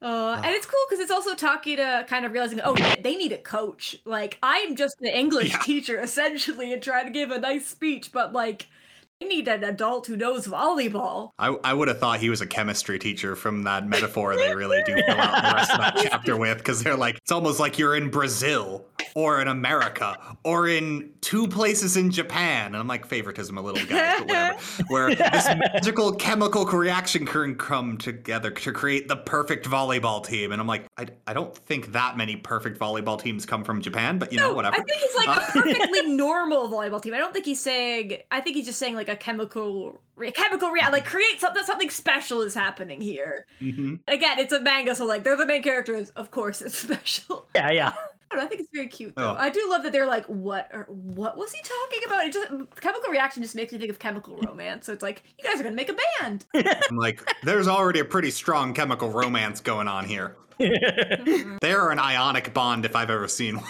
[0.00, 3.32] Uh, and it's cool because it's also talking to kind of realizing, oh, they- need
[3.32, 3.96] a coach.
[4.04, 5.58] Like, I'm just the English Yeah.
[5.58, 8.68] teacher essentially and trying to give a nice speech, but like,
[9.26, 11.30] need an adult who knows volleyball.
[11.38, 14.82] I, I would have thought he was a chemistry teacher from that metaphor they really
[14.84, 17.78] do fill out the rest of that chapter with because they're like it's almost like
[17.78, 18.84] you're in Brazil
[19.14, 23.84] or in America or in two places in Japan and I'm like favoritism a little
[23.86, 24.58] guys but whatever
[24.88, 30.60] where this magical chemical reaction can come together to create the perfect volleyball team and
[30.60, 34.32] I'm like I, I don't think that many perfect volleyball teams come from Japan but
[34.32, 37.14] you know whatever I think he's like Uh, a perfectly normal volleyball team.
[37.14, 38.18] I don't think he's saying.
[38.30, 41.62] I think he's just saying like a chemical, re- chemical react, like create something.
[41.64, 43.46] Something special is happening here.
[43.60, 44.00] Mhm.
[44.08, 46.10] Again, it's a manga, so like they're the main characters.
[46.10, 47.46] Of course, it's special.
[47.54, 47.92] yeah yeah
[48.30, 49.30] I, don't know, I think it's very cute though.
[49.30, 49.36] Oh.
[49.38, 52.26] I do love that they're like, what or what was he talking about?
[52.26, 52.48] It just
[52.80, 54.86] chemical reaction just makes me think of chemical romance.
[54.86, 56.44] So it's like you guys are gonna make a band.
[56.54, 60.36] I'm like there's already a pretty strong chemical romance going on here
[61.60, 63.60] they're an ionic bond if I've ever seen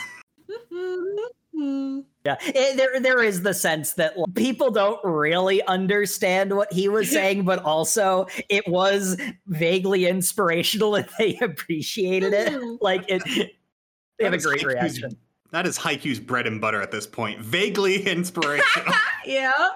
[1.50, 6.72] one Yeah, it, there there is the sense that like, people don't really understand what
[6.72, 12.52] he was saying, but also it was vaguely inspirational and they appreciated it.
[12.52, 12.76] Mm-hmm.
[12.80, 15.16] Like it, they have a That is great reaction.
[15.50, 17.40] That is Haikyuu's bread and butter at this point.
[17.40, 18.92] Vaguely inspirational.
[19.24, 19.68] yeah.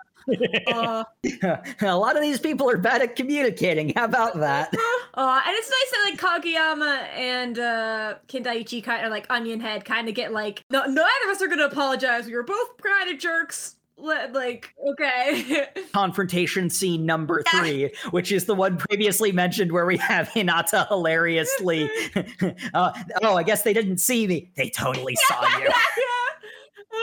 [0.66, 1.05] Uh,
[1.81, 3.93] a lot of these people are bad at communicating.
[3.94, 4.73] How about that?
[5.15, 9.85] uh, and it's nice that like Kageyama and uh, Kindaichi kind of like Onion Head
[9.85, 12.27] kind of get like no, neither of us are gonna apologize.
[12.27, 13.77] We were both kind of jerks.
[13.99, 15.69] Like okay.
[15.93, 21.89] Confrontation scene number three, which is the one previously mentioned where we have Hinata hilariously.
[22.74, 22.93] uh,
[23.23, 24.51] oh, I guess they didn't see me.
[24.57, 25.69] They totally saw you.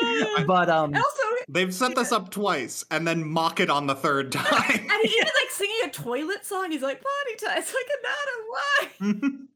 [0.01, 0.43] Yeah.
[0.47, 4.31] But um, also, They've set this up twice and then mock it on the third
[4.33, 4.45] time.
[4.69, 6.71] and he even like singing a toilet song.
[6.71, 7.57] He's like potty time.
[7.57, 9.31] It's like another why.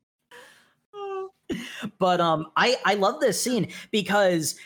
[0.95, 1.31] Oh.
[1.97, 4.60] but um i i love this scene because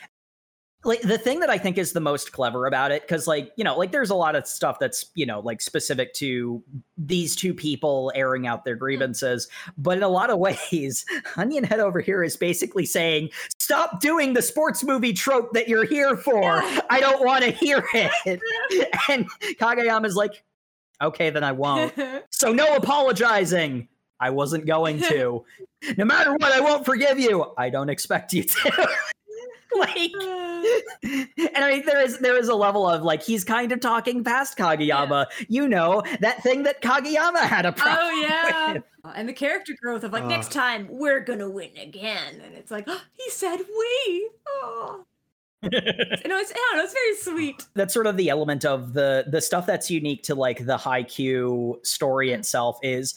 [0.84, 3.64] like the thing that i think is the most clever about it because like you
[3.64, 6.62] know like there's a lot of stuff that's you know like specific to
[6.96, 8.80] these two people airing out their hmm.
[8.80, 11.04] grievances but in a lot of ways
[11.36, 13.28] onion head over here is basically saying
[13.58, 17.84] stop doing the sports movie trope that you're here for i don't want to hear
[17.94, 18.40] it
[19.08, 19.28] and
[19.58, 20.44] kageyama's like
[21.00, 21.92] okay then i won't
[22.30, 23.88] so no apologizing.
[24.20, 25.44] I wasn't going to.
[25.96, 27.52] no matter what, I won't forgive you.
[27.56, 28.88] I don't expect you to.
[29.78, 30.12] like
[31.02, 34.22] and I mean there is there is a level of like he's kind of talking
[34.24, 35.26] past Kageyama.
[35.48, 37.98] You know, that thing that Kageyama had a problem.
[38.02, 38.82] Oh yeah, with.
[39.14, 40.28] and the character growth of like Ugh.
[40.28, 44.30] next time we're gonna win again, and it's like oh, he said we.
[44.48, 45.04] Oh.
[45.62, 45.80] you know,
[46.38, 47.66] it's I don't know, it's very sweet.
[47.74, 51.84] that's sort of the element of the the stuff that's unique to like the Haikyuu
[51.84, 52.38] story Mm.
[52.38, 53.14] itself is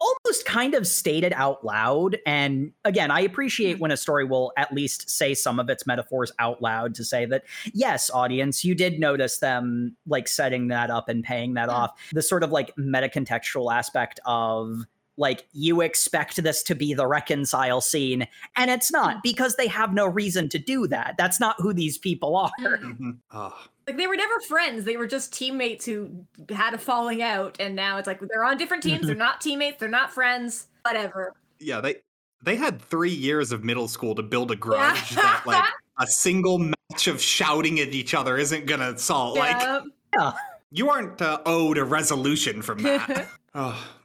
[0.00, 3.26] almost kind of stated out loud and again i Mm.
[3.26, 7.04] appreciate when a story will at least say some of its metaphors out loud to
[7.04, 7.44] say that
[7.74, 11.72] yes audience you did notice them like setting that up and paying that Mm.
[11.74, 14.84] off the sort of like meta contextual aspect of
[15.18, 18.94] like you expect this to be the reconcile scene and it's Mm.
[18.94, 22.50] not because they have no reason to do that that's not who these people are
[22.60, 22.98] Mm.
[22.98, 23.16] Mhm.
[23.32, 27.56] Oh, Like they were never friends; they were just teammates who had a falling out,
[27.60, 29.06] and now it's like they're on different teams.
[29.06, 29.78] they're not teammates.
[29.78, 30.66] They're not friends.
[30.82, 31.32] Whatever.
[31.60, 31.96] yeah, they
[32.42, 35.64] they had three years of middle school to build a grudge that like
[35.98, 39.36] a single match of shouting at each other isn't gonna solve.
[39.38, 39.82] Like
[40.14, 40.32] Yeah.
[40.70, 43.28] you aren't uh, owed a resolution from that.
[43.54, 43.95] oh,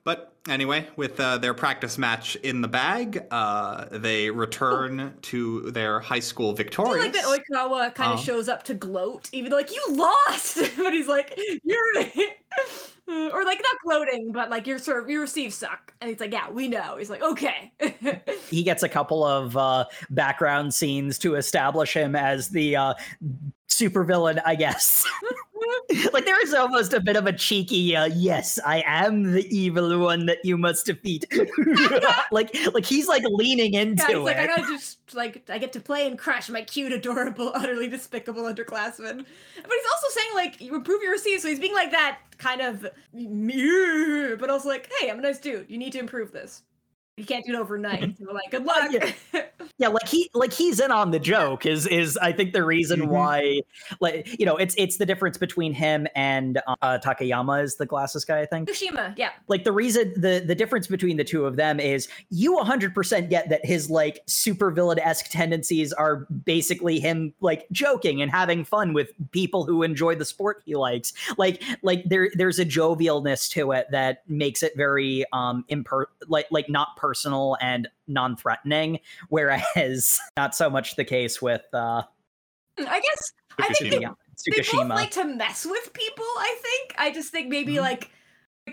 [0.50, 6.20] anyway, with uh, their practice match in the bag, uh, they return to their high
[6.20, 7.04] school I feel victorious.
[7.06, 8.24] like that Oikawa kind of Oh.
[8.24, 12.04] shows up to gloat, even though like you lost, but he's like you're,
[13.34, 16.32] or like not gloating, but like you're sort of you receive suck, and he's like
[16.32, 16.98] yeah we know.
[16.98, 17.72] He's like okay.
[18.50, 22.94] he gets a couple of uh, background scenes to establish him as the uh,
[23.70, 25.06] supervillain, I guess.
[26.14, 30.00] like there is almost a bit of a cheeky uh, yes i am the evil
[30.00, 31.26] one that you must defeat
[32.32, 35.74] like like he's like leaning into Yeah, it like, I gotta just like I get
[35.74, 39.18] to play and crash my cute, adorable, utterly despicable underclassmen.
[39.18, 42.62] But he's also saying like you improve your receipts, so he's being like that kind
[42.62, 42.82] of,
[44.40, 45.70] but also like, hey, I'm a nice dude.
[45.70, 46.64] You need to improve this.
[47.18, 48.16] You can't do it overnight.
[48.22, 48.92] So like, good luck.
[48.92, 49.44] Yeah.
[49.78, 53.02] yeah like he like he's in on the joke is is i think the reason
[53.02, 53.08] Mhm.
[53.08, 53.62] why
[54.00, 58.24] like you know it's it's the difference between him and uh takayama is the glasses
[58.26, 59.32] guy i think Tsukishima, yeah.
[59.48, 63.50] like the reason the the difference between the two of them is you 100% get
[63.50, 69.12] that his like super villain-esque tendencies are basically him like joking and having fun with
[69.32, 73.88] people who enjoy the sport he likes like like there there's a jovialness to it
[73.92, 79.00] that makes it very um imper like like not personal and non-threatening
[79.30, 82.04] whereas not so much the case with uh
[82.78, 84.72] I guess I think they, Tsukishima.
[84.72, 86.24] they both like to mess with people.
[86.26, 86.96] I think.
[86.98, 87.82] I just think maybe Mhm.
[87.82, 88.12] like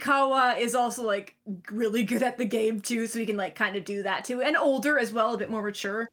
[0.01, 1.35] Kawa is also like
[1.71, 4.41] really good at the game too, so he can like kind of do that too,
[4.41, 6.09] and older as well, a bit more mature.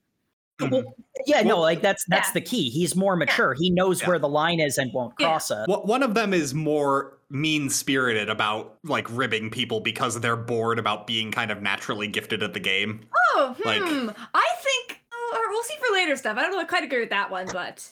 [0.60, 0.84] Well,
[1.28, 2.34] yeah, no, like that's that's Yeah.
[2.34, 2.70] the key.
[2.70, 3.54] He's more mature.
[3.54, 4.08] He knows Yeah.
[4.10, 5.28] where the line is and won't Yeah.
[5.28, 5.66] cross it.
[5.68, 10.78] Wha- One of them is more mean spirited about like ribbing people because they're bored
[10.80, 13.02] about being kind of naturally gifted at the game.
[13.34, 14.10] Oh, Like- hmm.
[14.34, 15.02] I think
[15.34, 16.38] or we'll see for later stuff.
[16.38, 16.60] I don't know.
[16.60, 17.92] I quite agree with that one, but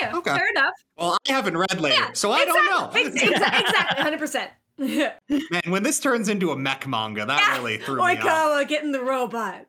[0.00, 0.32] yeah, Okay.
[0.34, 0.72] fair enough.
[0.96, 2.90] Well, I haven't read later, Yeah, so I don't know.
[3.00, 4.50] Exactly, exactly, hundred percent.
[4.78, 5.12] Man,
[5.68, 7.56] when this turns into a mech manga, that Yeah.
[7.58, 8.18] really threw me off.
[8.18, 9.66] Oikawa getting the robot.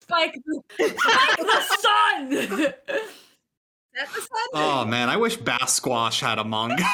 [0.00, 0.34] Spike,
[0.80, 2.32] Spike the sun.
[2.32, 2.58] Is
[3.94, 4.48] that the sun?
[4.54, 6.84] Oh man, I wish Bass Squash had a manga.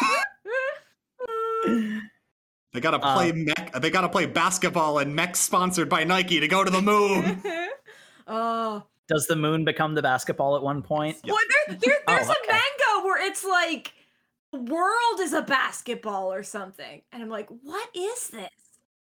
[2.73, 3.73] They gotta Uh, play mech.
[3.81, 7.43] They gotta play basketball and mech sponsored by Nike to go to the moon.
[8.27, 11.17] oh, Does the moon become the basketball at one point?
[11.25, 11.33] Yeah.
[11.33, 12.39] well, there, there, Oh, there's okay.
[12.49, 13.93] a manga where it's like
[14.53, 18.49] the world is a basketball or something, and I'm like, what is this?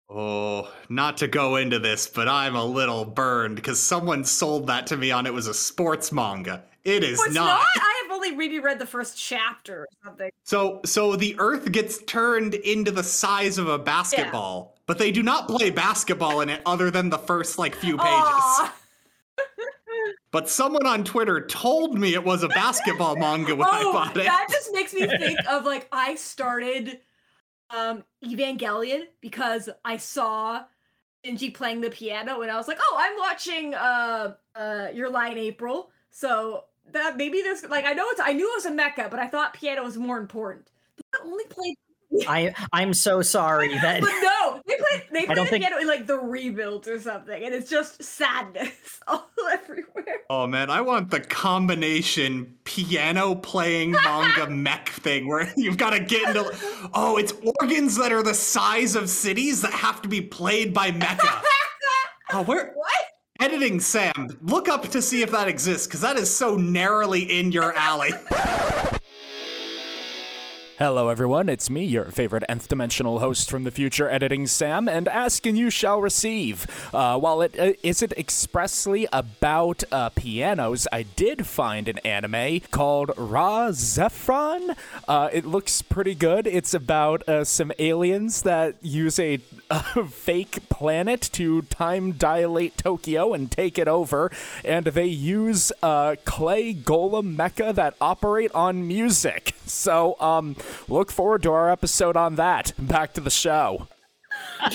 [0.09, 4.87] Oh, not to go into this, but I'm a little burned because someone sold that
[4.87, 6.63] to me on it was a sports manga.
[6.87, 7.45] It is it's not.
[7.45, 7.65] not.
[7.75, 10.31] I have only maybe read the first chapter or something.
[10.43, 15.21] So, so the Earth gets turned into the size of a basketball, but they do
[15.21, 18.61] not play basketball in it other than the first like few pages.
[20.31, 24.15] But someone on Twitter told me it was a basketball manga when I oh, bought
[24.17, 24.25] it.
[24.25, 26.99] that just makes me think of like I started
[27.69, 30.63] um Evangelion because I saw
[31.25, 35.29] Shinji playing the piano and I was like, oh, I'm watching uh uh Your Lie
[35.29, 35.89] in April.
[36.11, 39.19] So that maybe this like I know it's I knew it was a mecha, but
[39.19, 40.67] I thought piano was more important.
[40.97, 41.75] They only played
[42.27, 45.87] I I'm so sorry that but no, they play they play the think- piano in
[45.87, 48.71] like the rebuilds or something, and it's just sadness
[49.07, 50.21] all everywhere.
[50.29, 55.99] Oh man, I want the combination piano playing manga mech thing where you've got to
[55.99, 56.89] get into.
[56.93, 60.91] Oh, it's organs that are the size of cities that have to be played by
[60.91, 61.41] mecha.
[62.33, 62.91] Oh, where what?
[63.39, 64.37] Editing Sam?
[64.41, 68.11] Look up to see if that exists because that is so narrowly in your alley.
[70.79, 71.49] Hello, everyone.
[71.49, 75.57] It's me, your favorite nth dimensional host from the future, editing Sam, and ask and
[75.57, 76.67] you shall receive.
[76.93, 83.09] Uh, while it uh, isn't expressly about uh, pianos, I did find an anime called
[83.17, 84.77] RahXephon.
[85.07, 86.45] Uh, it looks pretty good.
[86.45, 89.39] It's about uh, some aliens that use a,
[89.71, 94.31] a fake planet to time dilate Tokyo and take it over,
[94.63, 99.55] and they use uh, clay golem mecha that operate on music.
[99.67, 100.55] So, um,
[100.87, 102.73] look forward to our episode on that.
[102.77, 103.87] Back to the show.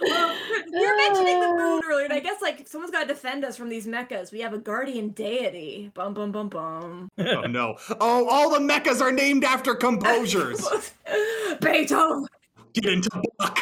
[0.00, 0.36] Well,
[0.70, 3.56] you were mentioning the moon earlier, and I guess like someone's got to defend us
[3.56, 4.30] from these mechas.
[4.32, 5.90] We have a guardian deity.
[5.94, 7.08] Bum bum bum bum.
[7.18, 7.76] oh no!
[8.00, 10.92] Oh, all the mechas are named after composers.
[11.60, 12.26] Beethoven.
[12.74, 13.58] Get into book.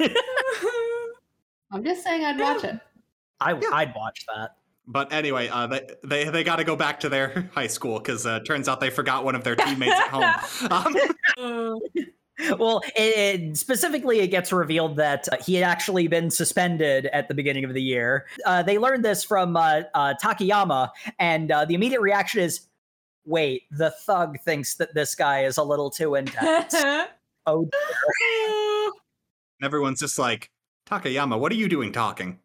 [1.72, 2.78] I'm just saying I'd watch it.
[3.40, 4.56] I I'd watch that.
[4.88, 8.24] But anyway, uh, they they, they got to go back to their high school because
[8.26, 10.96] uh, turns out they forgot one of their teammates at home.
[11.38, 11.80] Um,
[12.58, 17.28] Well, it, it- specifically, it gets revealed that uh, he had actually been suspended at
[17.28, 18.26] the beginning of the year.
[18.44, 22.66] Uh, they learned this from uh, uh, Takayama, and uh, the immediate reaction is,
[23.24, 26.74] "Wait, the thug thinks that this guy is a little too intense."
[27.46, 27.70] oh,
[29.62, 30.50] everyone's just like,
[30.86, 32.38] Takayama, what are you doing talking?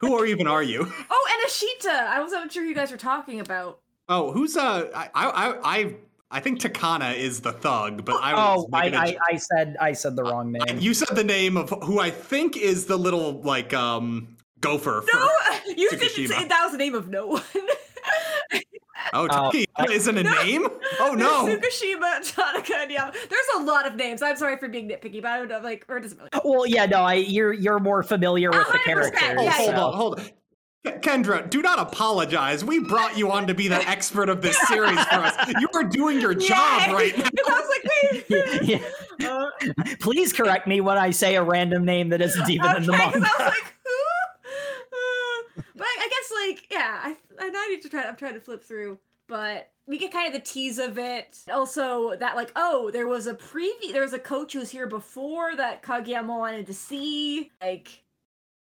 [0.00, 0.80] Who or even are you?
[1.10, 2.06] oh, and Ashita.
[2.08, 3.80] I wasn't sure who you guys were talking about.
[4.08, 4.90] Oh, who's uh?
[4.94, 5.94] I I I
[6.30, 9.18] I think Takana is the thug, but I was oh, I, making a I, j-
[9.32, 10.78] I said I said the wrong name.
[10.78, 15.02] you said the name of who I think is the little like um gopher.
[15.02, 15.30] For, No,
[15.76, 17.42] you didn't say that was the name of no one.
[19.12, 20.66] Oh, Uh, isn't a name?
[21.00, 21.46] Oh no!
[21.46, 23.12] Tsukishima, Tanaka, and Yama.
[23.12, 24.22] There's a lot of names.
[24.22, 26.30] I'm sorry for being nitpicky, but I don't know, like, or it doesn't really.
[26.44, 29.20] Well, yeah, no, I you're you're more familiar with the 100%, characters.
[29.38, 30.26] Oh, yeah, hold so- on, hold on.
[30.86, 32.64] Kendra, do not apologize.
[32.64, 35.34] We brought you on to be the expert of this series for us.
[35.60, 36.92] You are doing your job Yay!
[36.94, 37.24] right now.
[37.24, 38.82] 'Cause I was like, wait.
[39.18, 39.28] Yeah.
[39.30, 39.50] Uh,
[40.00, 43.02] Please correct me when I say a random name that isn't even in the okay,
[43.04, 43.26] 'cause manga.
[43.28, 43.92] I was like, who?
[44.92, 48.04] Uh, but I, I guess, like, yeah, I, I now need to try.
[48.04, 48.98] I'm trying to flip through,
[49.28, 51.38] but we get kind of the tease of it.
[51.52, 53.92] Also, that like, oh, there was a preview.
[53.92, 57.50] There was a coach who was here before that Kageyama wanted to see.
[57.60, 58.02] Like,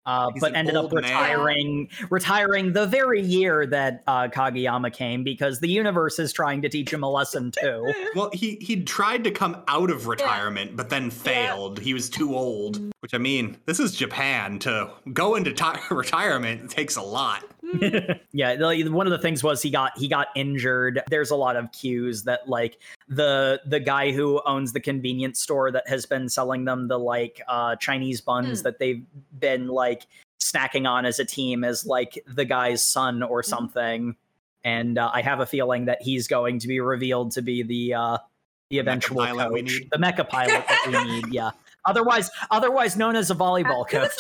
[0.05, 1.03] uh, but ended up old man.
[1.05, 6.69] retiring retiring the very year that uh, Kageyama came because the universe is trying to
[6.69, 7.93] teach him a lesson too.
[8.15, 11.79] Well, he he tried to come out of retirement, but then failed.
[11.79, 12.81] He was too old.
[13.01, 14.59] Which I mean, this is Japan.
[14.61, 17.45] To go into ti retirement takes a lot.
[18.33, 21.01] yeah, the, one of the things was he got he got injured.
[21.09, 22.79] There's a lot of cues that like
[23.09, 27.41] the the guy who owns the convenience store that has been selling them the like
[27.49, 28.65] uh Chinese buns Hmm.
[28.65, 29.05] that they've
[29.39, 30.07] been like
[30.41, 34.17] snacking on as a team is like the guy's son or something.
[34.65, 37.95] And uh, I have a feeling that he's going to be revealed to be the
[37.95, 38.19] uh
[38.71, 39.91] the eventual pilot we coach, need.
[39.93, 41.27] the mecha pilot that we need.
[41.33, 41.51] Yeah.
[41.85, 44.11] Otherwise, otherwise known as a volleyball It coach.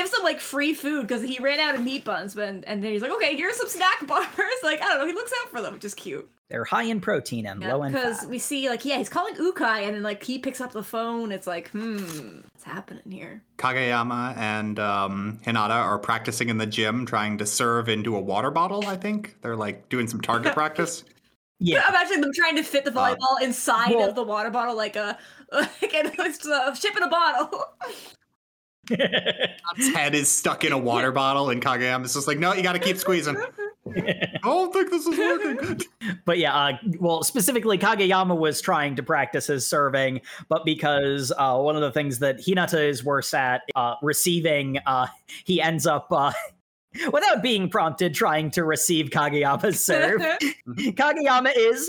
[0.00, 0.08] Nice.
[0.08, 2.64] He gives them like free food because he ran out of meat buns, but and
[2.64, 4.26] then he's like, okay, here's some snack bars.
[4.62, 5.06] Like, I don't know.
[5.06, 6.28] He looks out for them, which is cute.
[6.48, 9.84] They're high in protein and low in Because we see, like, yeah, he's calling Ukai,
[9.86, 11.30] and then like he picks up the phone.
[11.30, 13.42] It's like, hmm, what's happening here?
[13.56, 18.50] Kageyama and um, Hinata are practicing in the gym, trying to serve into a water
[18.50, 18.84] bottle.
[18.86, 21.04] I think they're like doing some target practice.
[21.60, 21.84] Yeah.
[21.88, 25.16] Imagine them trying to fit the volleyball inside well- of the water bottle, like a
[25.52, 27.64] like and it's a ship in a bottle.
[29.76, 32.72] His head is stuck in a water bottle, and Kageyama's just like, "No, you got
[32.72, 33.36] to keep squeezing."
[33.96, 35.80] I don't think this is working.
[36.24, 41.58] but yeah, uh, well, specifically, Kageyama was trying to practice his serving, but because uh,
[41.58, 45.06] one of the things that Hinata is worse at uh, receiving, uh,
[45.44, 46.08] he ends up.
[46.10, 46.32] Uh,
[47.12, 50.20] Without being prompted, trying to receive Kageyama's serve,
[50.68, 51.88] Kageyama is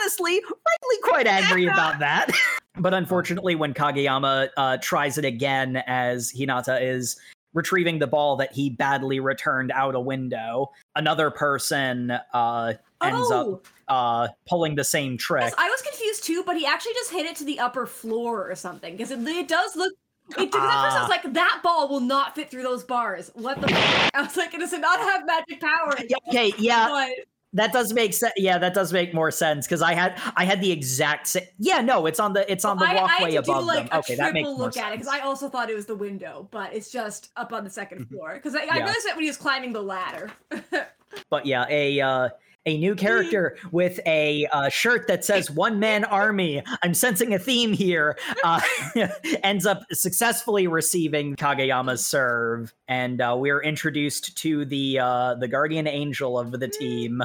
[0.00, 2.32] honestly rightly quite angry about that.
[2.78, 7.18] But unfortunately, when Kageyama uh, tries it again, as Hinata is
[7.52, 12.72] retrieving the ball that he badly returned out a window, another person uh,
[13.02, 15.42] ends up oh, uh, pulling the same trick.
[15.42, 18.48] yes, I was confused too, but he actually just hit it to the upper floor
[18.48, 19.92] or something because it, it does look.
[20.38, 21.02] It, because at first I Ah.
[21.02, 23.32] was like, that ball will not fit through those bars.
[23.34, 23.66] What the?
[23.66, 24.10] fuck?
[24.14, 26.04] I was like, does it not have magic powers?
[26.08, 27.10] Yeah, okay, yeah, But
[27.52, 28.32] that does make sense.
[28.36, 31.44] Yeah, that does make more sense because I had I had the exact same.
[31.58, 33.66] Yeah, no, it's on the it's on the I, I walkway had to above do
[33.66, 33.98] like them.
[34.00, 36.48] Okay, that makes more look at it because I also thought it was the window,
[36.50, 38.34] but it's just up on the second floor.
[38.34, 38.84] Because I, I Yeah.
[38.86, 40.30] noticed it when he was climbing the ladder.
[41.28, 42.28] But yeah, a uh,
[42.66, 47.38] a new character with a uh, shirt that says "One Man Army." I'm sensing a
[47.38, 48.16] theme here.
[48.44, 48.60] Uh,
[49.42, 55.88] ends up successfully receiving Kageyama's serve, and uh, we're introduced to the uh, the guardian
[55.88, 57.22] angel of the team.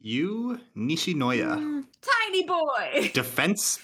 [0.00, 3.10] Yu Nishinoya, Mm, Tiny boy.
[3.14, 3.80] defense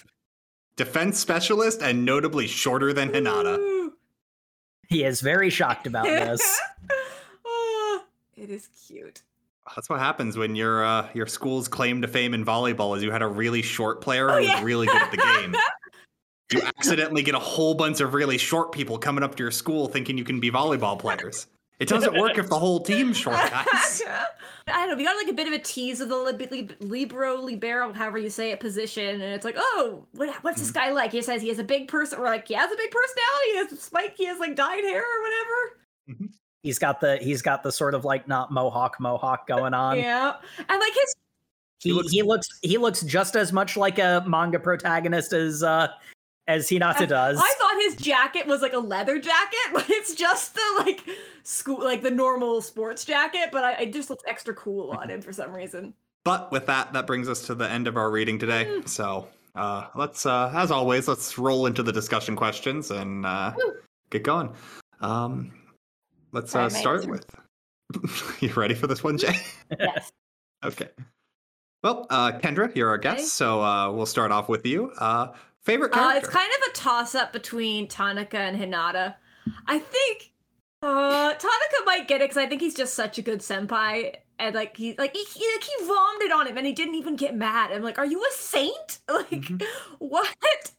[0.77, 3.57] defense specialist, and notably shorter than Hinata.
[3.57, 3.93] Ooh.
[4.87, 6.61] He is very shocked about this.
[7.45, 8.03] Oh,
[8.37, 9.21] it is cute.
[9.75, 13.11] That's what happens when your uh, your school's claim to fame in volleyball is you
[13.11, 15.55] had a really short player Oh, who was really good at the game.
[16.53, 19.87] You accidentally get a whole bunch of really short people coming up to your school
[19.87, 21.47] thinking you can be volleyball players.
[21.79, 24.01] It doesn't work if the whole team's short, guys.
[24.67, 24.95] I don't know.
[24.95, 28.17] We got like a bit of a tease of the lib- lib- libero, libero, however
[28.17, 31.11] you say it, position, and it's like, oh, what, what's this guy like?
[31.11, 32.19] He says he has a big person.
[32.19, 33.51] We're like, he has a big personality.
[33.51, 34.13] He has spike.
[34.17, 36.29] He has like dyed hair or whatever.
[36.63, 39.97] He's got the he's got the sort of like not mohawk mohawk going on.
[39.99, 41.15] yeah, and like his
[41.79, 45.61] He, He he looks- looks he looks just as much like a manga protagonist as
[45.61, 45.89] uh
[46.47, 47.37] as Hinata does.
[47.39, 51.03] I thought his jacket was like a leather jacket, but it's just the like
[51.43, 53.49] school, like the normal sports jacket.
[53.51, 55.93] But I, it just looks extra cool on him for some reason.
[56.23, 58.81] But with that, that brings us to the end of our reading today.
[58.85, 63.53] So uh, let's, uh, as always, let's roll into the discussion questions and uh,
[64.09, 64.51] get going.
[65.01, 65.51] Um,
[66.31, 67.11] let's uh, start answer.
[67.11, 68.41] with.
[68.41, 69.35] you ready for this one, Jay?
[69.79, 70.11] Yes.
[70.63, 70.89] Okay.
[71.83, 73.25] Well, uh, Kendra, you're our guest, Okay.
[73.25, 74.91] so uh, we'll start off with you.
[74.97, 75.27] Uh,
[75.65, 76.17] favorite Uh, character?
[76.19, 79.15] it's kind of a toss up between Tanaka and Hinata.
[79.67, 80.31] I think
[80.81, 84.15] uh, Tanaka might get it because I think he's just such a good senpai.
[84.37, 87.15] and like he like he, he like he vomited on him and he didn't even
[87.15, 87.71] get mad.
[87.71, 88.99] I'm like, are you a saint?
[89.09, 89.63] Like Mhm.
[89.99, 90.71] what?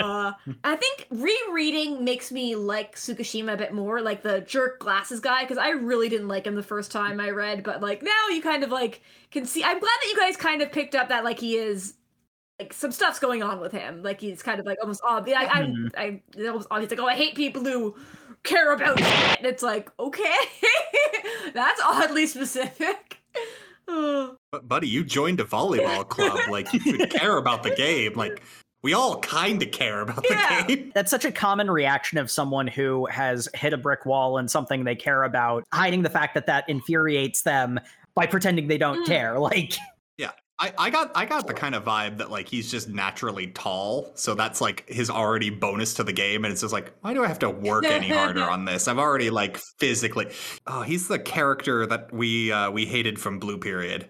[0.00, 0.32] uh,
[0.62, 5.42] I think rereading makes me like Tsukishima a bit more, like the jerk glasses guy,
[5.42, 8.42] because I really didn't like him the first time I read, but like now you
[8.42, 9.00] kind of like
[9.32, 9.64] can see.
[9.64, 11.94] I'm glad that you guys kind of picked up that like he is
[12.60, 14.02] like some stuff's going on with him.
[14.02, 15.38] Like he's kind of like almost obvious.
[15.40, 15.90] I, I, Mhm.
[15.96, 16.90] I, it's almost obvious.
[16.90, 17.96] Like, oh, I hate people who
[18.44, 19.38] care about shit.
[19.38, 20.34] And it's like, okay,
[21.54, 23.18] that's oddly specific.
[24.52, 26.38] But buddy, you joined a volleyball club.
[26.48, 28.12] Like you should care about the game.
[28.14, 28.40] Like
[28.82, 30.62] we all kind of care about Yeah.
[30.64, 30.92] the game.
[30.94, 34.84] That's such a common reaction of someone who has hit a brick wall and something
[34.84, 37.78] they care about, hiding the fact that that infuriates them
[38.14, 39.06] by pretending they don't Mm.
[39.06, 39.38] care.
[39.40, 39.74] Like,
[40.60, 44.12] I, I got I got the kind of vibe that like he's just naturally tall,
[44.14, 47.24] so that's like his already bonus to the game, and it's just like, why do
[47.24, 48.86] I have to work any harder on this?
[48.86, 50.28] I've already like physically.
[50.66, 54.06] Oh, he's the character that we uh, we hated from Blue Period.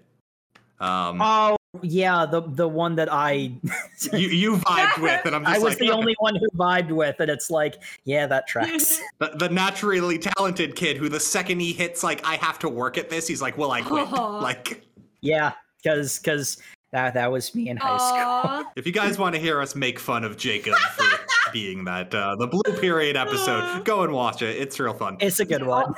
[0.81, 3.32] Um, oh yeah, the the one that I
[4.12, 6.90] you you vibed with, and I'm just I was like the only one who vibed
[6.90, 9.01] with, and it's like, yeah, that tracks.
[9.18, 12.98] the, the naturally talented kid who the second he hits like I have to work
[12.98, 14.10] at this, he's like, well, I quit.
[14.10, 14.85] Like.
[15.20, 15.52] yeah,
[15.82, 16.59] because because
[16.93, 18.65] that that was me in high school.
[18.77, 21.07] If you guys want to hear us make fun of Jacob for
[21.52, 24.57] being that, uh, the Blue Period episode, go and watch it.
[24.57, 25.16] It's real fun.
[25.20, 25.94] It's a good one.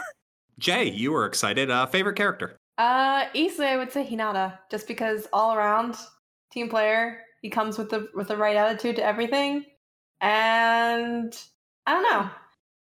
[0.58, 1.70] Jay, you were excited.
[1.70, 2.56] Uh, favorite character?
[2.78, 5.96] Uh, easily I would say Hinata, just because all around
[6.52, 9.64] team player, he comes with the with the right attitude to everything,
[10.20, 11.36] and
[11.86, 12.30] I don't know.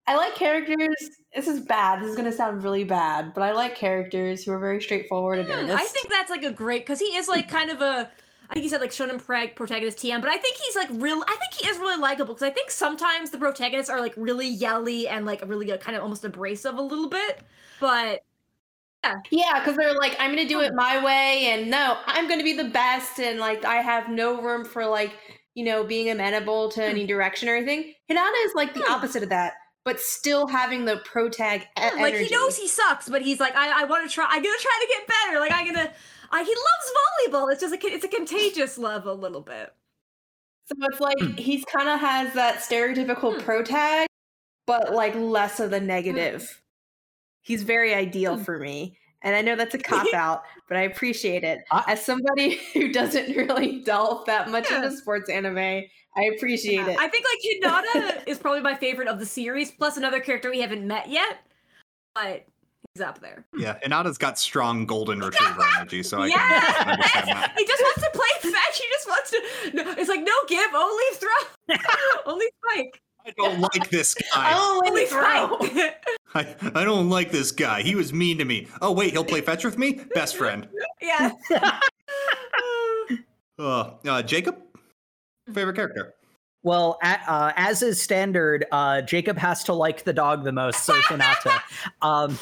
[0.06, 1.10] I like characters.
[1.34, 2.00] This is bad.
[2.02, 5.48] This is gonna sound really bad, but I like characters who are very straightforward and
[5.48, 5.78] Hmm, earnest.
[5.78, 8.10] I think that's like a great because he is like kind of a.
[8.48, 11.22] I think he said like shonen preg protagonist TM, but I think he's like real.
[11.26, 14.48] I think he is really likable because I think sometimes the protagonists are like really
[14.48, 17.42] yelly and like really uh, kind of almost abrasive a little bit.
[17.78, 18.24] But
[19.04, 22.42] Yeah, yeah, because they're like, I'm gonna do it my way, and no, I'm gonna
[22.44, 25.12] be the best, and like I have no room for like
[25.54, 27.94] you know being amenable to any direction or anything.
[28.10, 28.92] Hinata is like the Hmm.
[28.92, 29.54] opposite of that,
[29.84, 33.54] but still having the pro tag e- like he knows he sucks, but he's like,
[33.56, 34.26] I, I want to try.
[34.28, 35.40] I'm gonna try to get better.
[35.40, 35.92] Like I'm gonna.
[36.32, 37.52] I, he loves volleyball.
[37.52, 39.72] It's just a, it's a contagious love a little bit.
[40.66, 43.40] So it's like he's kind of has that stereotypical Hmm.
[43.40, 44.06] pro tag,
[44.66, 46.62] but like less of the negative.
[47.42, 48.42] He's very ideal Hmm.
[48.44, 48.96] for me.
[49.22, 51.60] And I know that's a cop out, but I appreciate it.
[51.70, 54.84] I- As somebody who doesn't really delve that much Yeah.
[54.84, 56.98] into sports anime, I appreciate it.
[56.98, 57.24] I think
[57.62, 61.08] like Hinata is probably my favorite of the series, plus another character we haven't met
[61.08, 61.38] yet,
[62.14, 62.44] but
[62.94, 63.44] he's up there.
[63.56, 67.54] Yeah, Hinata's got strong golden retriever energy, so I yeah, can understand that.
[67.56, 68.78] he just wants to play fetch.
[68.78, 69.40] He just wants to.
[69.74, 71.76] No, it's like no give, only throw,
[72.26, 74.24] only spike, I don't like this guy.
[74.54, 75.58] oh, only and throw.
[76.34, 77.82] I, I don't like this guy.
[77.82, 78.68] He was mean to me.
[78.80, 80.00] Oh wait, he'll play fetch with me.
[80.14, 80.68] Best friend.
[81.00, 81.32] yeah.
[83.58, 84.56] Uh, uh, Jacob,
[85.52, 86.14] favorite character.
[86.62, 90.82] Well, a, uh, as is standard, uh, Jacob has to like the dog the most,
[90.84, 91.60] so Hinata.
[92.00, 92.38] um,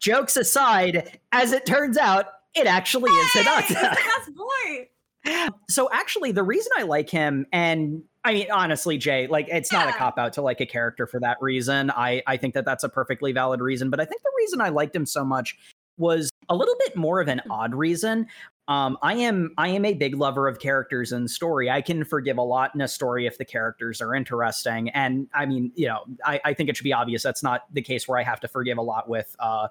[0.00, 3.62] jokes aside, as it turns out, it actually is Hey, Hinata.
[3.62, 5.48] he's the best boy.
[5.70, 9.88] so actually the reason i like him and i mean honestly jay like it's not
[9.88, 11.90] a cop out to like a character for that reason.
[11.90, 14.68] I i think that that's a perfectly valid reason but i think the reason i
[14.68, 15.56] liked him so much
[15.98, 18.26] was a little bit more of an odd reason.
[18.68, 21.70] Um i am i am a big lover of characters and story.
[21.70, 25.46] I can forgive a lot in a story if the characters are interesting and i
[25.46, 28.18] mean you know i i think it should be obvious that's not the case where
[28.18, 29.68] i have to forgive a lot with uh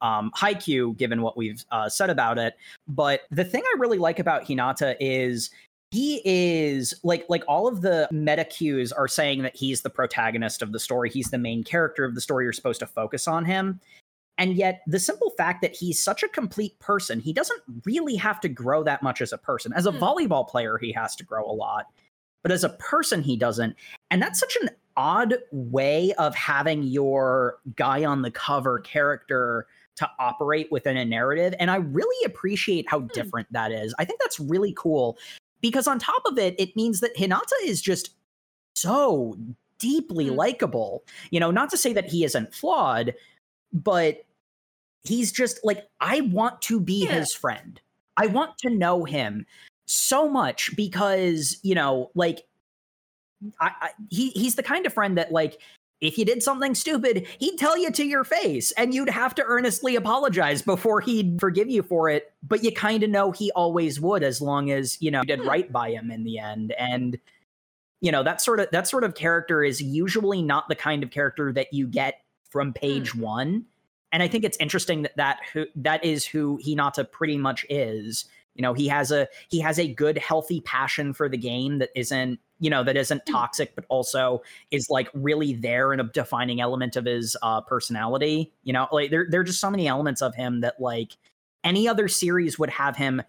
[0.00, 2.54] um Haikyuu given what we've uh, said about it.
[2.86, 5.50] But the thing I really like about Hinata is
[5.96, 10.60] he is like like all of the meta cues are saying that he's the protagonist
[10.60, 11.08] of the story.
[11.08, 12.44] He's the main character of the story.
[12.44, 13.80] You're supposed to focus on him.
[14.36, 18.40] And yet the simple fact that he's such a complete person, he doesn't really have
[18.40, 19.72] to grow that much as a person.
[19.72, 20.02] As a Hmm.
[20.02, 21.86] volleyball player, he has to grow a lot.
[22.42, 23.74] But as a person, he doesn't.
[24.10, 24.68] And that's such an
[24.98, 29.66] odd way of having your guy on the cover character
[29.96, 31.54] to operate within a narrative.
[31.58, 33.94] And I really appreciate how different that is.
[33.98, 35.16] I think that's really cool
[35.60, 38.10] because, on top of it, it means that Hinata is just
[38.74, 39.36] so
[39.78, 40.34] deeply Hmm.
[40.36, 41.04] likable.
[41.30, 43.14] You know, not to say that he isn't flawed,
[43.72, 44.24] but
[45.04, 47.20] he's just like, I want to be Yeah.
[47.20, 47.80] his friend.
[48.16, 49.46] I want to know him
[49.86, 52.46] so much because, you know, like,
[53.60, 55.60] I, I he he's the kind of friend that like
[56.00, 59.44] if you did something stupid, he'd tell you to your face and you'd have to
[59.44, 62.32] earnestly apologize before he'd forgive you for it.
[62.42, 65.40] But you kind of know he always would as long as, you know, you did
[65.40, 65.48] Hmm.
[65.48, 66.72] right by him in the end.
[66.78, 67.18] And
[68.02, 71.10] you know, that sort of that sort of character is usually not the kind of
[71.10, 72.20] character that you get
[72.50, 73.64] from page 1.
[74.12, 78.26] and I think it's interesting that that who that is who Hinata pretty much is.
[78.56, 81.90] You know, he has a he has a good, healthy passion for the game that
[81.94, 83.32] isn't you know that isn't Hmm.
[83.34, 88.52] toxic, but also is like really there and a defining element of his uh, personality.
[88.64, 91.16] You know, like there there are just so many elements of him that like
[91.64, 93.22] any other series would have him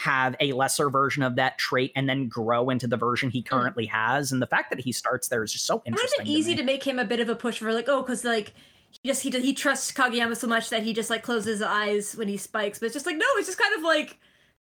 [0.00, 3.86] have a lesser version of that trait and then grow into the version he currently
[3.86, 4.32] has.
[4.32, 6.26] And the fact that he starts there is just so It would interesting.
[6.26, 6.56] easy me.
[6.56, 8.52] to make him a bit of a push for like, oh, because like
[8.90, 12.14] he just he he trusts Kageyama so much that he just like closes his eyes
[12.16, 12.78] when he spikes.
[12.80, 14.18] But it's just like no, it's just kind of like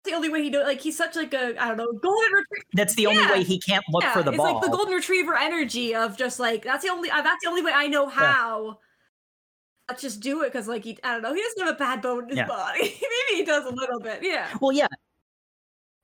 [0.06, 2.64] the only way he do like he's such like a I don't know golden retriever.
[2.74, 4.54] That's the only way he can't look yeah, for the it's ball.
[4.54, 7.62] like the golden retriever energy of just like that's the only uh, that's the only
[7.62, 8.78] way I know how.
[9.88, 12.02] Let's just do it because like he I don't know he doesn't have a bad
[12.02, 12.46] bone in his Yeah.
[12.46, 12.80] body.
[12.82, 14.20] Maybe he does a little bit.
[14.22, 14.48] Yeah.
[14.60, 14.88] Well, yeah.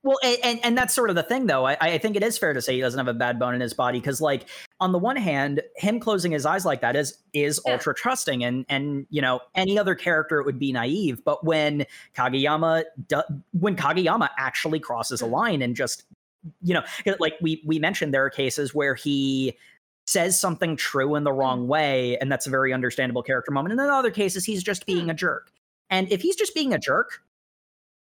[0.04, 1.64] Well, and, and that's sort of the thing, though.
[1.64, 3.60] I, I think it is fair to say he doesn't have a bad bone in
[3.60, 4.48] his body because, like,
[4.80, 7.74] on the one hand, him closing his eyes like that is is Yeah.
[7.74, 11.22] ultra trusting, and and you know any other character it would be naive.
[11.24, 13.22] But when Kageyama do,
[13.52, 15.30] when Kageyama actually crosses a mm.
[15.30, 16.04] line and just
[16.62, 16.82] you know,
[17.20, 19.56] like we we mentioned, there are cases where he
[20.08, 21.38] says something true in the mm.
[21.38, 23.72] wrong way, and that's a very understandable character moment.
[23.72, 25.10] And in other cases, he's just being mm.
[25.12, 25.52] a jerk.
[25.90, 27.22] And if he's just being a jerk,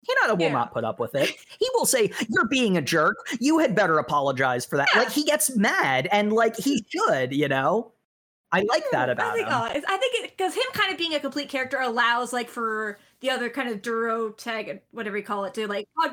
[0.08, 0.52] Hinata will Yeah.
[0.54, 1.30] not put up with it.
[1.60, 3.18] He will say, You're being a jerk.
[3.40, 4.88] You had better apologize for that.
[4.94, 5.02] Yeah.
[5.02, 7.92] Like he gets mad and like he should, you know?
[8.52, 9.54] I like that about I think, him.
[9.54, 12.98] uh, I think it because him kind of being a complete character allows like for
[13.20, 16.10] the other kind of Duro tag, whatever you call it, to like uh,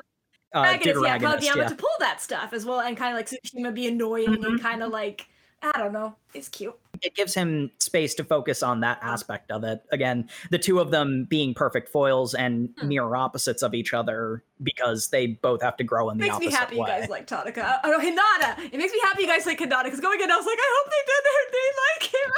[0.52, 1.68] protagonist, yeah, Kageyama yeah.
[1.68, 4.60] to pull that stuff as well, and kind of like Tsukishima be annoying and Mhm.
[4.60, 5.28] kind of like
[5.62, 6.74] I don't know, it's cute.
[7.02, 9.82] It gives him space to focus on that aspect of it.
[9.92, 12.88] Again, the two of them being perfect foils and Hmm.
[12.88, 16.46] mirror opposites of each other because they both have to grow in the opposite way.
[16.46, 16.94] makes me opposite happy way.
[16.96, 17.80] you guys like Tanaka.
[17.84, 18.58] Oh no, Hinata.
[18.72, 20.74] It makes me happy you guys like Hinata because going in, I was like, I
[20.78, 22.30] hope they did they like him.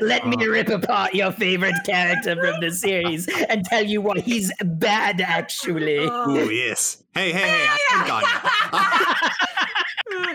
[0.00, 4.52] Let me rip apart your favorite character from the series and tell you why he's
[4.64, 5.98] bad, actually.
[6.00, 7.02] Oh, yes.
[7.14, 9.72] Hey, hey, hey, I ain't gone yet.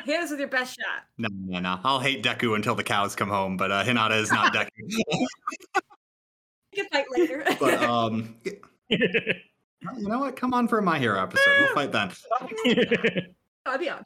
[0.05, 1.03] Hit us with your best shot.
[1.17, 1.79] No, no, no.
[1.83, 4.69] I'll hate Deku until the cows come home, but uh, Hinata is not Deku.
[6.75, 7.43] We can fight later.
[7.59, 8.35] but um,
[8.89, 8.97] you
[9.81, 10.35] know what?
[10.35, 11.51] Come on for a My Hero episode.
[11.59, 12.11] We'll fight then.
[13.65, 14.03] I'll be on.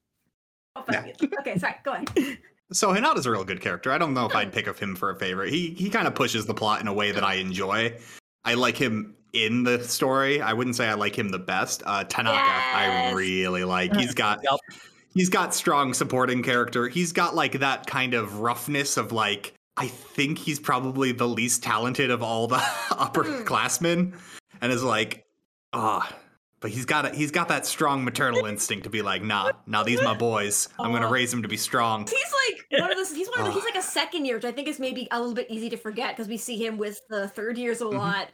[0.76, 1.30] I'll fight you.
[1.40, 1.76] Okay, sorry.
[1.84, 2.38] Go ahead.
[2.74, 3.94] So Hinata's a real good character.
[3.94, 5.54] I don't know if I'd pick of him for a favorite.
[5.54, 7.98] He he kind of pushes the plot in a way that I enjoy.
[8.44, 10.41] I like him in the story.
[10.41, 11.84] I wouldn't say I like him the best.
[11.86, 13.95] Uh, Tanaka, I really like.
[13.95, 14.60] He's got Yep.
[15.18, 16.88] He's got strong supporting character.
[16.88, 21.61] He's got like that kind of roughness of like I think he's probably the least
[21.64, 22.56] talented of all the
[22.89, 24.14] upperclassmen,
[24.61, 25.26] and is like,
[25.73, 26.11] ah.
[26.61, 29.84] but he's got a, he's got that strong maternal instinct to be like, nah, nah,
[29.84, 30.68] these my boys.
[30.80, 32.07] I'm gonna raise them to be strong.
[32.07, 33.11] He's like one of those.
[33.14, 35.19] He's one of the, he's like a second year, which I think is maybe a
[35.19, 37.98] little bit easy to forget because we see him with the third years a Mhm.
[37.98, 38.30] lot.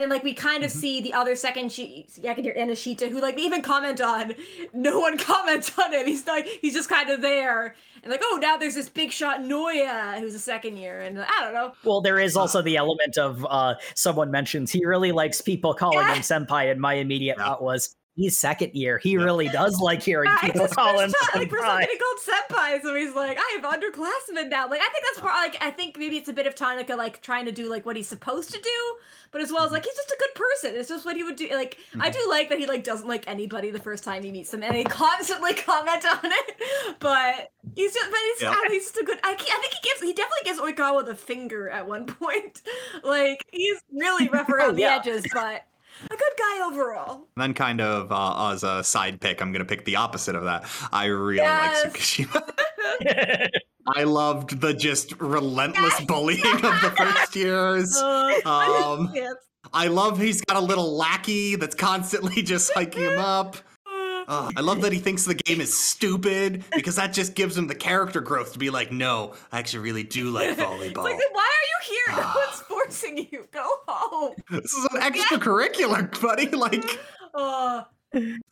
[0.00, 0.74] And like we kind of Mhm.
[0.76, 4.34] see the other second she second year Ennoshita, who like we even comment on.
[4.74, 6.06] No one comments on him.
[6.06, 7.76] He's like he's just kind of there.
[8.02, 11.00] And like, oh now there's this big shot Noya who's a second year.
[11.02, 11.72] And I don't know.
[11.84, 15.98] Well, there is also the element of uh, someone mentions he really likes people calling
[15.98, 16.14] Yeah.
[16.14, 17.44] him senpai, and my immediate Yeah.
[17.44, 18.98] thought was he's second year.
[18.98, 19.24] He Yeah.
[19.24, 21.98] really does like hearing people call him first time, like, first time senpai.
[21.98, 22.18] called
[22.50, 24.68] senpai, so he's like, I have underclassmen now.
[24.68, 25.34] Like, I think that's part.
[25.34, 27.96] Like, I think maybe it's a bit of Tanaka like trying to do like what
[27.96, 28.96] he's supposed to do,
[29.30, 29.74] but as well as mm-hmm.
[29.74, 30.74] like he's just a good person.
[30.74, 31.48] It's just what he would do.
[31.52, 32.12] Like, I mm-hmm.
[32.12, 34.74] do like that he like doesn't like anybody the first time he meets them, and
[34.74, 36.56] he constantly comment on it.
[37.00, 38.50] But he's just, but he's, Yeah.
[38.50, 39.18] Know, he's just a good.
[39.22, 42.60] I, I think he gives, he definitely gives Oikawa the finger at one point.
[43.02, 44.96] Like, he's really rough around the yeah.
[45.00, 45.64] edges, but
[46.06, 47.14] a good guy overall.
[47.36, 50.44] And then, kind of uh, as a side pick, I'm gonna pick the opposite of
[50.44, 50.64] that.
[50.92, 51.84] I really Yes.
[51.84, 53.48] like Tsukishima.
[53.96, 57.96] I loved the just relentless bullying of the first years.
[58.02, 59.14] Uh, Um.
[59.72, 63.56] I love he's got a little lackey that's constantly just hiking him up.
[64.28, 67.66] Uh, I love that he thinks the game is stupid because that just gives him
[67.66, 71.04] the character growth to be like, no, I actually really do like volleyball.
[71.04, 72.16] like, why are you here?
[72.16, 72.44] No Ah.
[72.46, 73.46] one's forcing you.
[73.52, 74.34] Go home.
[74.50, 76.48] this is an extracurricular, buddy.
[76.50, 76.84] Like,
[77.34, 77.84] Uh,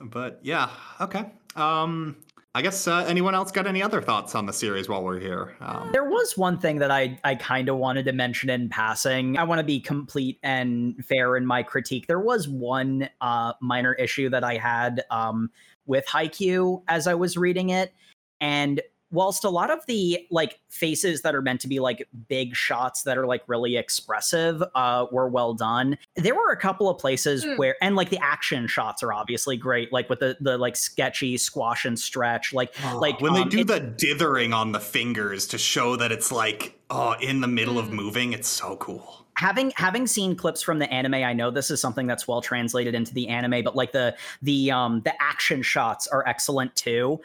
[0.01, 0.71] but yeah,
[1.03, 1.27] okay.
[1.55, 2.17] Um,
[2.52, 5.55] I guess uh, anyone else got any other thoughts on the series while we're here?
[5.60, 9.39] Um, There was one thing that I, I kind of wanted to mention in passing.
[9.39, 12.09] I want to be complete and fair in my critique.
[12.09, 15.48] There was one uh, minor issue that I had um,
[15.86, 17.94] with Haikyuu as I was reading it.
[18.40, 18.81] And
[19.11, 23.03] whilst a lot of the like faces that are meant to be like big shots
[23.03, 27.45] that are like really expressive uh were well done there were a couple of places
[27.45, 27.59] Mm.
[27.59, 31.37] where and like the action shots are obviously great like with the the like sketchy
[31.37, 35.59] squash and stretch like like when they um, do the dithering on the fingers to
[35.59, 37.93] show that it's like oh in the middle of Mm.
[37.93, 39.27] moving, it's so cool.
[39.37, 42.95] having having seen clips from the anime i know this is something that's well translated
[42.95, 47.19] into the anime but like the the um the action shots are excellent too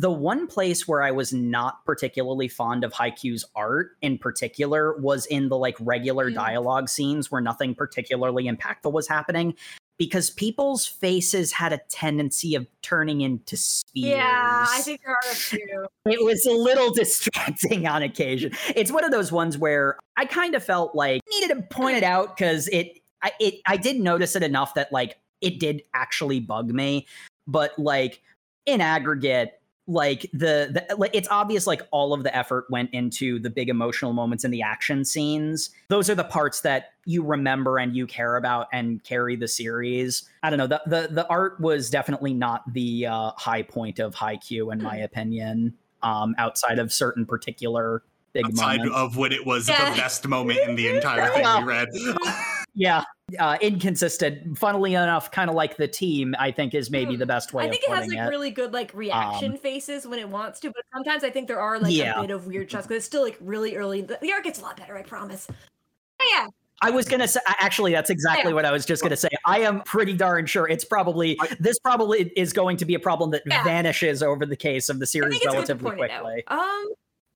[0.00, 5.26] the one place where i was not particularly fond of haikyuu's art in particular was
[5.26, 6.34] in the like regular Mm.
[6.34, 9.54] dialogue scenes where nothing particularly impactful was happening
[9.98, 15.30] because people's faces had a tendency of turning into spears Yeah, I think there are
[15.32, 15.86] a few.
[16.06, 18.52] it was a little distracting on occasion.
[18.76, 22.04] It's one of those ones where I kind of felt like needed to point it
[22.04, 26.38] out because it I it I did notice it enough that like it did actually
[26.38, 27.06] bug me,
[27.48, 28.22] but like
[28.66, 29.57] in aggregate
[29.90, 33.70] like the, the like it's obvious like all of the effort went into the big
[33.70, 38.06] emotional moments in the action scenes those are the parts that you remember and you
[38.06, 42.34] care about and carry the series i don't know the the, the art was definitely
[42.34, 48.02] not the uh, high point of Haikyuu in my opinion um outside of certain particular
[48.34, 49.90] big Outside moments of when it was Yeah.
[49.90, 51.58] the best moment in the entire thing Yeah.
[51.60, 51.88] we read.
[52.74, 53.04] yeah
[53.38, 57.18] uh inconsistent funnily enough kind of like the team i think is maybe Hmm.
[57.18, 60.06] the best way I of think it has like it really good like reaction faces
[60.06, 62.18] when it wants to, but sometimes I think there are like Yeah.
[62.18, 64.00] a bit of weird shots because it's still like really early.
[64.02, 65.46] The, the art gets a lot better, I promise.
[65.50, 66.46] Oh, yeah,
[66.80, 68.54] I was gonna say actually that's exactly Yeah.
[68.54, 69.28] what I was just gonna say.
[69.46, 73.30] I am pretty darn sure it's probably this probably is going to be a problem
[73.32, 73.62] that Yeah.
[73.64, 76.22] vanishes over the case of the series think it's good to relatively point it out.
[76.24, 76.44] quickly.
[76.46, 76.86] Um,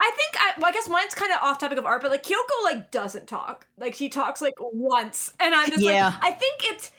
[0.05, 2.24] I think I, well, I guess mine's kind of off topic of art, but like
[2.24, 3.66] Kyoko like doesn't talk.
[3.79, 6.07] Like she talks like once, and I'm just Yeah.
[6.11, 6.91] like, I think it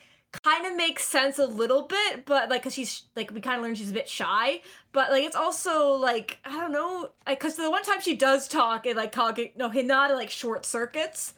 [0.42, 3.62] kind of makes sense a little bit, but like, cause she's like we kind of
[3.62, 4.62] learned she's a bit shy,
[4.92, 8.48] but like it's also like I don't know, like cause the one time she does
[8.48, 11.34] talk, it like Kage no Hinata like short circuits.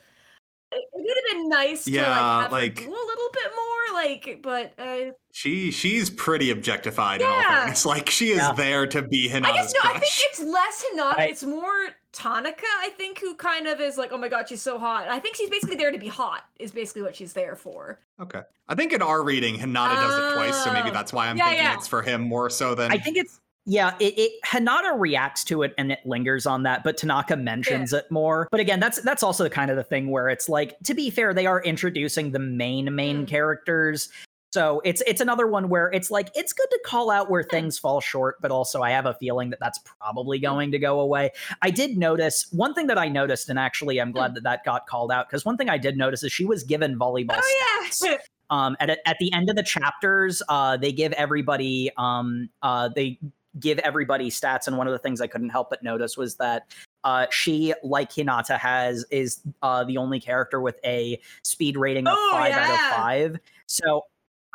[0.72, 4.02] It, it would have been nice to Yeah, like have like- a little bit more,
[4.02, 7.60] like, but uh, She she's pretty objectified in all Yeah.
[7.60, 7.86] fairness.
[7.94, 8.52] Like she is Yeah.
[8.52, 11.18] there to be Hinata's I guess no, I think it's less Hinata.
[11.18, 14.62] I- It's more Tanaka, I think, who kind of is like, oh my god, she's
[14.62, 15.06] so hot.
[15.06, 18.00] I think she's basically there to be hot, is basically what she's there for.
[18.20, 18.40] Okay.
[18.68, 20.92] I think in our reading, Hinata does it twice, so maybe Oh.
[20.94, 21.74] that's why I'm Yeah, thinking yeah.
[21.74, 25.62] it's for him more so than I think it's yeah, it, it Hinata reacts to
[25.62, 28.46] it and it lingers on that, but Tanaka mentions it more.
[28.50, 31.10] But again, that's that's also the kind of the thing where it's like, to be
[31.10, 33.28] fair, they are introducing the main main Mm.
[33.28, 34.08] characters.
[34.52, 37.78] So it's it's another one where it's like it's good to call out where things
[37.78, 41.32] fall short, but also I have a feeling that that's probably going to go away.
[41.60, 44.86] I did notice one thing that I noticed, and actually I'm glad that that got
[44.86, 48.02] called out because one thing I did notice is she was given volleyball Oh stats
[48.02, 48.16] yeah.
[48.48, 53.18] um at, at the end of the chapters uh they give everybody um uh they
[53.58, 56.66] give everybody stats and one of the things i couldn't help but notice was that
[57.04, 62.14] uh she like hinata has is uh the only character with a speed rating of
[62.16, 64.02] Oh, five out of five so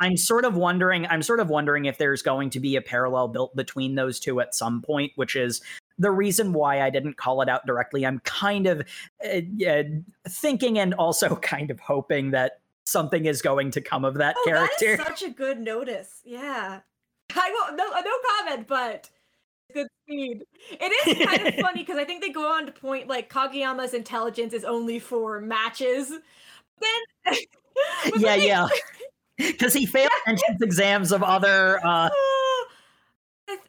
[0.00, 3.28] i'm sort of wondering i'm sort of wondering if there's going to be a parallel
[3.28, 5.60] built between those two at some point which is
[5.98, 8.80] the reason why I didn't call it out directly, I'm kind of
[9.24, 9.82] uh, uh,
[10.26, 14.44] thinking and also kind of hoping that something is going to come of that Oh,
[14.44, 14.94] character.
[14.94, 16.20] is such a good notice.
[16.24, 16.80] Yeah.
[17.36, 19.10] I will no no comment, but
[19.72, 20.44] good speed.
[20.70, 23.94] It is kind of funny because I think they go on to point like Kageyama's
[23.94, 26.08] intelligence is only for matches.
[26.10, 28.68] Then but yeah, they- yeah.
[29.38, 31.80] Because he failed entrance exams of other.
[31.84, 32.08] Uh,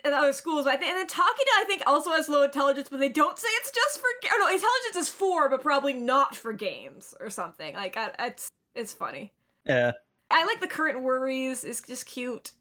[0.05, 2.99] and other schools, I think, and then Takeda, I think, also has low intelligence, but
[2.99, 4.05] they don't say it's just for.
[4.05, 7.73] Or no, intelligence is four, but probably not for games or something.
[7.75, 9.33] Like, I, it's it's funny.
[9.65, 9.93] Yeah,
[10.29, 11.63] I like the current worries.
[11.63, 12.51] It's just cute.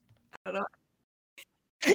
[0.46, 0.66] I don't know.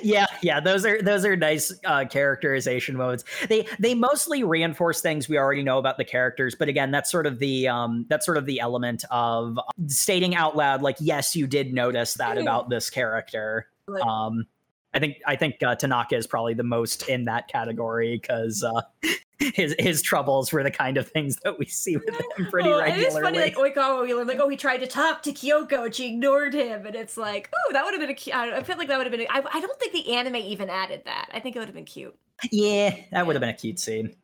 [0.03, 0.59] Yeah, yeah.
[0.59, 3.23] Those are those are nice uh, characterization modes.
[3.47, 7.25] They they mostly reinforce things we already know about the characters, but again, that's sort
[7.25, 11.47] of the um that's sort of the element of stating out loud, like, yes, you
[11.47, 13.67] did notice that about this character.
[14.01, 14.45] Um,
[14.93, 18.81] I think I think uh, Tanaka is probably the most in that category because uh,
[19.39, 22.79] his his troubles were the kind of things that we see with him pretty Oh,
[22.79, 23.03] regularly.
[23.03, 25.85] It is funny, like Oikawa, we learned, like, oh, he tried to talk to Kyoko
[25.85, 28.35] and she ignored him, and it's like, oh, that would have been a cute.
[28.35, 29.27] I, feel like that would have been.
[29.27, 31.29] A, I, I don't think the anime even added that.
[31.33, 32.15] I think it would have been cute.
[32.51, 34.15] yeah, that would have been a cute scene.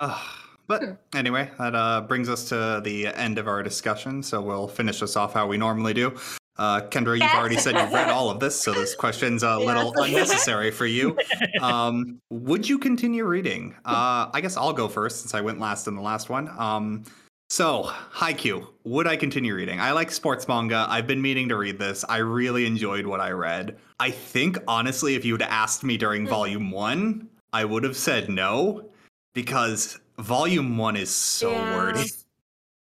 [0.00, 0.20] Ugh.
[0.66, 0.92] but Hmm.
[1.14, 4.22] anyway, that uh, brings us to the end of our discussion.
[4.22, 6.18] So we'll finish this off how we normally do.
[6.58, 9.92] Uh, Kendra, you've already said you've read all of this, so this question's a little
[9.98, 11.16] unnecessary for you.
[11.62, 13.74] Um, would you continue reading?
[13.84, 16.48] Uh, I guess I'll go first since I went last in the last one.
[16.58, 17.04] Um,
[17.48, 19.80] so, Haikyuu, would I continue reading?
[19.80, 20.84] I like sports manga.
[20.88, 22.04] I've been meaning to read this.
[22.08, 23.78] I really enjoyed what I read.
[24.00, 26.30] I think, honestly, if you had asked me during Hmm.
[26.30, 28.90] volume one, I would have said no
[29.34, 31.76] because volume one is so Yeah.
[31.76, 32.04] wordy.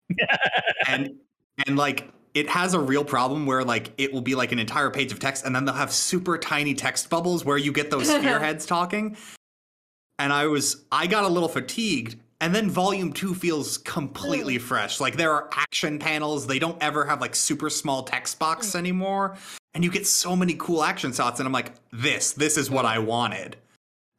[0.88, 1.10] and
[1.66, 4.90] and like it has a real problem where like it will be like an entire
[4.90, 8.08] page of text and then they'll have super tiny text bubbles where you get those
[8.14, 9.16] spearheads talking.
[10.18, 12.16] And I was I got a little fatigued.
[12.40, 14.60] And then volume two feels completely mm.
[14.60, 15.00] fresh.
[15.00, 16.46] Like there are action panels.
[16.46, 18.76] They don't ever have like super small text box mm.
[18.76, 19.36] anymore.
[19.74, 21.40] And you get so many cool action shots.
[21.40, 23.06] And I'm like, this, this is what I mm.
[23.06, 23.56] wanted.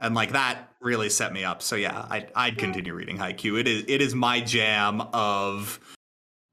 [0.02, 1.62] And like that really set me up.
[1.62, 3.60] So yeah, I'd, I'd continue reading Haikyuu.
[3.60, 5.80] It is it is my jam of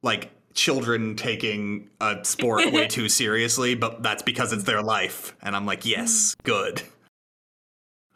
[0.03, 5.37] like children taking a sport way too seriously, but that's because it's their life.
[5.43, 6.83] And I'm like, yes, good.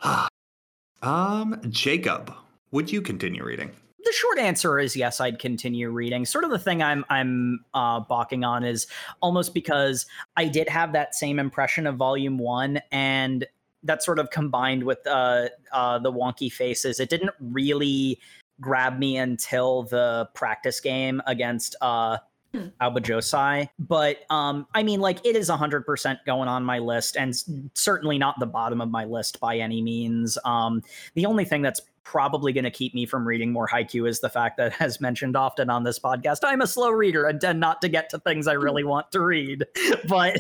[1.03, 2.35] um, Jacob,
[2.73, 3.71] would you continue reading?
[4.03, 8.01] the short answer is yes i'd continue reading sort of the thing i'm i'm uh
[8.01, 8.87] balking on is
[9.21, 10.07] almost because
[10.37, 13.47] i did have that same impression of volume one and
[13.83, 18.19] that sort of combined with uh uh the wonky faces it didn't really
[18.61, 22.19] grab me until the practice game against uh.
[22.55, 23.69] Aoba Johsai.
[23.79, 27.35] But um, I mean, like it is 100% going on my list and
[27.75, 30.37] certainly not the bottom of my list by any means.
[30.45, 30.83] Um,
[31.15, 34.29] the only thing that's probably going to keep me from reading more Haikyuu is the
[34.29, 37.81] fact that, as mentioned often on this podcast, I'm a slow reader and tend not
[37.83, 39.65] to get to things I really want to read.
[40.09, 40.39] But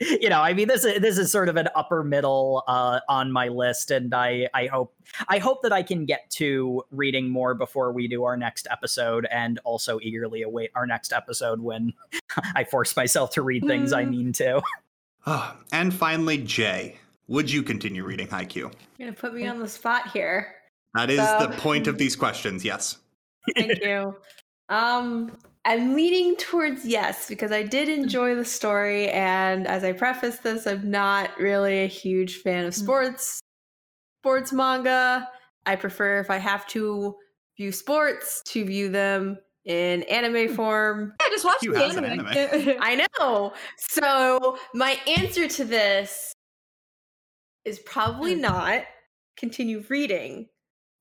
[0.00, 3.30] you know, I mean, this is this is sort of an upper middle uh, on
[3.30, 4.92] my list, and I I hope
[5.28, 9.26] I hope that I can get to reading more before we do our next episode,
[9.30, 11.92] and also eagerly await our next episode when
[12.56, 14.10] I force myself to read things I Mm.
[14.10, 14.60] mean to.
[15.26, 16.96] Ah, and finally, Jay,
[17.28, 18.56] would you continue reading Haikyuu?
[18.56, 20.56] You're gonna put me on the spot here.
[20.94, 22.98] That is So- the point of these questions, yes.
[23.56, 24.16] Thank you.
[24.68, 30.38] Um, I'm leaning towards yes because I did enjoy the story, and as I preface
[30.38, 33.40] this, I'm not really a huge fan of sports
[34.20, 35.28] sports manga.
[35.66, 37.14] I prefer if I have to
[37.56, 41.12] view sports to view them in anime form.
[41.20, 42.26] Yeah, just watch You the has an anime.
[42.80, 43.52] I know.
[43.78, 46.32] So my answer to this
[47.64, 48.40] is probably Hmm.
[48.42, 48.84] not
[49.36, 50.48] continue reading,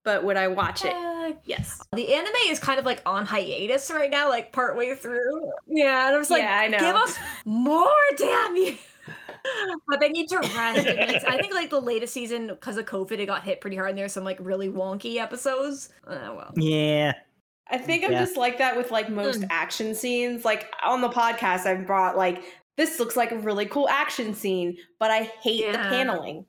[0.03, 0.94] but would I watch it?
[0.94, 1.82] Uh, Yes.
[1.94, 5.49] The anime is kind of like on hiatus right now, like partway through.
[5.68, 6.80] Yeah, and I was like, Yeah, I know.
[6.80, 7.88] give us more,
[8.18, 8.76] damn you.
[9.88, 10.86] but they need to rest.
[10.88, 13.90] it's- I think like the latest season, because of COVID, it got hit pretty hard.
[13.90, 15.90] And there's some like really wonky episodes.
[16.06, 17.14] Uh, well, Yeah.
[17.69, 18.19] I think I'm Yeah.
[18.19, 19.48] just like that with like most Mm.
[19.49, 20.44] action scenes.
[20.44, 22.44] Like on the podcast, I've brought like
[22.78, 26.45] this looks like a really cool action scene, but I hate the paneling.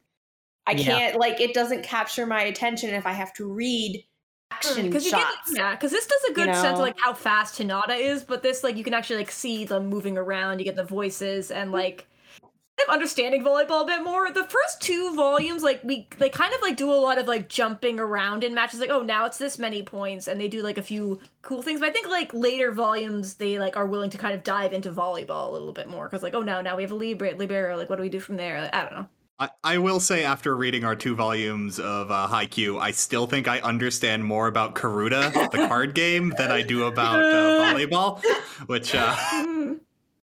[0.66, 0.84] I Yeah.
[0.84, 4.05] can't like it doesn't capture my attention if I have to read
[4.51, 5.52] hmm, action because you get shots.
[5.55, 8.62] yeah, because this does a good sense of like how fast Hinata is, but this
[8.62, 10.59] like you can actually like see them moving around.
[10.59, 11.74] You get the voices and hmm.
[11.74, 12.06] like
[12.40, 14.30] kind of understanding volleyball a bit more.
[14.30, 17.48] The first two volumes, like we they kind of like do a lot of like
[17.48, 18.78] jumping around in matches.
[18.78, 21.80] Like oh now it's this many points, and they do like a few cool things.
[21.80, 24.93] But I think like later volumes they like are willing to kind of dive into
[24.93, 27.76] volleyball a little bit more because like oh now now we have a libero libero.
[27.76, 28.60] Like what do we do from there?
[28.60, 29.09] Like, I don't know.
[29.43, 33.48] I, I will say, after reading our two volumes of uh, Haikyuu, I still think
[33.48, 38.23] I understand more about Karuta, the card game, than I do about uh, volleyball.
[38.66, 39.16] Which, uh.
[39.16, 39.77] Fair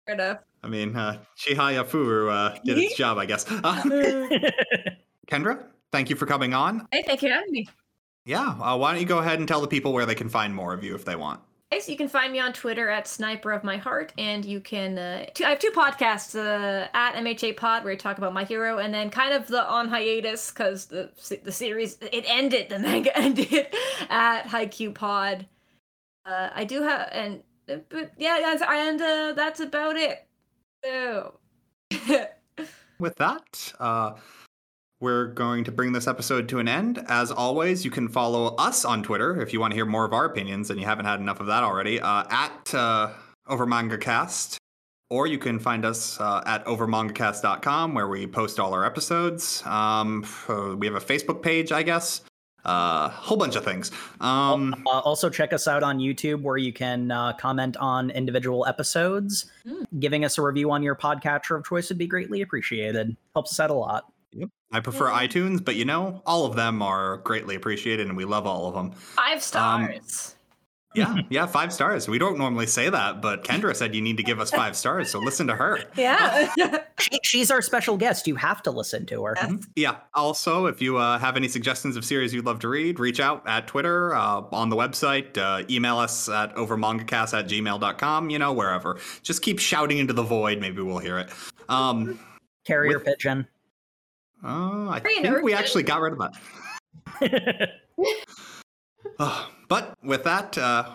[0.07, 0.39] enough.
[0.63, 3.45] I mean, uh, Chihayafuru uh, did its job, I guess.
[3.47, 3.83] Uh,
[5.27, 6.87] Kendra, thank you for coming on.
[6.91, 7.67] hey, thank you for having me.
[8.25, 10.55] Yeah, uh, why don't you go ahead and tell the people where they can find
[10.55, 11.41] more of you if they want?
[11.71, 14.97] So you can find me on Twitter at Sniper of My Heart, and you can.
[14.97, 18.77] Uh, I have two podcasts uh, at MHA Pod where we talk about My Hero,
[18.77, 21.11] and then kind of the on hiatus because the
[21.43, 23.67] the series it ended, the manga ended
[24.09, 25.47] at Haikyuu Pod.
[26.25, 30.25] Uh, I do have, and uh, but yeah, that's, and uh, that's about it.
[30.83, 31.39] So.
[32.99, 34.13] With that, uh,
[35.01, 37.03] we're going to bring this episode to an end.
[37.07, 40.13] As always, you can follow us on Twitter if you want to hear more of
[40.13, 43.11] our opinions and you haven't had enough of that already, uh, at uh,
[43.49, 44.57] OverMangaCast.
[45.11, 49.63] Or you can find us uh, at overmangacast.com where we post all our episodes.
[49.65, 50.25] Um,
[50.79, 52.21] we have a Facebook page, I guess.
[52.63, 53.91] A uh, whole bunch of things.
[54.19, 58.65] Um, Uh, also, check us out on YouTube where you can uh, comment on individual
[58.65, 59.51] episodes.
[59.67, 59.85] Mm.
[59.99, 63.15] Giving us a review on your podcatcher of choice would be greatly appreciated.
[63.35, 64.11] Helps us out a lot.
[64.71, 65.27] I prefer Yeah.
[65.27, 68.73] iTunes, but you know, all of them are greatly appreciated and we love all of
[68.73, 68.91] them.
[68.91, 70.35] Five stars.
[70.93, 72.07] Yeah, yeah, five stars.
[72.07, 75.09] We don't normally say that, but Kendra said you need to give us five stars,
[75.11, 75.79] so listen to her.
[75.95, 76.53] yeah.
[76.97, 78.25] She, she's our special guest.
[78.25, 79.35] You have to listen to her.
[79.75, 79.97] Yeah.
[80.13, 83.43] Also, if you uh, have any suggestions of series you'd love to read, reach out
[83.45, 88.53] at Twitter, uh, on the website, uh, email us at overmangacast at gmail.com, you know,
[88.53, 88.97] wherever.
[89.23, 90.61] Just keep shouting into the void.
[90.61, 91.29] Maybe we'll hear it.
[91.67, 92.17] Um,
[92.65, 93.45] Carrier With- pigeon.
[94.45, 97.71] Uh, I Very think we actually got rid of that.
[99.17, 100.93] Uh, but with that, uh,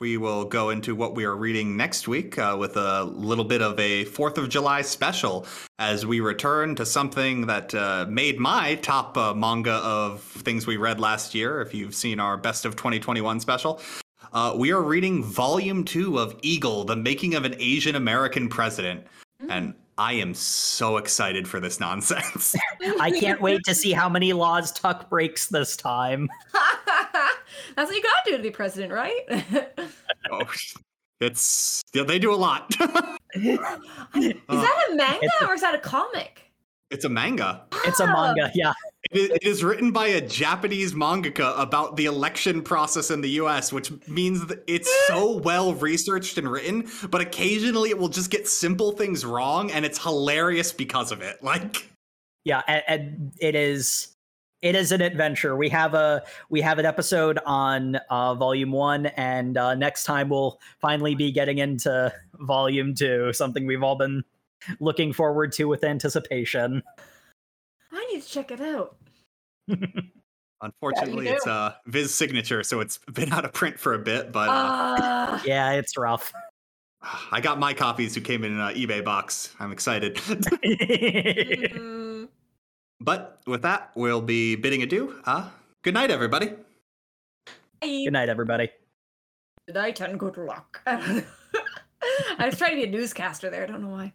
[0.00, 3.60] we will go into what we are reading next week uh, with a little bit
[3.60, 5.46] of a 4th of July special
[5.78, 10.78] as we return to something that uh, made my top uh, manga of things we
[10.78, 11.60] read last year.
[11.60, 13.80] If you've seen our Best of 2021 special,
[14.32, 19.06] uh, we are reading Volume 2 of Eagle, The Making of an Asian American President.
[19.48, 22.56] And I am so excited for this nonsense.
[23.00, 26.26] I can't wait to see how many laws Tuck breaks this time.
[27.76, 29.20] That's what you gotta do to be president, right?
[30.32, 30.50] oh,
[31.20, 32.74] it's yeah, they do a lot.
[33.34, 36.49] is that a uh, manga It's a- or is that a comic?
[36.90, 37.64] It's a manga.
[37.84, 38.72] It's a manga, yeah.
[39.10, 43.30] It is, it is written by a Japanese mangaka about the election process in the
[43.30, 48.30] US, which means that it's so well researched and written, but occasionally it will just
[48.30, 51.38] get simple things wrong and it's hilarious because of it.
[51.50, 51.90] Like
[52.44, 54.16] yeah and, and it is
[54.62, 59.06] it is an adventure we have a we have an episode on uh volume one
[59.06, 64.24] and uh next time we'll finally be getting into volume two something we've all been
[64.80, 66.82] looking forward to with anticipation
[67.92, 68.96] I need to check it out.
[70.62, 71.32] unfortunately do.
[71.32, 74.52] it's a Viz signature, so it's been out of print for a bit, but uh,
[74.52, 75.42] Ah.
[75.46, 76.32] yeah it's rough
[77.32, 79.54] I got my copies who came in an uh, eBay box.
[79.58, 80.16] I'm excited.
[80.16, 82.28] Mm.
[83.00, 85.14] but with that, we'll be bidding adieu.
[85.24, 85.48] Uh,
[85.82, 86.52] good night, everybody.
[87.80, 88.70] good night everybody
[89.66, 90.82] Good night and good luck.
[90.86, 91.24] I
[92.40, 93.62] was trying to be a newscaster there.
[93.62, 94.12] I don't know why.